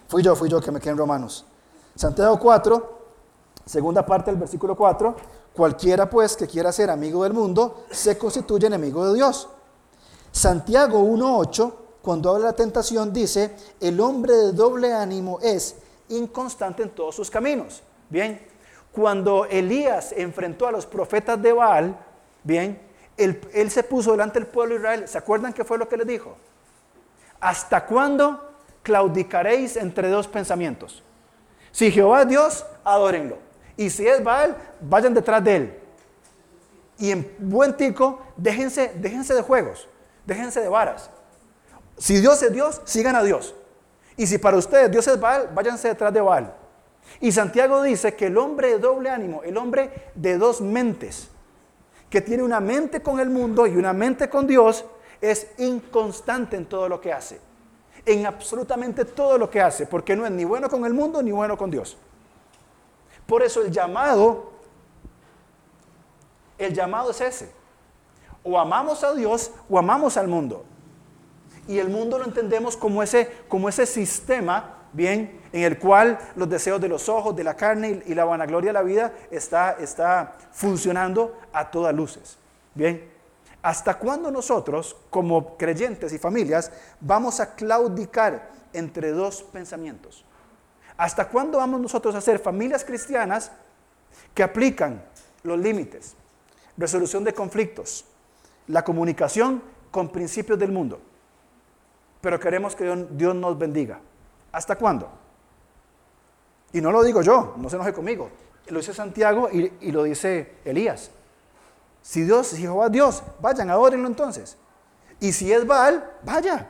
Fui 0.07 0.23
yo, 0.23 0.33
fui 0.33 0.47
yo 0.47 0.61
que 0.61 0.71
me 0.71 0.79
quedé 0.79 0.91
en 0.91 0.97
Romanos. 0.97 1.45
Santiago 1.93 2.39
4, 2.39 2.99
segunda 3.65 4.05
parte 4.05 4.31
del 4.31 4.39
versículo 4.39 4.77
4. 4.77 5.37
Cualquiera 5.57 6.07
pues 6.07 6.37
que 6.37 6.45
quiera 6.45 6.71
ser 6.71 6.91
amigo 6.91 7.23
del 7.23 7.33
mundo 7.33 7.85
se 7.89 8.15
constituye 8.15 8.67
enemigo 8.67 9.07
de 9.07 9.15
Dios. 9.15 9.49
Santiago 10.31 11.01
1.8, 11.01 11.73
cuando 12.03 12.29
habla 12.29 12.45
de 12.45 12.51
la 12.51 12.55
tentación, 12.55 13.11
dice, 13.11 13.55
el 13.81 13.99
hombre 13.99 14.35
de 14.35 14.51
doble 14.51 14.93
ánimo 14.93 15.39
es 15.41 15.77
inconstante 16.09 16.83
en 16.83 16.91
todos 16.91 17.15
sus 17.15 17.31
caminos. 17.31 17.81
Bien, 18.07 18.39
cuando 18.91 19.45
Elías 19.45 20.13
enfrentó 20.15 20.67
a 20.67 20.71
los 20.71 20.85
profetas 20.85 21.41
de 21.41 21.53
Baal, 21.53 21.97
bien, 22.43 22.79
él, 23.17 23.41
él 23.51 23.71
se 23.71 23.81
puso 23.81 24.11
delante 24.11 24.39
del 24.39 24.47
pueblo 24.47 24.75
de 24.75 24.81
Israel. 24.81 25.07
¿Se 25.07 25.17
acuerdan 25.17 25.53
qué 25.53 25.63
fue 25.63 25.79
lo 25.79 25.89
que 25.89 25.97
les 25.97 26.05
dijo? 26.05 26.37
¿Hasta 27.39 27.83
cuándo 27.87 28.47
claudicaréis 28.83 29.75
entre 29.75 30.09
dos 30.09 30.27
pensamientos? 30.27 31.01
Si 31.71 31.89
Jehová 31.89 32.21
es 32.21 32.27
Dios, 32.27 32.65
adórenlo. 32.83 33.46
Y 33.77 33.89
si 33.91 34.07
es 34.07 34.23
Baal, 34.23 34.57
vayan 34.81 35.13
detrás 35.13 35.43
de 35.43 35.55
él. 35.55 35.79
Y 36.97 37.11
en 37.11 37.35
buen 37.37 37.77
tico, 37.77 38.19
déjense, 38.35 38.91
déjense 38.95 39.35
de 39.35 39.41
juegos, 39.41 39.87
déjense 40.25 40.59
de 40.59 40.67
varas. 40.67 41.11
Si 41.97 42.19
Dios 42.19 42.41
es 42.41 42.51
Dios, 42.51 42.81
sigan 42.85 43.15
a 43.15 43.23
Dios. 43.23 43.53
Y 44.17 44.25
si 44.25 44.39
para 44.39 44.57
ustedes 44.57 44.89
Dios 44.89 45.07
es 45.07 45.19
Baal, 45.19 45.51
váyanse 45.53 45.89
detrás 45.89 46.11
de 46.11 46.21
Baal. 46.21 46.53
Y 47.21 47.31
Santiago 47.31 47.83
dice 47.83 48.15
que 48.15 48.25
el 48.25 48.37
hombre 48.37 48.69
de 48.69 48.79
doble 48.79 49.09
ánimo, 49.09 49.43
el 49.43 49.57
hombre 49.57 50.11
de 50.15 50.37
dos 50.37 50.59
mentes, 50.59 51.29
que 52.09 52.21
tiene 52.21 52.43
una 52.43 52.59
mente 52.59 53.01
con 53.01 53.19
el 53.19 53.29
mundo 53.29 53.67
y 53.67 53.75
una 53.77 53.93
mente 53.93 54.27
con 54.27 54.47
Dios, 54.47 54.85
es 55.21 55.47
inconstante 55.59 56.55
en 56.55 56.65
todo 56.65 56.89
lo 56.89 56.99
que 56.99 57.13
hace. 57.13 57.39
En 58.05 58.25
absolutamente 58.25 59.05
todo 59.05 59.37
lo 59.37 59.49
que 59.49 59.61
hace, 59.61 59.85
porque 59.85 60.15
no 60.15 60.25
es 60.25 60.31
ni 60.31 60.45
bueno 60.45 60.69
con 60.69 60.85
el 60.85 60.93
mundo 60.93 61.21
ni 61.21 61.31
bueno 61.31 61.57
con 61.57 61.69
Dios. 61.69 61.97
Por 63.27 63.43
eso 63.43 63.61
el 63.61 63.71
llamado, 63.71 64.51
el 66.57 66.73
llamado 66.73 67.11
es 67.11 67.21
ese. 67.21 67.51
O 68.43 68.57
amamos 68.57 69.03
a 69.03 69.13
Dios 69.13 69.51
o 69.69 69.77
amamos 69.77 70.15
al 70.15 70.27
mundo. 70.27 70.63
Y 71.67 71.79
el 71.79 71.89
mundo 71.89 72.17
lo 72.17 72.23
entendemos 72.23 72.77
como 72.77 73.03
ese, 73.03 73.29
como 73.49 73.67
ese 73.67 73.85
sistema, 73.85 74.85
bien, 74.93 75.41
en 75.51 75.63
el 75.63 75.77
cual 75.77 76.17
los 76.37 76.49
deseos 76.49 76.79
de 76.79 76.87
los 76.87 77.09
ojos, 77.09 77.35
de 77.35 77.43
la 77.43 77.55
carne 77.55 78.01
y 78.05 78.15
la 78.15 78.23
vanagloria 78.23 78.69
de 78.69 78.73
la 78.73 78.83
vida 78.83 79.13
está, 79.29 79.73
está 79.73 80.37
funcionando 80.51 81.37
a 81.51 81.69
todas 81.69 81.93
luces. 81.93 82.37
Bien, 82.73 83.11
¿hasta 83.61 83.95
cuándo 83.95 84.31
nosotros, 84.31 84.95
como 85.09 85.57
creyentes 85.57 86.13
y 86.13 86.17
familias, 86.17 86.71
vamos 87.01 87.41
a 87.41 87.53
claudicar 87.53 88.49
entre 88.71 89.11
dos 89.11 89.43
pensamientos? 89.43 90.23
¿Hasta 90.97 91.29
cuándo 91.29 91.59
vamos 91.59 91.79
nosotros 91.79 92.15
a 92.15 92.21
ser 92.21 92.39
familias 92.39 92.83
cristianas 92.83 93.51
que 94.33 94.43
aplican 94.43 95.03
los 95.43 95.59
límites, 95.59 96.15
resolución 96.75 97.23
de 97.23 97.33
conflictos, 97.33 98.05
la 98.67 98.83
comunicación 98.83 99.61
con 99.91 100.09
principios 100.09 100.57
del 100.57 100.71
mundo? 100.71 100.99
Pero 102.19 102.39
queremos 102.39 102.75
que 102.75 103.07
Dios 103.11 103.35
nos 103.35 103.57
bendiga. 103.57 103.99
¿Hasta 104.51 104.75
cuándo? 104.75 105.09
Y 106.73 106.81
no 106.81 106.91
lo 106.91 107.03
digo 107.03 107.21
yo, 107.21 107.53
no 107.57 107.69
se 107.69 107.75
enoje 107.75 107.93
conmigo. 107.93 108.29
Lo 108.67 108.79
dice 108.79 108.93
Santiago 108.93 109.49
y, 109.51 109.91
lo 109.91 110.03
dice 110.03 110.55
Elías. 110.65 111.11
Si 112.01 112.23
Dios, 112.23 112.47
si 112.47 112.57
Jehová 112.57 112.89
Dios, 112.89 113.23
vayan, 113.39 113.69
adórenlo 113.69 114.07
entonces. 114.07 114.57
Y 115.19 115.31
si 115.31 115.51
es 115.51 115.65
Baal, 115.65 116.11
vaya. 116.23 116.67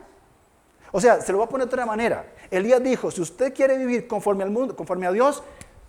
O 0.92 1.00
sea, 1.00 1.20
se 1.20 1.32
lo 1.32 1.38
voy 1.38 1.46
a 1.46 1.50
poner 1.50 1.66
de 1.66 1.74
otra 1.74 1.86
manera. 1.86 2.32
Elías 2.50 2.82
dijo, 2.82 3.10
si 3.10 3.20
usted 3.20 3.54
quiere 3.54 3.76
vivir 3.76 4.06
conforme 4.06 4.44
al 4.44 4.50
mundo, 4.50 4.74
conforme 4.74 5.06
a 5.06 5.12
Dios, 5.12 5.42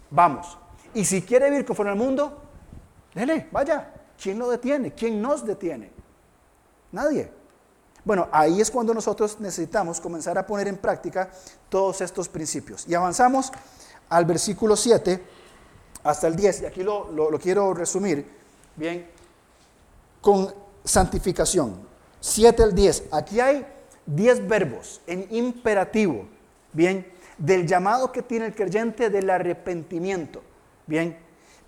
vamos. 0.09 0.57
Y 0.93 1.05
si 1.05 1.21
quiere 1.21 1.49
vivir 1.49 1.65
conforme 1.65 1.91
al 1.91 1.97
mundo, 1.97 2.41
dele, 3.13 3.47
vaya. 3.51 3.93
¿Quién 4.21 4.37
lo 4.37 4.49
detiene? 4.49 4.93
¿Quién 4.93 5.21
nos 5.21 5.45
detiene? 5.45 5.91
Nadie. 6.91 7.31
Bueno, 8.03 8.27
ahí 8.31 8.59
es 8.59 8.71
cuando 8.71 8.93
nosotros 8.93 9.39
necesitamos 9.39 10.01
comenzar 10.01 10.37
a 10.37 10.45
poner 10.45 10.67
en 10.67 10.77
práctica 10.77 11.29
todos 11.69 12.01
estos 12.01 12.27
principios. 12.27 12.87
Y 12.87 12.95
avanzamos 12.95 13.51
al 14.09 14.25
versículo 14.25 14.75
7 14.75 15.23
hasta 16.03 16.27
el 16.27 16.35
10, 16.35 16.61
y 16.61 16.65
aquí 16.65 16.83
lo, 16.83 17.39
quiero 17.41 17.73
resumir, 17.73 18.25
bien, 18.75 19.07
con 20.21 20.53
santificación. 20.83 21.87
7 22.19 22.63
al 22.63 22.73
10, 22.73 23.03
aquí 23.11 23.39
hay 23.39 23.65
10 24.09 24.47
verbos 24.47 25.01
en 25.05 25.27
imperativo, 25.29 26.25
bien, 26.73 27.05
del 27.37 27.67
llamado 27.67 28.11
que 28.11 28.23
tiene 28.23 28.47
el 28.47 28.55
creyente 28.55 29.09
del 29.09 29.29
arrepentimiento, 29.29 30.41
bien, 30.87 31.17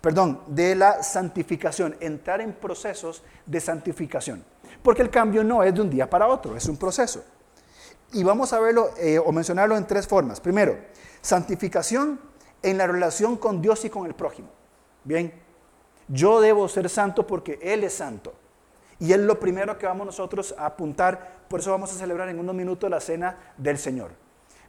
perdón, 0.00 0.40
de 0.48 0.74
la 0.74 1.02
santificación, 1.02 1.96
entrar 2.00 2.40
en 2.40 2.52
procesos 2.52 3.22
de 3.46 3.60
santificación. 3.60 4.44
Porque 4.82 5.02
el 5.02 5.10
cambio 5.10 5.44
no 5.44 5.62
es 5.62 5.72
de 5.72 5.80
un 5.80 5.90
día 5.90 6.10
para 6.10 6.26
otro, 6.26 6.56
es 6.56 6.66
un 6.66 6.76
proceso. 6.76 7.24
Y 8.12 8.24
vamos 8.24 8.52
a 8.52 8.58
verlo 8.58 8.90
eh, 8.98 9.18
o 9.18 9.30
mencionarlo 9.30 9.76
en 9.76 9.86
tres 9.86 10.06
formas. 10.06 10.40
Primero, 10.40 10.76
santificación 11.20 12.20
en 12.62 12.76
la 12.76 12.86
relación 12.86 13.36
con 13.36 13.62
Dios 13.62 13.84
y 13.84 13.90
con 13.90 14.06
el 14.06 14.14
prójimo. 14.14 14.48
Bien, 15.04 15.32
yo 16.08 16.40
debo 16.40 16.68
ser 16.68 16.90
santo 16.90 17.26
porque 17.26 17.58
Él 17.62 17.84
es 17.84 17.94
santo. 17.94 18.34
Y 19.02 19.12
es 19.12 19.18
lo 19.18 19.40
primero 19.40 19.76
que 19.78 19.84
vamos 19.84 20.06
nosotros 20.06 20.54
a 20.56 20.64
apuntar. 20.64 21.40
Por 21.48 21.58
eso 21.58 21.72
vamos 21.72 21.92
a 21.92 21.98
celebrar 21.98 22.28
en 22.28 22.38
unos 22.38 22.54
minutos 22.54 22.88
la 22.88 23.00
cena 23.00 23.36
del 23.56 23.76
Señor. 23.76 24.12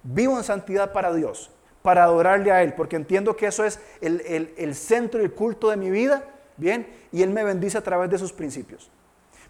Vivo 0.02 0.36
en 0.40 0.44
santidad 0.44 0.92
para 0.92 1.14
Dios, 1.14 1.52
para 1.84 2.04
adorarle 2.04 2.52
a 2.52 2.64
Él, 2.64 2.74
porque 2.74 2.96
entiendo 2.96 3.36
que 3.36 3.46
eso 3.46 3.64
es 3.64 3.80
el, 4.02 4.52
el 4.58 4.74
centro 4.74 5.22
y 5.22 5.26
el 5.26 5.34
culto 5.36 5.70
de 5.70 5.78
mi 5.78 5.92
vida. 5.92 6.24
Bien, 6.58 6.88
y 7.12 7.22
Él 7.22 7.30
me 7.30 7.44
bendice 7.44 7.78
a 7.78 7.84
través 7.84 8.10
de 8.10 8.18
sus 8.18 8.34
principios. 8.34 8.90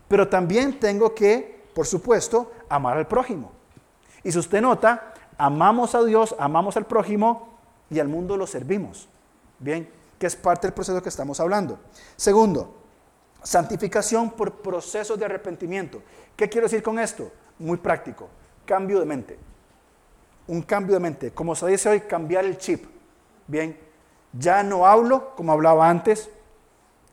Pero 0.10 0.28
también 0.28 0.78
tengo 0.82 1.16
que, 1.16 1.64
por 1.74 1.88
supuesto, 1.88 2.52
amar 2.68 2.98
al 2.98 3.08
prójimo. 3.08 3.54
Y 4.22 4.34
si 4.34 4.38
usted 4.38 4.60
nota, 4.60 5.14
amamos 5.38 5.96
a 5.96 6.04
Dios, 6.04 6.36
amamos 6.38 6.76
al 6.76 6.88
prójimo 6.88 7.58
y 7.90 8.02
al 8.02 8.10
mundo 8.10 8.36
lo 8.36 8.46
servimos. 8.46 9.08
Bien, 9.60 9.90
que 10.20 10.28
es 10.28 10.36
parte 10.36 10.68
del 10.68 10.74
proceso 10.74 11.02
que 11.02 11.08
estamos 11.08 11.40
hablando. 11.40 11.80
Segundo, 12.18 12.83
santificación 13.44 14.32
por 14.32 14.62
procesos 14.62 15.20
de 15.20 15.26
arrepentimiento. 15.26 16.02
¿Qué 16.36 16.50
quiero 16.50 16.66
decir 16.66 16.82
con 16.82 16.98
esto? 16.98 17.32
Muy 17.60 17.78
práctico, 17.78 18.30
cambio 18.66 19.00
de 19.00 19.06
mente. 19.06 19.38
Un 20.48 20.62
cambio 20.62 20.96
de 20.96 21.00
mente. 21.00 21.32
Como 21.32 21.56
se 21.56 21.68
dice 21.68 21.90
hoy, 21.90 22.02
cambiar 22.02 22.46
el 22.46 22.58
chip. 22.58 22.86
Bien, 23.48 23.78
ya 24.32 24.64
no 24.64 24.86
hablo 24.86 25.36
como 25.36 25.52
hablaba 25.52 25.90
antes, 25.90 26.30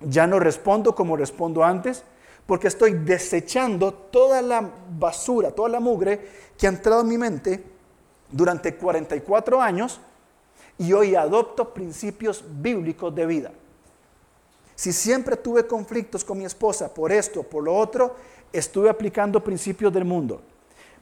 ya 0.00 0.26
no 0.26 0.38
respondo 0.38 0.94
como 0.94 1.16
respondo 1.16 1.62
antes, 1.64 2.04
porque 2.46 2.68
estoy 2.68 2.94
desechando 2.94 3.92
toda 3.92 4.42
la 4.42 4.68
basura, 4.98 5.50
toda 5.50 5.68
la 5.68 5.80
mugre 5.80 6.28
que 6.56 6.66
ha 6.66 6.70
entrado 6.70 7.02
en 7.02 7.08
mi 7.08 7.18
mente 7.18 7.62
durante 8.30 8.74
44 8.74 9.60
años 9.60 10.00
y 10.78 10.92
hoy 10.92 11.14
adopto 11.14 11.74
principios 11.74 12.44
bíblicos 12.48 13.14
de 13.14 13.26
vida. 13.26 13.52
Si 14.80 14.94
siempre 14.94 15.36
tuve 15.36 15.66
conflictos 15.66 16.24
con 16.24 16.38
mi 16.38 16.46
esposa 16.46 16.94
por 16.94 17.12
esto, 17.12 17.42
por 17.42 17.62
lo 17.62 17.76
otro, 17.76 18.16
estuve 18.50 18.88
aplicando 18.88 19.44
principios 19.44 19.92
del 19.92 20.06
mundo. 20.06 20.40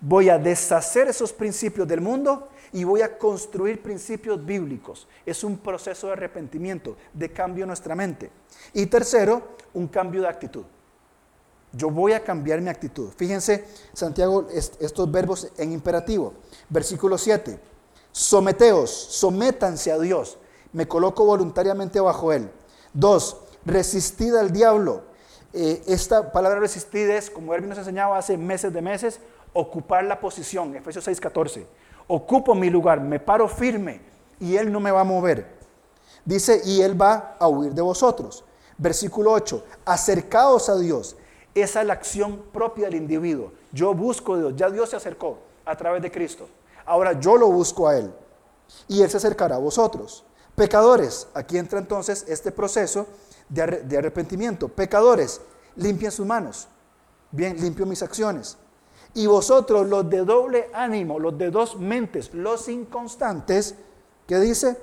Voy 0.01 0.29
a 0.29 0.37
deshacer 0.37 1.07
esos 1.07 1.33
principios 1.33 1.87
del 1.87 2.01
mundo 2.01 2.49
y 2.73 2.83
voy 2.83 3.03
a 3.03 3.17
construir 3.17 3.81
principios 3.81 4.45
bíblicos. 4.45 5.07
Es 5.25 5.45
un 5.45 5.59
proceso 5.59 6.09
de 6.09 6.15
arrepentimiento, 6.15 6.97
de 7.13 7.33
cambio 7.33 7.63
en 7.63 7.69
nuestra 7.69 7.95
mente. 7.95 8.33
Y 8.75 8.87
tercero, 8.87 9.51
un 9.73 9.87
cambio 9.87 10.23
de 10.23 10.29
actitud. 10.29 10.65
Yo 11.71 11.89
voy 11.89 12.15
a 12.15 12.25
cambiar 12.25 12.61
mi 12.61 12.71
actitud. 12.71 13.11
Fíjense, 13.17 13.65
Santiago, 13.93 14.49
estos 14.51 15.09
verbos 15.09 15.53
en 15.57 15.71
imperativo. 15.71 16.35
Versículo 16.69 17.17
7 17.17 17.61
Someteos, 18.11 18.91
sométanse 18.91 19.93
a 19.93 20.01
Dios. 20.01 20.37
Me 20.73 20.89
coloco 20.89 21.25
voluntariamente 21.25 22.01
bajo 22.01 22.33
Él. 22.33 22.51
Dos, 22.93 23.37
resistid 23.65 24.35
al 24.35 24.53
diablo. 24.53 25.03
Eh, 25.53 25.83
esta 25.87 26.31
palabra 26.33 26.61
resistir 26.61 27.11
es, 27.11 27.31
como 27.31 27.55
Erwin 27.55 27.71
nos 27.71 27.79
enseñaba 27.79 28.19
hace 28.19 28.37
meses 28.37 28.73
de 28.73 28.83
meses, 28.83 29.21
ocupar 29.53 30.05
la 30.05 30.21
posición. 30.21 30.75
Efesios 30.77 31.07
6:14. 31.07 31.67
Ocupo 32.07 32.55
mi 32.55 32.71
lugar, 32.71 33.01
me 33.01 33.21
paro 33.21 33.49
firme 33.49 34.01
y 34.41 34.57
Él 34.57 34.73
no 34.73 34.81
me 34.81 34.91
va 34.91 35.01
a 35.01 35.05
mover. 35.05 35.59
Dice, 36.25 36.61
y 36.65 36.83
Él 36.83 37.01
va 37.01 37.37
a 37.39 37.49
huir 37.49 37.73
de 37.73 37.83
vosotros. 37.83 38.45
Versículo 38.77 39.33
8, 39.33 39.65
acercaos 39.85 40.69
a 40.69 40.79
Dios. 40.79 41.17
Esa 41.55 41.81
es 41.81 41.87
la 41.87 41.95
acción 41.95 42.43
propia 42.53 42.87
del 42.87 42.97
individuo. 42.97 43.53
Yo 43.73 43.93
busco 43.95 44.35
a 44.35 44.39
Dios, 44.39 44.55
ya 44.57 44.71
Dios 44.71 44.91
se 44.91 44.97
acercó 44.97 45.39
a 45.65 45.77
través 45.77 46.01
de 46.03 46.11
Cristo. 46.11 46.49
Ahora 46.87 47.19
yo 47.19 47.37
lo 47.37 47.49
busco 47.49 47.89
a 47.89 47.99
Él 47.99 48.13
y 48.87 49.03
Él 49.03 49.11
se 49.11 49.17
acercará 49.17 49.57
a 49.57 49.59
vosotros. 49.59 50.25
Pecadores, 50.55 51.29
aquí 51.35 51.59
entra 51.59 51.79
entonces 51.79 52.25
este 52.29 52.53
proceso 52.53 53.07
de, 53.49 53.99
arrepentimiento. 53.99 54.69
Pecadores, 54.69 55.41
limpien 55.77 56.13
sus 56.13 56.27
manos. 56.27 56.69
Bien, 57.31 57.61
limpio 57.61 57.87
mis 57.87 58.03
acciones. 58.03 58.57
Y 59.15 59.27
vosotros, 59.27 59.89
los 59.89 60.09
de 60.09 60.25
doble 60.25 60.71
ánimo, 60.73 61.19
los 61.19 61.37
de 61.37 61.51
dos 61.51 61.79
mentes, 61.79 62.33
los 62.35 62.69
inconstantes, 62.69 63.75
¿qué 64.27 64.39
dice? 64.39 64.79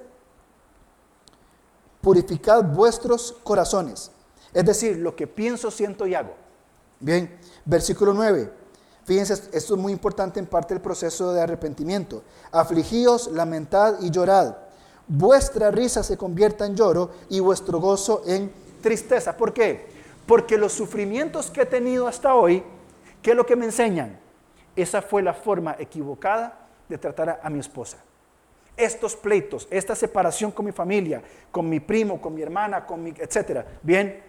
Purificad 2.02 2.64
vuestros 2.64 3.36
corazones. 3.44 4.12
Es 4.54 4.66
decir, 4.66 4.98
lo 4.98 5.16
que 5.16 5.28
pienso, 5.28 5.70
siento 5.70 6.08
y 6.08 6.16
hago. 6.16 6.34
Bien, 7.00 7.40
versículo 7.66 8.14
9. 8.14 8.52
Fíjense, 9.06 9.34
esto 9.34 9.76
es 9.76 9.80
muy 9.80 9.92
importante 9.92 10.40
en 10.40 10.48
parte 10.48 10.74
del 10.74 10.82
proceso 10.82 11.32
de 11.32 11.42
arrepentimiento. 11.42 12.24
Afligíos, 12.52 13.30
lamentad 13.32 14.00
y 14.02 14.10
llorad. 14.10 14.56
Vuestra 15.08 15.72
risa 15.72 16.04
se 16.04 16.18
convierta 16.18 16.66
en 16.66 16.76
lloro 16.76 17.12
y 17.30 17.40
vuestro 17.40 17.80
gozo 17.80 18.24
en 18.26 18.52
tristeza. 18.82 19.38
¿Por 19.38 19.54
qué? 19.54 19.88
Porque 20.26 20.58
los 20.58 20.74
sufrimientos 20.74 21.50
que 21.52 21.62
he 21.62 21.66
tenido 21.66 22.08
hasta 22.08 22.36
hoy, 22.36 22.64
¿qué 23.22 23.32
es 23.32 23.36
lo 23.36 23.46
que 23.46 23.56
me 23.56 23.66
enseñan? 23.66 24.20
Esa 24.76 25.02
fue 25.02 25.22
la 25.22 25.34
forma 25.34 25.76
equivocada 25.80 26.68
de 26.90 26.98
tratar 26.98 27.30
a, 27.30 27.40
a 27.44 27.50
mi 27.50 27.60
esposa 27.60 27.98
estos 28.78 29.16
pleitos, 29.16 29.68
esta 29.72 29.96
separación 29.96 30.52
con 30.52 30.66
mi 30.66 30.72
familia, 30.72 31.22
con 31.52 31.70
mi 31.70 31.80
primo, 31.80 32.20
con 32.20 32.34
mi 32.34 32.42
hermana, 32.42 32.86
con 32.86 33.04
mi, 33.04 33.14
etcétera. 33.18 33.66
Bien, 33.82 34.22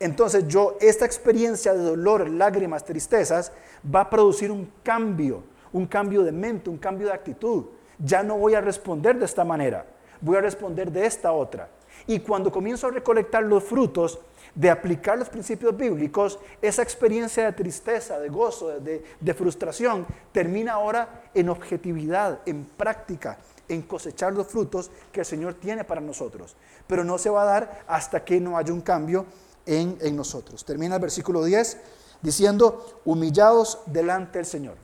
entonces 0.00 0.46
yo, 0.48 0.76
esta 0.80 1.04
experiencia 1.04 1.74
de 1.74 1.82
dolor, 1.82 2.28
lágrimas, 2.28 2.84
tristezas, 2.84 3.52
va 3.94 4.02
a 4.02 4.10
producir 4.10 4.50
un 4.50 4.70
cambio, 4.82 5.42
un 5.72 5.86
cambio 5.86 6.22
de 6.22 6.32
mente, 6.32 6.70
un 6.70 6.78
cambio 6.78 7.08
de 7.08 7.12
actitud. 7.12 7.66
Ya 7.98 8.22
no 8.22 8.36
voy 8.36 8.54
a 8.54 8.60
responder 8.60 9.18
de 9.18 9.24
esta 9.24 9.44
manera, 9.44 9.86
voy 10.20 10.36
a 10.36 10.40
responder 10.40 10.90
de 10.90 11.06
esta 11.06 11.32
otra. 11.32 11.68
Y 12.06 12.20
cuando 12.20 12.50
comienzo 12.52 12.86
a 12.86 12.90
recolectar 12.90 13.42
los 13.42 13.64
frutos 13.64 14.18
de 14.54 14.70
aplicar 14.70 15.18
los 15.18 15.28
principios 15.28 15.76
bíblicos, 15.76 16.38
esa 16.62 16.82
experiencia 16.82 17.44
de 17.44 17.52
tristeza, 17.52 18.18
de 18.18 18.28
gozo, 18.28 18.80
de, 18.80 19.04
de 19.20 19.34
frustración, 19.34 20.06
termina 20.32 20.74
ahora 20.74 21.24
en 21.34 21.48
objetividad, 21.48 22.40
en 22.46 22.64
práctica, 22.64 23.38
en 23.68 23.82
cosechar 23.82 24.32
los 24.32 24.46
frutos 24.46 24.90
que 25.12 25.20
el 25.20 25.26
Señor 25.26 25.54
tiene 25.54 25.84
para 25.84 26.00
nosotros. 26.00 26.56
Pero 26.86 27.04
no 27.04 27.18
se 27.18 27.30
va 27.30 27.42
a 27.42 27.46
dar 27.46 27.84
hasta 27.86 28.24
que 28.24 28.40
no 28.40 28.56
haya 28.56 28.72
un 28.72 28.80
cambio 28.80 29.26
en, 29.66 29.98
en 30.00 30.16
nosotros. 30.16 30.64
Termina 30.64 30.96
el 30.96 31.02
versículo 31.02 31.44
10 31.44 31.78
diciendo, 32.22 33.00
humillados 33.04 33.80
delante 33.86 34.38
del 34.38 34.46
Señor. 34.46 34.76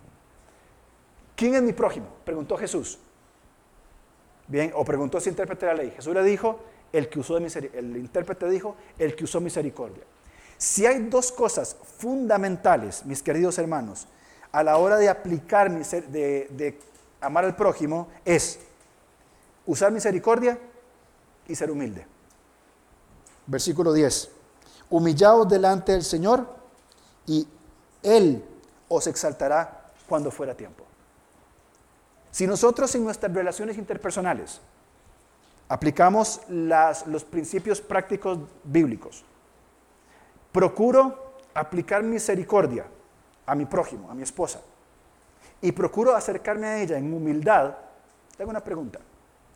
¿Quién 1.36 1.54
es 1.54 1.62
mi 1.62 1.72
prójimo? 1.72 2.06
Preguntó 2.24 2.56
Jesús. 2.56 2.98
Bien, 4.46 4.72
o 4.74 4.84
preguntó 4.84 5.18
ese 5.18 5.30
intérprete 5.30 5.66
de 5.66 5.72
la 5.72 5.82
ley. 5.82 5.90
Jesús 5.90 6.14
le 6.14 6.22
dijo, 6.22 6.60
el 6.92 7.08
que 7.08 7.18
usó 7.18 7.40
misericordia. 7.40 7.80
El 7.80 7.96
intérprete 7.96 8.48
dijo, 8.48 8.76
el 8.98 9.16
que 9.16 9.24
usó 9.24 9.40
misericordia. 9.40 10.04
Si 10.58 10.86
hay 10.86 11.00
dos 11.04 11.32
cosas 11.32 11.76
fundamentales, 11.98 13.04
mis 13.04 13.22
queridos 13.22 13.58
hermanos, 13.58 14.06
a 14.52 14.62
la 14.62 14.76
hora 14.76 14.96
de 14.96 15.08
aplicar, 15.08 15.70
de, 15.70 16.48
de 16.50 16.78
amar 17.20 17.44
al 17.44 17.56
prójimo, 17.56 18.08
es 18.24 18.60
usar 19.66 19.90
misericordia 19.90 20.58
y 21.48 21.54
ser 21.54 21.70
humilde. 21.70 22.06
Versículo 23.46 23.92
10. 23.92 24.30
Humillaos 24.90 25.48
delante 25.48 25.92
del 25.92 26.04
Señor 26.04 26.46
y 27.26 27.48
Él 28.02 28.44
os 28.88 29.06
exaltará 29.06 29.90
cuando 30.08 30.30
fuera 30.30 30.54
tiempo. 30.54 30.83
Si 32.34 32.48
nosotros 32.48 32.92
en 32.96 33.04
nuestras 33.04 33.32
relaciones 33.32 33.78
interpersonales 33.78 34.60
aplicamos 35.68 36.40
los 36.48 37.22
principios 37.22 37.80
prácticos 37.80 38.40
bíblicos, 38.64 39.24
procuro 40.50 41.36
aplicar 41.54 42.02
misericordia 42.02 42.86
a 43.46 43.54
mi 43.54 43.66
prójimo, 43.66 44.10
a 44.10 44.14
mi 44.14 44.24
esposa, 44.24 44.60
y 45.62 45.70
procuro 45.70 46.16
acercarme 46.16 46.66
a 46.66 46.82
ella 46.82 46.98
en 46.98 47.14
humildad, 47.14 47.76
tengo 48.36 48.50
una 48.50 48.64
pregunta 48.64 48.98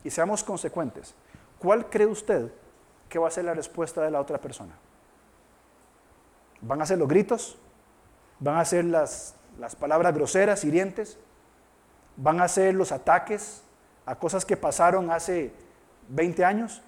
y 0.01 0.09
seamos 0.09 0.41
consecuentes. 0.41 1.13
¿Cuál 1.59 1.89
cree 1.89 2.07
usted 2.07 2.49
que 3.09 3.19
va 3.19 3.27
a 3.27 3.31
ser 3.31 3.43
la 3.43 3.53
respuesta 3.53 4.01
de 4.03 4.11
la 4.11 4.21
otra 4.21 4.37
persona? 4.37 4.73
¿Van 6.61 6.81
a 6.81 6.85
ser 6.85 6.97
los 6.97 7.09
gritos? 7.09 7.57
¿Van 8.39 8.55
a 8.55 8.63
ser 8.63 8.85
las, 8.85 9.35
las 9.59 9.75
palabras 9.75 10.15
groseras, 10.15 10.63
hirientes? 10.63 11.17
¿Van 12.21 12.41
a 12.41 12.47
ser 12.47 12.75
los 12.75 12.91
ataques 12.91 13.63
a 14.05 14.15
cosas 14.15 14.45
que 14.45 14.57
pasaron 14.57 15.09
hace 15.11 15.51
20 16.09 16.43
años? 16.43 16.81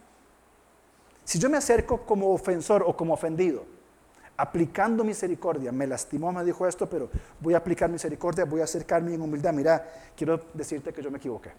Si 1.24 1.40
yo 1.40 1.50
me 1.50 1.58
acerco 1.58 2.02
como 2.02 2.34
ofensor 2.34 2.84
o 2.86 2.96
como 2.96 3.14
ofendido, 3.14 3.66
aplicando 4.36 5.04
misericordia, 5.04 5.72
me 5.72 5.88
lastimó, 5.88 6.32
me 6.32 6.44
dijo 6.44 6.68
esto, 6.68 6.90
pero 6.90 7.10
voy 7.40 7.54
a 7.54 7.58
aplicar 7.58 7.90
misericordia, 7.90 8.46
voy 8.46 8.62
a 8.62 8.66
acercarme 8.66 9.14
en 9.14 9.22
humildad, 9.22 9.54
mira, 9.54 9.88
quiero 10.16 10.42
decirte 10.54 10.92
que 10.92 11.02
yo 11.02 11.12
me 11.12 11.18
equivoqué 11.18 11.52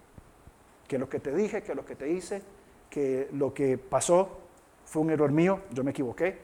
que 0.93 0.99
lo 0.99 1.09
que 1.09 1.20
te 1.20 1.35
dije, 1.35 1.62
que 1.62 1.75
lo 1.75 1.87
que 1.87 1.97
te 1.97 2.11
hice, 2.11 2.43
que 2.91 3.31
lo 3.33 3.55
que 3.55 3.79
pasó 3.79 4.29
fue 4.85 5.01
un 5.01 5.11
error 5.11 5.33
mío, 5.33 5.62
yo 5.70 5.83
me 5.83 5.93
equivoqué 5.93 6.39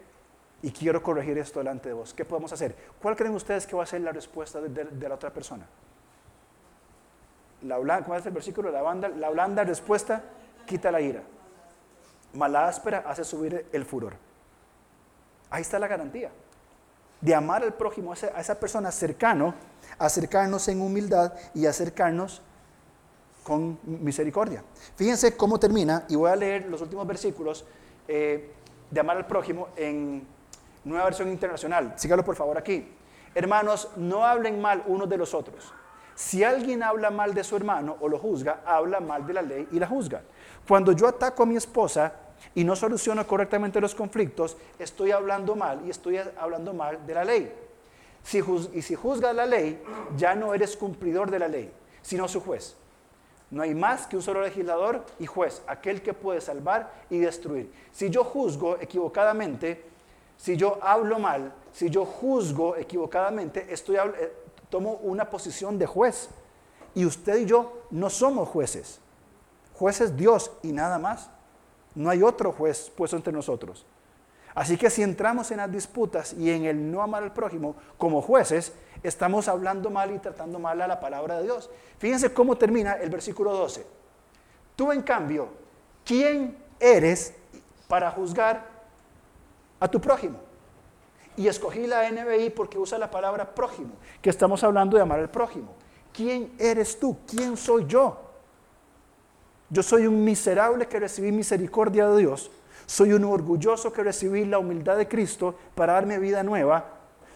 y 0.62 0.70
quiero 0.70 1.02
corregir 1.02 1.36
esto 1.36 1.60
delante 1.60 1.90
de 1.90 1.94
vos. 1.94 2.14
¿Qué 2.14 2.24
podemos 2.24 2.50
hacer? 2.54 2.74
¿Cuál 3.02 3.14
creen 3.14 3.34
ustedes 3.34 3.66
que 3.66 3.76
va 3.76 3.82
a 3.82 3.86
ser 3.86 4.00
la 4.00 4.10
respuesta 4.10 4.58
de, 4.58 5.06
la 5.06 5.14
otra 5.14 5.34
persona? 5.34 5.66
La 7.62 8.02
¿Cómo 8.04 8.14
es 8.16 8.26
el 8.26 8.32
versículo? 8.32 8.70
La 8.70 8.82
blanda, 8.82 9.08
la 9.08 9.30
blanda 9.30 9.64
respuesta 9.64 10.22
quita 10.66 10.90
la 10.92 11.00
ira. 11.00 11.22
Mala 12.34 12.68
áspera 12.68 13.04
hace 13.06 13.24
subir 13.24 13.66
el 13.72 13.84
furor. 13.84 14.14
Ahí 15.50 15.62
está 15.62 15.78
la 15.78 15.88
garantía 15.88 16.30
de 17.20 17.34
amar 17.34 17.62
al 17.62 17.74
prójimo, 17.74 18.12
a 18.12 18.40
esa 18.40 18.58
persona 18.60 18.92
cercano, 18.92 19.54
acercarnos 19.98 20.68
en 20.68 20.80
humildad 20.80 21.32
y 21.54 21.66
acercarnos 21.66 22.42
con 23.42 23.78
misericordia. 23.82 24.62
Fíjense 24.96 25.36
cómo 25.36 25.58
termina, 25.58 26.04
y 26.08 26.16
voy 26.16 26.30
a 26.30 26.36
leer 26.36 26.66
los 26.66 26.80
últimos 26.82 27.06
versículos 27.06 27.64
eh, 28.06 28.52
de 28.90 29.00
amar 29.00 29.16
al 29.16 29.26
prójimo 29.26 29.68
en 29.74 30.26
nueva 30.84 31.06
versión 31.06 31.28
internacional. 31.28 31.94
Sígalo 31.96 32.24
por 32.24 32.36
favor 32.36 32.56
aquí. 32.56 32.94
Hermanos, 33.34 33.90
no 33.96 34.24
hablen 34.24 34.60
mal 34.60 34.84
unos 34.86 35.08
de 35.08 35.16
los 35.16 35.34
otros. 35.34 35.72
Si 36.18 36.42
alguien 36.42 36.82
habla 36.82 37.10
mal 37.10 37.32
de 37.32 37.44
su 37.44 37.54
hermano 37.54 37.96
o 38.00 38.08
lo 38.08 38.18
juzga, 38.18 38.62
habla 38.66 38.98
mal 38.98 39.24
de 39.24 39.34
la 39.34 39.40
ley 39.40 39.68
y 39.70 39.78
la 39.78 39.86
juzga. 39.86 40.20
Cuando 40.66 40.90
yo 40.90 41.06
ataco 41.06 41.44
a 41.44 41.46
mi 41.46 41.54
esposa 41.54 42.12
y 42.56 42.64
no 42.64 42.74
soluciono 42.74 43.24
correctamente 43.24 43.80
los 43.80 43.94
conflictos, 43.94 44.56
estoy 44.80 45.12
hablando 45.12 45.54
mal 45.54 45.80
y 45.86 45.90
estoy 45.90 46.18
hablando 46.36 46.74
mal 46.74 47.06
de 47.06 47.14
la 47.14 47.24
ley. 47.24 47.52
Si 48.24 48.42
y 48.72 48.82
si 48.82 48.96
juzgas 48.96 49.32
la 49.32 49.46
ley, 49.46 49.80
ya 50.16 50.34
no 50.34 50.54
eres 50.54 50.76
cumplidor 50.76 51.30
de 51.30 51.38
la 51.38 51.46
ley, 51.46 51.72
sino 52.02 52.26
su 52.26 52.40
juez. 52.40 52.74
No 53.52 53.62
hay 53.62 53.76
más 53.76 54.08
que 54.08 54.16
un 54.16 54.22
solo 54.22 54.42
legislador 54.42 55.04
y 55.20 55.26
juez, 55.26 55.62
aquel 55.68 56.02
que 56.02 56.14
puede 56.14 56.40
salvar 56.40 56.92
y 57.10 57.18
destruir. 57.18 57.72
Si 57.92 58.10
yo 58.10 58.24
juzgo 58.24 58.76
equivocadamente, 58.80 59.84
si 60.36 60.56
yo 60.56 60.80
hablo 60.82 61.20
mal, 61.20 61.52
si 61.72 61.88
yo 61.90 62.04
juzgo 62.04 62.74
equivocadamente, 62.74 63.72
estoy, 63.72 63.98
eh, 63.98 64.32
tomo 64.70 64.92
una 65.02 65.30
posición 65.30 65.78
de 65.78 65.86
juez. 65.86 66.28
Y 66.94 67.04
usted 67.04 67.38
y 67.38 67.46
yo 67.46 67.82
no 67.90 68.10
somos 68.10 68.48
jueces. 68.48 69.00
Juez 69.74 70.00
es 70.00 70.16
Dios 70.16 70.50
y 70.62 70.72
nada 70.72 70.98
más. 70.98 71.30
No 71.94 72.10
hay 72.10 72.22
otro 72.22 72.52
juez 72.52 72.90
puesto 72.96 73.16
entre 73.16 73.32
nosotros. 73.32 73.86
Así 74.54 74.76
que 74.76 74.90
si 74.90 75.02
entramos 75.02 75.50
en 75.52 75.58
las 75.58 75.70
disputas 75.70 76.32
y 76.32 76.50
en 76.50 76.64
el 76.64 76.90
no 76.90 77.02
amar 77.02 77.22
al 77.22 77.32
prójimo 77.32 77.76
como 77.96 78.20
jueces, 78.20 78.72
estamos 79.02 79.46
hablando 79.46 79.90
mal 79.90 80.12
y 80.12 80.18
tratando 80.18 80.58
mal 80.58 80.80
a 80.80 80.88
la 80.88 80.98
palabra 80.98 81.36
de 81.36 81.44
Dios. 81.44 81.70
Fíjense 81.98 82.32
cómo 82.32 82.56
termina 82.56 82.94
el 82.94 83.10
versículo 83.10 83.52
12. 83.52 83.86
Tú, 84.74 84.90
en 84.90 85.02
cambio, 85.02 85.48
¿quién 86.04 86.58
eres 86.80 87.34
para 87.86 88.10
juzgar 88.10 88.66
a 89.78 89.88
tu 89.88 90.00
prójimo? 90.00 90.47
Y 91.38 91.48
escogí 91.48 91.86
la 91.86 92.10
NBI 92.10 92.50
porque 92.50 92.78
usa 92.78 92.98
la 92.98 93.10
palabra 93.10 93.54
prójimo, 93.54 93.92
que 94.20 94.28
estamos 94.28 94.62
hablando 94.62 94.96
de 94.96 95.02
amar 95.02 95.20
al 95.20 95.30
prójimo. 95.30 95.74
¿Quién 96.12 96.52
eres 96.58 96.98
tú? 96.98 97.16
¿Quién 97.26 97.56
soy 97.56 97.86
yo? 97.86 98.18
Yo 99.70 99.82
soy 99.82 100.06
un 100.06 100.22
miserable 100.22 100.86
que 100.86 101.00
recibí 101.00 101.32
misericordia 101.32 102.08
de 102.08 102.18
Dios 102.18 102.50
soy 102.88 103.12
un 103.12 103.24
orgulloso 103.24 103.92
que 103.92 104.02
recibí 104.02 104.46
la 104.46 104.58
humildad 104.58 104.96
de 104.96 105.06
Cristo 105.06 105.54
para 105.74 105.92
darme 105.92 106.18
vida 106.18 106.42
nueva. 106.42 106.86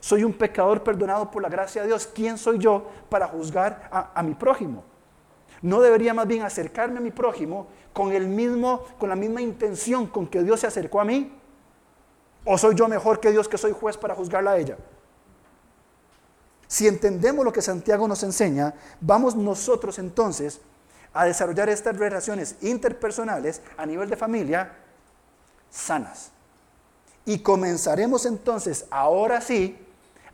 Soy 0.00 0.24
un 0.24 0.32
pecador 0.32 0.82
perdonado 0.82 1.30
por 1.30 1.42
la 1.42 1.50
gracia 1.50 1.82
de 1.82 1.88
Dios. 1.88 2.06
¿Quién 2.06 2.38
soy 2.38 2.56
yo 2.58 2.86
para 3.10 3.28
juzgar 3.28 3.86
a, 3.92 4.22
mi 4.22 4.34
prójimo? 4.34 4.82
No 5.60 5.82
debería 5.82 6.14
más 6.14 6.26
bien 6.26 6.40
acercarme 6.40 6.96
a 6.96 7.00
mi 7.02 7.10
prójimo 7.10 7.66
con, 7.92 8.12
el 8.12 8.28
mismo, 8.28 8.82
con 8.98 9.10
la 9.10 9.14
misma 9.14 9.42
intención 9.42 10.06
con 10.06 10.26
que 10.26 10.42
Dios 10.42 10.58
se 10.58 10.68
acercó 10.68 11.02
a 11.02 11.04
mí. 11.04 11.30
¿O 12.44 12.58
soy 12.58 12.74
yo 12.74 12.88
mejor 12.88 13.20
que 13.20 13.30
Dios 13.30 13.48
que 13.48 13.58
soy 13.58 13.72
juez 13.72 13.96
para 13.96 14.14
juzgarla 14.14 14.52
a 14.52 14.58
ella? 14.58 14.76
Si 16.66 16.88
entendemos 16.88 17.44
lo 17.44 17.52
que 17.52 17.62
Santiago 17.62 18.08
nos 18.08 18.22
enseña, 18.22 18.74
vamos 19.00 19.36
nosotros 19.36 19.98
entonces 19.98 20.60
a 21.12 21.26
desarrollar 21.26 21.68
estas 21.68 21.96
relaciones 21.96 22.56
interpersonales 22.62 23.60
a 23.76 23.84
nivel 23.84 24.08
de 24.08 24.16
familia 24.16 24.72
sanas. 25.70 26.30
Y 27.24 27.40
comenzaremos 27.40 28.26
entonces, 28.26 28.86
ahora 28.90 29.40
sí, 29.40 29.78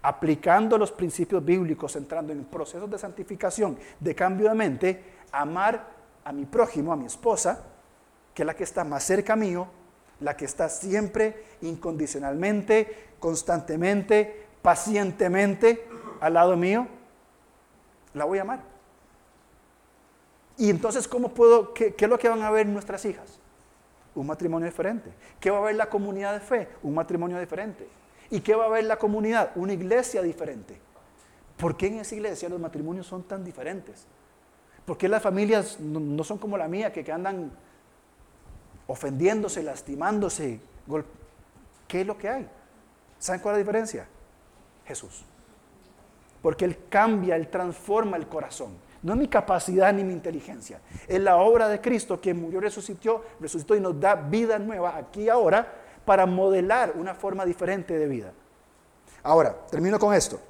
aplicando 0.00 0.78
los 0.78 0.92
principios 0.92 1.44
bíblicos, 1.44 1.96
entrando 1.96 2.32
en 2.32 2.44
procesos 2.44 2.90
de 2.90 2.98
santificación, 2.98 3.78
de 4.00 4.14
cambio 4.14 4.48
de 4.48 4.54
mente, 4.54 5.04
amar 5.32 5.88
a 6.24 6.32
mi 6.32 6.46
prójimo, 6.46 6.92
a 6.92 6.96
mi 6.96 7.06
esposa, 7.06 7.64
que 8.32 8.42
es 8.42 8.46
la 8.46 8.54
que 8.54 8.64
está 8.64 8.84
más 8.84 9.04
cerca 9.04 9.34
mío, 9.36 9.66
la 10.20 10.36
que 10.36 10.44
está 10.44 10.68
siempre, 10.68 11.44
incondicionalmente, 11.62 13.08
constantemente, 13.18 14.46
pacientemente 14.62 15.86
al 16.20 16.34
lado 16.34 16.56
mío, 16.56 16.86
la 18.14 18.24
voy 18.24 18.38
a 18.38 18.42
amar. 18.42 18.62
Y 20.56 20.70
entonces, 20.70 21.06
¿cómo 21.06 21.32
puedo, 21.32 21.72
qué, 21.72 21.94
es 21.96 22.08
lo 22.08 22.18
que 22.18 22.28
van 22.28 22.42
a 22.42 22.50
ver 22.50 22.66
nuestras 22.66 23.04
hijas? 23.04 23.38
Un 24.14 24.26
matrimonio 24.26 24.66
diferente. 24.66 25.12
¿Qué 25.38 25.50
va 25.50 25.58
a 25.58 25.62
ver 25.62 25.76
la 25.76 25.88
comunidad 25.88 26.34
de 26.34 26.40
fe? 26.40 26.68
Un 26.82 26.94
matrimonio 26.94 27.38
diferente. 27.38 27.86
¿Y 28.30 28.40
qué 28.40 28.56
va 28.56 28.66
a 28.66 28.68
ver 28.68 28.84
la 28.84 28.96
comunidad? 28.96 29.52
Una 29.54 29.72
iglesia 29.72 30.20
diferente. 30.20 30.80
¿Por 31.56 31.76
qué 31.76 31.86
en 31.86 32.00
esa 32.00 32.14
iglesia 32.14 32.48
los 32.48 32.58
matrimonios 32.58 33.06
son 33.06 33.22
tan 33.22 33.44
diferentes? 33.44 34.06
¿Por 34.84 34.98
qué 34.98 35.08
las 35.08 35.22
familias 35.22 35.78
no, 35.78 36.24
son 36.24 36.38
como 36.38 36.58
la 36.58 36.66
mía, 36.66 36.92
que, 36.92 37.10
andan 37.12 37.52
ofendiéndose, 38.88 39.62
lastimándose? 39.62 40.60
¿Qué 41.86 42.00
es 42.00 42.06
lo 42.06 42.18
que 42.18 42.28
hay? 42.28 42.48
¿Saben 43.18 43.40
cuál 43.40 43.54
es 43.54 43.56
la 43.58 43.58
diferencia? 43.60 44.08
Jesús. 44.84 45.24
Porque 46.42 46.64
Él 46.64 46.78
cambia, 46.88 47.36
Él 47.36 47.48
transforma 47.48 48.16
el 48.16 48.26
corazón. 48.26 48.76
No 49.02 49.12
es 49.12 49.18
mi 49.18 49.28
capacidad 49.28 49.92
ni 49.92 50.02
mi 50.02 50.12
inteligencia. 50.12 50.80
Es 51.06 51.20
la 51.20 51.36
obra 51.36 51.68
de 51.68 51.80
Cristo 51.80 52.20
que 52.20 52.34
murió, 52.34 52.60
resucitó, 52.60 53.24
resucitó 53.38 53.76
y 53.76 53.80
nos 53.80 53.98
da 54.00 54.16
vida 54.16 54.58
nueva 54.58 54.96
aquí 54.96 55.22
y 55.22 55.28
ahora 55.28 55.72
para 56.04 56.26
modelar 56.26 56.94
una 56.96 57.14
forma 57.14 57.44
diferente 57.44 57.96
de 57.96 58.06
vida. 58.06 58.32
Ahora, 59.22 59.54
termino 59.70 59.98
con 59.98 60.14
esto. 60.14 60.40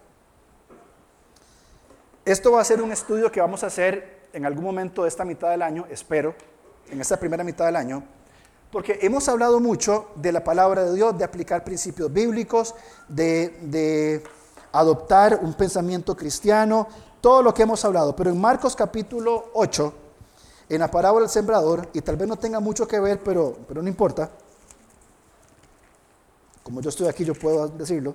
Esto 2.24 2.52
va 2.52 2.60
a 2.60 2.64
ser 2.64 2.80
un 2.82 2.92
estudio 2.92 3.32
que 3.32 3.40
vamos 3.40 3.64
a 3.64 3.66
hacer 3.66 4.28
en 4.32 4.46
algún 4.46 4.64
momento 4.64 5.02
de 5.02 5.08
esta 5.08 5.24
mitad 5.24 5.50
del 5.50 5.62
año, 5.62 5.86
espero, 5.90 6.34
en 6.90 7.00
esta 7.00 7.18
primera 7.18 7.42
mitad 7.42 7.66
del 7.66 7.76
año, 7.76 8.02
porque 8.70 8.98
hemos 9.02 9.28
hablado 9.28 9.60
mucho 9.60 10.08
de 10.16 10.32
la 10.32 10.44
palabra 10.44 10.84
de 10.84 10.94
Dios, 10.94 11.16
de 11.16 11.24
aplicar 11.24 11.64
principios 11.64 12.12
bíblicos, 12.12 12.74
de, 13.08 14.22
adoptar 14.72 15.40
un 15.42 15.54
pensamiento 15.54 16.14
cristiano, 16.14 16.86
todo 17.20 17.42
lo 17.42 17.54
que 17.54 17.62
hemos 17.62 17.84
hablado. 17.84 18.14
Pero 18.14 18.30
en 18.30 18.40
Marcos 18.40 18.76
capítulo 18.76 19.50
8, 19.54 19.94
en 20.68 20.80
la 20.80 20.90
parábola 20.90 21.24
del 21.24 21.30
sembrador, 21.30 21.88
y 21.94 22.02
tal 22.02 22.16
vez 22.16 22.28
no 22.28 22.36
tenga 22.36 22.60
mucho 22.60 22.86
que 22.86 23.00
ver, 23.00 23.22
pero, 23.22 23.56
pero 23.66 23.82
no 23.82 23.88
importa, 23.88 24.30
como 26.62 26.82
yo 26.82 26.90
estoy 26.90 27.08
aquí, 27.08 27.24
yo 27.24 27.34
puedo 27.34 27.68
decirlo. 27.68 28.14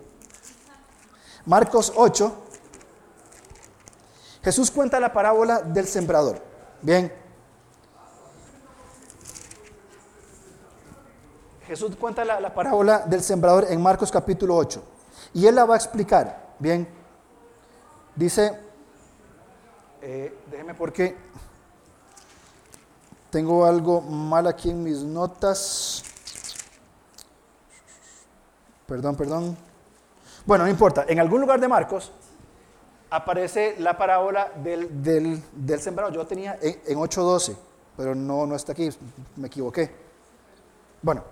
Marcos 1.47 1.91
8, 1.95 2.31
Jesús 4.43 4.69
cuenta 4.69 4.99
la 4.99 5.11
parábola 5.11 5.61
del 5.61 5.87
sembrador. 5.87 6.39
Bien. 6.81 7.22
Jesús 11.67 11.95
cuenta 11.95 12.25
la, 12.25 12.53
parábola 12.53 12.99
del 12.99 13.23
sembrador 13.23 13.67
en 13.69 13.81
Marcos 13.81 14.11
capítulo 14.11 14.55
8. 14.55 14.83
Y 15.33 15.47
él 15.47 15.55
la 15.55 15.65
va 15.65 15.75
a 15.75 15.77
explicar. 15.77 16.55
Bien. 16.59 16.87
Dice, 18.15 18.59
eh, 20.01 20.37
déjeme 20.51 20.73
porque 20.73 21.15
tengo 23.29 23.65
algo 23.65 24.01
mal 24.01 24.45
aquí 24.47 24.69
en 24.69 24.83
mis 24.83 25.03
notas. 25.03 26.03
Perdón, 28.85 29.15
perdón. 29.15 29.57
Bueno, 30.45 30.65
no 30.65 30.69
importa. 30.69 31.05
En 31.07 31.19
algún 31.19 31.39
lugar 31.39 31.61
de 31.61 31.67
Marcos 31.69 32.11
aparece 33.09 33.75
la 33.79 33.97
parábola 33.97 34.51
del, 34.61 35.01
del, 35.01 35.79
sembrado. 35.79 36.11
Yo 36.11 36.27
tenía 36.27 36.59
en, 36.61 36.81
en 36.85 36.97
8.12, 36.97 37.55
pero 37.95 38.13
no, 38.13 38.45
no 38.45 38.55
está 38.55 38.73
aquí, 38.73 38.89
me 39.37 39.47
equivoqué. 39.47 39.95
Bueno, 41.01 41.23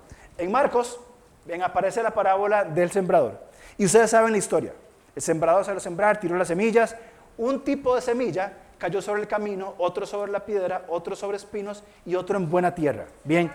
en 0.42 0.52
Marcos, 0.52 1.00
bien, 1.46 1.62
aparece 1.62 2.02
la 2.02 2.12
parábola 2.12 2.64
del 2.64 2.92
sembrador. 2.92 3.39
Y 3.78 3.86
ustedes 3.86 4.10
saben 4.10 4.32
la 4.32 4.38
historia. 4.38 4.74
El 5.16 5.22
sembrador 5.22 5.64
salió 5.64 5.78
a 5.78 5.82
sembrar, 5.82 6.20
tiró 6.20 6.36
las 6.36 6.48
semillas. 6.48 6.96
Un 7.38 7.64
tipo 7.64 7.96
de 7.96 8.02
semilla 8.02 8.54
cayó 8.78 9.02
sobre 9.02 9.22
el 9.22 9.28
camino, 9.28 9.76
otro 9.78 10.06
sobre 10.06 10.32
la 10.32 10.44
piedra, 10.44 10.86
otro 10.89 11.16
sobre 11.16 11.38
espinos 11.38 11.84
y 12.06 12.16
otro 12.16 12.38
en 12.38 12.50
buena 12.50 12.74
tierra. 12.74 13.06
Bien. 13.24 13.52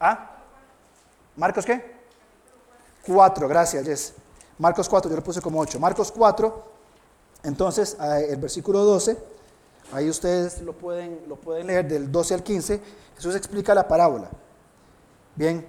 ¿Ah? 0.00 0.32
¿Marcos 1.36 1.64
qué? 1.64 1.94
4, 3.06 3.48
gracias, 3.48 3.84
Jess. 3.84 4.14
Marcos 4.58 4.88
4, 4.88 5.10
yo 5.10 5.16
lo 5.16 5.22
puse 5.22 5.40
como 5.40 5.60
8. 5.60 5.78
Marcos 5.78 6.10
4, 6.10 6.64
entonces, 7.44 7.96
el 8.00 8.36
versículo 8.38 8.80
12, 8.80 9.18
ahí 9.92 10.08
ustedes 10.08 10.62
lo 10.62 10.72
pueden, 10.72 11.20
lo 11.28 11.36
pueden 11.36 11.66
leer 11.66 11.86
del 11.86 12.10
12 12.10 12.34
al 12.34 12.42
15, 12.42 12.80
Jesús 13.16 13.36
explica 13.36 13.74
la 13.74 13.86
parábola. 13.86 14.30
Bien, 15.34 15.66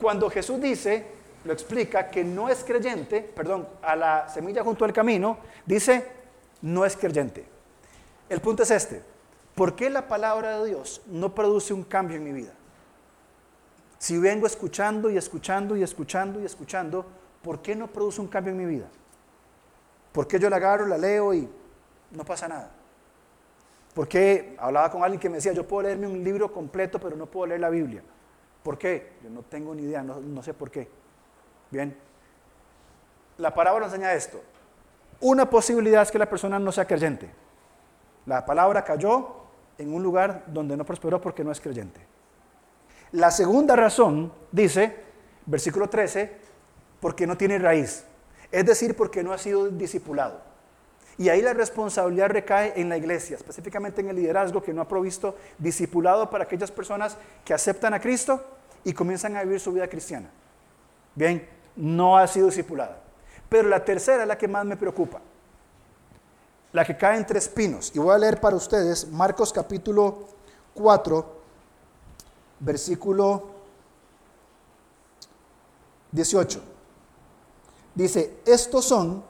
cuando 0.00 0.28
Jesús 0.30 0.60
dice, 0.60 1.06
lo 1.44 1.52
explica, 1.52 2.10
que 2.10 2.24
no 2.24 2.48
es 2.48 2.64
creyente, 2.64 3.22
perdón, 3.22 3.68
a 3.82 3.96
la 3.96 4.28
semilla 4.28 4.62
junto 4.62 4.84
al 4.84 4.92
camino, 4.92 5.38
dice, 5.64 6.06
no 6.62 6.84
es 6.84 6.96
creyente. 6.96 7.46
El 8.28 8.40
punto 8.40 8.64
es 8.64 8.70
este, 8.70 9.02
¿por 9.54 9.76
qué 9.76 9.88
la 9.88 10.08
palabra 10.08 10.58
de 10.58 10.68
Dios 10.68 11.00
no 11.06 11.34
produce 11.34 11.72
un 11.72 11.84
cambio 11.84 12.16
en 12.16 12.24
mi 12.24 12.32
vida? 12.32 12.52
Si 13.98 14.18
vengo 14.18 14.46
escuchando 14.46 15.08
y 15.10 15.16
escuchando 15.16 15.76
y 15.76 15.82
escuchando 15.82 16.40
y 16.40 16.44
escuchando, 16.44 17.06
¿por 17.42 17.62
qué 17.62 17.74
no 17.74 17.86
produce 17.86 18.20
un 18.20 18.28
cambio 18.28 18.52
en 18.52 18.58
mi 18.58 18.66
vida? 18.66 18.88
¿Por 20.12 20.26
qué 20.26 20.38
yo 20.38 20.50
la 20.50 20.56
agarro, 20.56 20.86
la 20.86 20.98
leo 20.98 21.32
y 21.32 21.48
no 22.10 22.24
pasa 22.24 22.48
nada? 22.48 22.70
¿Por 23.94 24.08
qué 24.08 24.54
hablaba 24.58 24.90
con 24.90 25.02
alguien 25.02 25.20
que 25.20 25.30
me 25.30 25.36
decía, 25.36 25.52
yo 25.52 25.66
puedo 25.66 25.84
leerme 25.84 26.06
un 26.06 26.22
libro 26.22 26.52
completo, 26.52 27.00
pero 27.00 27.16
no 27.16 27.26
puedo 27.26 27.46
leer 27.46 27.60
la 27.60 27.70
Biblia? 27.70 28.02
¿Por 28.66 28.78
qué? 28.78 29.12
Yo 29.22 29.30
no 29.30 29.42
tengo 29.42 29.72
ni 29.76 29.84
idea, 29.84 30.02
no, 30.02 30.42
sé 30.42 30.52
por 30.52 30.72
qué. 30.72 30.88
Bien, 31.70 31.96
la 33.38 33.54
parábola 33.54 33.86
enseña 33.86 34.12
esto. 34.12 34.42
Una 35.20 35.48
posibilidad 35.48 36.02
es 36.02 36.10
que 36.10 36.18
la 36.18 36.28
persona 36.28 36.58
no 36.58 36.72
sea 36.72 36.84
creyente. 36.84 37.30
La 38.26 38.44
palabra 38.44 38.82
cayó 38.82 39.36
en 39.78 39.94
un 39.94 40.02
lugar 40.02 40.42
donde 40.48 40.76
no 40.76 40.84
prosperó 40.84 41.20
porque 41.20 41.44
no 41.44 41.52
es 41.52 41.60
creyente. 41.60 42.00
La 43.12 43.30
segunda 43.30 43.76
razón 43.76 44.32
dice, 44.50 44.96
versículo 45.46 45.88
13, 45.88 46.36
porque 46.98 47.24
no 47.24 47.36
tiene 47.36 47.60
raíz 47.60 48.04
es 48.50 48.66
decir, 48.66 48.96
porque 48.96 49.22
no 49.22 49.32
ha 49.32 49.38
sido 49.38 49.68
discipulado. 49.68 50.40
Y 51.18 51.28
ahí 51.28 51.40
la 51.40 51.54
responsabilidad 51.54 52.30
recae 52.30 52.72
en 52.74 52.88
la 52.88 52.96
iglesia, 52.96 53.36
específicamente 53.36 54.00
en 54.00 54.08
el 54.08 54.16
liderazgo 54.16 54.60
que 54.60 54.74
no 54.74 54.82
ha 54.82 54.88
provisto 54.88 55.36
discipulado 55.56 56.28
para 56.28 56.44
aquellas 56.44 56.72
personas 56.72 57.16
que 57.44 57.54
aceptan 57.54 57.94
a 57.94 58.00
Cristo 58.00 58.55
y 58.86 58.92
comienzan 58.92 59.36
a 59.36 59.42
vivir 59.42 59.58
su 59.58 59.72
vida 59.72 59.88
cristiana. 59.88 60.30
Bien, 61.16 61.44
no 61.74 62.16
ha 62.16 62.24
sido 62.28 62.46
discipulada. 62.46 63.00
Pero 63.48 63.68
la 63.68 63.84
tercera 63.84 64.22
es 64.22 64.28
la 64.28 64.38
que 64.38 64.46
más 64.46 64.64
me 64.64 64.76
preocupa. 64.76 65.20
La 66.72 66.84
que 66.84 66.96
cae 66.96 67.16
entre 67.16 67.40
espinos. 67.40 67.90
Y 67.96 67.98
voy 67.98 68.14
a 68.14 68.18
leer 68.18 68.40
para 68.40 68.54
ustedes 68.54 69.08
Marcos 69.08 69.52
capítulo 69.52 70.28
4, 70.74 71.40
versículo 72.60 73.48
18. 76.12 76.62
Dice, 77.92 78.36
estos 78.46 78.84
son 78.84 79.24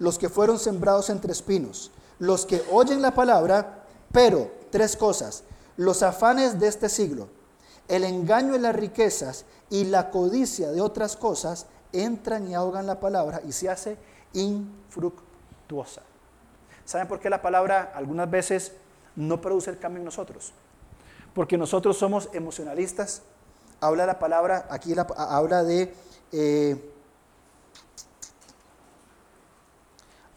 los 0.00 0.18
que 0.18 0.28
fueron 0.28 0.58
sembrados 0.58 1.10
entre 1.10 1.30
espinos, 1.30 1.92
los 2.18 2.44
que 2.44 2.60
oyen 2.72 3.00
la 3.00 3.14
palabra, 3.14 3.84
pero 4.10 4.50
tres 4.72 4.96
cosas, 4.96 5.44
los 5.76 6.02
afanes 6.02 6.58
de 6.58 6.66
este 6.66 6.88
siglo, 6.88 7.28
el 7.88 8.04
engaño 8.04 8.54
en 8.54 8.62
las 8.62 8.74
riquezas 8.74 9.44
y 9.70 9.84
la 9.84 10.10
codicia 10.10 10.70
de 10.70 10.80
otras 10.80 11.16
cosas 11.16 11.66
entran 11.92 12.48
y 12.48 12.54
ahogan 12.54 12.86
la 12.86 13.00
palabra 13.00 13.40
y 13.46 13.52
se 13.52 13.68
hace 13.68 13.96
infructuosa. 14.32 16.02
¿Saben 16.84 17.08
por 17.08 17.20
qué 17.20 17.30
la 17.30 17.42
palabra 17.42 17.92
algunas 17.94 18.30
veces 18.30 18.72
no 19.16 19.40
produce 19.40 19.70
el 19.70 19.78
cambio 19.78 19.98
en 20.00 20.04
nosotros? 20.04 20.52
Porque 21.34 21.58
nosotros 21.58 21.96
somos 21.96 22.28
emocionalistas. 22.32 23.22
Habla 23.80 24.06
la 24.06 24.18
palabra, 24.18 24.66
aquí 24.70 24.94
habla 25.16 25.64
de... 25.64 25.94
Eh, 26.32 26.92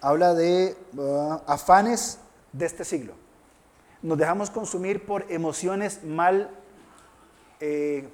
habla 0.01 0.33
de 0.33 0.77
uh, 0.95 1.39
afanes 1.45 2.19
de 2.53 2.65
este 2.65 2.85
siglo. 2.85 3.13
Nos 4.01 4.17
dejamos 4.17 4.49
consumir 4.49 5.05
por 5.05 5.29
emociones 5.29 6.03
mal 6.03 6.49
eh, 7.59 8.07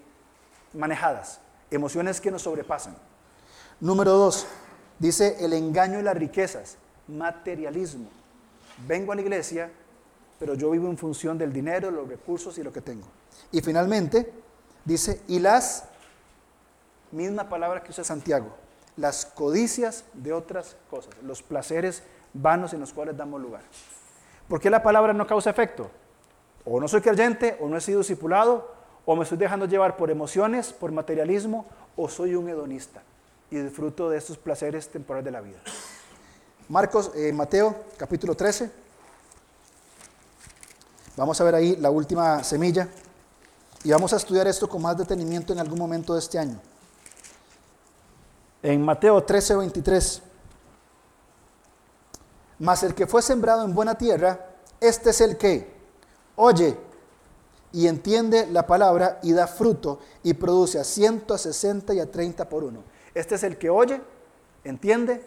manejadas, 0.74 1.40
emociones 1.72 2.20
que 2.22 2.32
nos 2.32 2.44
sobrepasan. 2.44 2.96
Número 3.80 4.12
dos, 4.12 4.48
dice 5.00 5.38
el 5.40 5.54
engaño 5.54 6.00
y 6.00 6.04
las 6.04 6.16
riquezas, 6.16 6.78
materialismo. 7.08 8.10
Vengo 8.88 9.12
a 9.12 9.16
la 9.16 9.22
iglesia, 9.22 9.72
pero 10.40 10.56
yo 10.56 10.72
vivo 10.72 10.90
en 10.90 10.98
función 10.98 11.38
del 11.38 11.54
dinero, 11.54 11.92
los 11.92 12.08
recursos 12.08 12.58
y 12.58 12.64
lo 12.64 12.72
que 12.74 12.82
tengo. 12.82 13.08
Y 13.52 13.62
finalmente, 13.62 14.34
dice, 14.84 15.22
y 15.28 15.40
las, 15.40 15.86
misma 17.12 17.48
palabra 17.48 17.84
que 17.84 17.92
usa 17.92 18.04
Santiago, 18.04 18.56
las 18.98 19.26
codicias 19.26 20.06
de 20.14 20.34
otras 20.34 20.76
cosas, 20.90 21.14
los 21.22 21.42
placeres 21.42 22.04
vanos 22.34 22.74
en 22.74 22.80
los 22.80 22.94
cuales 22.94 23.16
damos 23.16 23.42
lugar. 23.42 23.62
¿Por 24.48 24.60
qué 24.60 24.70
la 24.70 24.84
palabra 24.84 25.14
no 25.14 25.26
causa 25.26 25.50
efecto? 25.50 25.90
O 26.66 26.80
no 26.80 26.88
soy 26.88 27.02
creyente, 27.02 27.58
o 27.60 27.68
no 27.68 27.78
he 27.78 27.82
sido 27.82 28.00
discipulado, 28.00 28.75
o 29.06 29.16
me 29.16 29.24
estoy 29.24 29.38
dejando 29.38 29.66
llevar 29.66 29.98
por 29.98 30.10
emociones, 30.10 30.74
por 30.74 30.92
materialismo, 30.92 31.66
o 31.96 32.10
soy 32.10 32.36
un 32.36 32.50
hedonista 32.50 33.02
y 33.52 33.58
disfruto 33.58 34.10
de 34.10 34.18
estos 34.18 34.38
placeres 34.38 34.90
temporales 34.90 35.26
de 35.26 35.32
la 35.32 35.42
vida. 35.42 35.60
Marcos, 36.68 37.12
eh, 37.16 37.32
Mateo, 37.32 37.76
capítulo 37.98 38.36
13, 38.36 38.86
Vamos 41.18 41.40
a 41.40 41.46
ver 41.46 41.56
ahí 41.56 41.78
la 41.78 41.90
última 41.90 42.44
semilla 42.44 42.90
y 43.86 43.92
vamos 43.92 44.12
a 44.12 44.18
estudiar 44.18 44.48
esto 44.48 44.68
con 44.68 44.82
más 44.82 44.98
detenimiento 44.98 45.54
en 45.54 45.60
algún 45.60 45.80
momento 45.80 46.14
de 46.14 46.20
este 46.20 46.38
año. 46.38 46.60
En 48.62 48.82
Mateo 48.82 49.24
13, 49.24 49.56
23. 49.56 50.22
Mas 52.60 52.84
el 52.84 52.94
que 52.94 53.08
fue 53.08 53.22
sembrado 53.22 53.64
en 53.64 53.74
buena 53.74 53.96
tierra, 53.96 54.46
este 54.82 55.12
es 55.12 55.22
el 55.22 55.38
que 55.38 55.74
oye 56.36 56.78
y 57.72 57.88
entiende 57.88 58.48
la 58.48 58.66
palabra 58.66 59.20
y 59.22 59.34
da 59.34 59.48
fruto 59.48 60.00
y 60.24 60.34
produce 60.34 60.80
a 60.80 60.84
160 60.84 61.94
y 61.94 62.00
a 62.00 62.10
30 62.10 62.48
por 62.48 62.64
uno. 62.64 62.84
Este 63.14 63.36
es 63.36 63.44
el 63.44 63.58
que 63.58 63.70
oye, 63.70 64.02
entiende 64.64 65.22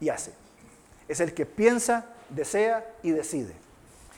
y 0.00 0.08
hace. 0.08 0.32
Es 1.08 1.20
el 1.20 1.34
que 1.34 1.46
piensa, 1.46 2.06
desea 2.30 2.94
y 3.02 3.10
decide. 3.10 3.54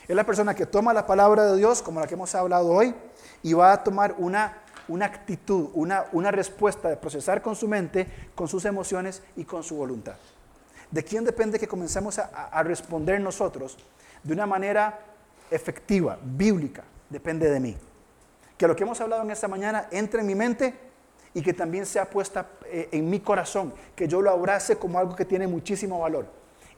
Es 0.07 0.15
la 0.15 0.25
persona 0.25 0.55
que 0.55 0.67
toma 0.67 0.93
la 0.93 1.07
palabra 1.07 1.47
de 1.47 1.57
Dios, 1.57 1.81
como 1.83 2.01
la 2.01 2.07
que 2.07 2.15
hemos 2.15 2.35
hablado 2.35 2.71
hoy, 2.71 2.95
y 3.43 3.53
va 3.55 3.73
a 3.73 3.83
tomar 3.83 4.15
una, 4.19 4.59
una 4.87 5.07
actitud, 5.07 5.71
una, 5.75 6.07
una 6.13 6.31
respuesta 6.31 6.89
de 6.89 6.97
procesar 6.97 7.41
con 7.41 7.57
su 7.57 7.67
mente, 7.69 8.07
con 8.35 8.47
sus 8.49 8.65
emociones 8.65 9.23
y 9.37 9.45
con 9.45 9.63
su 9.63 9.77
voluntad. 9.77 10.17
¿De 10.91 11.03
quién 11.03 11.25
depende 11.25 11.59
que 11.59 11.67
comencemos 11.67 12.19
a, 12.19 12.25
a 12.25 12.63
responder 12.63 13.21
nosotros 13.21 13.79
de 14.23 14.33
una 14.33 14.47
manera 14.47 15.01
efectiva, 15.51 16.19
bíblica? 16.23 16.85
Depende 17.11 17.51
de 17.51 17.61
mí. 17.61 17.77
Que 18.57 18.67
lo 18.67 18.77
que 18.77 18.85
hemos 18.85 19.01
hablado 19.01 19.23
en 19.23 19.31
esta 19.31 19.49
mañana 19.49 19.89
entre 19.91 20.21
en 20.21 20.27
mi 20.27 20.35
mente 20.35 20.75
y 21.35 21.43
que 21.43 21.53
también 21.53 21.85
sea 21.85 22.09
puesta 22.09 22.49
eh, 22.67 22.89
en 22.93 23.11
mi 23.11 23.21
corazón, 23.21 23.75
que 23.97 24.07
yo 24.07 24.23
lo 24.23 24.31
abrace 24.31 24.77
como 24.77 24.99
algo 24.99 25.17
que 25.17 25.25
tiene 25.25 25.47
muchísimo 25.49 25.99
valor 25.99 26.27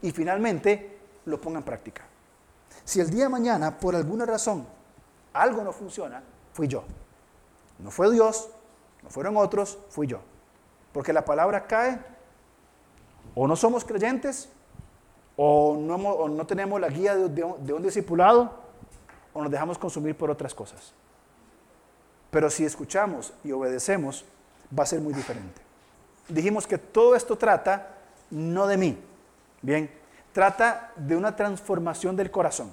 y 0.01 0.11
finalmente 0.11 0.97
lo 1.25 1.39
ponga 1.39 1.59
en 1.59 1.63
práctica. 1.63 2.03
Si 2.83 2.99
el 2.99 3.09
día 3.09 3.23
de 3.23 3.29
mañana, 3.29 3.77
por 3.77 3.95
alguna 3.95 4.25
razón, 4.25 4.65
algo 5.33 5.63
no 5.63 5.71
funciona, 5.71 6.23
fui 6.53 6.67
yo. 6.67 6.83
No 7.79 7.91
fue 7.91 8.11
Dios, 8.11 8.49
no 9.03 9.09
fueron 9.09 9.37
otros, 9.37 9.77
fui 9.89 10.07
yo. 10.07 10.19
Porque 10.91 11.13
la 11.13 11.23
palabra 11.23 11.67
cae, 11.67 11.99
o 13.35 13.47
no 13.47 13.55
somos 13.55 13.85
creyentes, 13.85 14.49
o 15.35 15.77
no, 15.79 16.27
no 16.27 16.47
tenemos 16.47 16.81
la 16.81 16.89
guía 16.89 17.15
de, 17.15 17.29
de 17.29 17.73
un 17.73 17.83
discipulado, 17.83 18.66
o 19.37 19.43
nos 19.43 19.51
dejamos 19.51 19.77
consumir 19.77 20.15
por 20.15 20.31
otras 20.31 20.55
cosas. 20.55 20.93
Pero 22.31 22.49
si 22.49 22.65
escuchamos 22.65 23.31
y 23.43 23.51
obedecemos, 23.51 24.25
va 24.77 24.81
a 24.81 24.87
ser 24.87 24.99
muy 24.99 25.13
diferente. 25.13 25.61
Dijimos 26.27 26.65
que 26.65 26.79
todo 26.79 27.15
esto 27.15 27.37
trata 27.37 27.97
no 28.31 28.65
de 28.65 28.77
mí, 28.77 28.97
bien, 29.61 29.91
trata 30.33 30.91
de 30.95 31.15
una 31.15 31.35
transformación 31.35 32.15
del 32.15 32.31
corazón, 32.31 32.71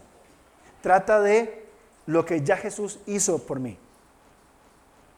trata 0.80 1.20
de 1.20 1.66
lo 2.06 2.24
que 2.24 2.42
ya 2.42 2.56
Jesús 2.56 2.98
hizo 3.06 3.44
por 3.46 3.60
mí. 3.60 3.78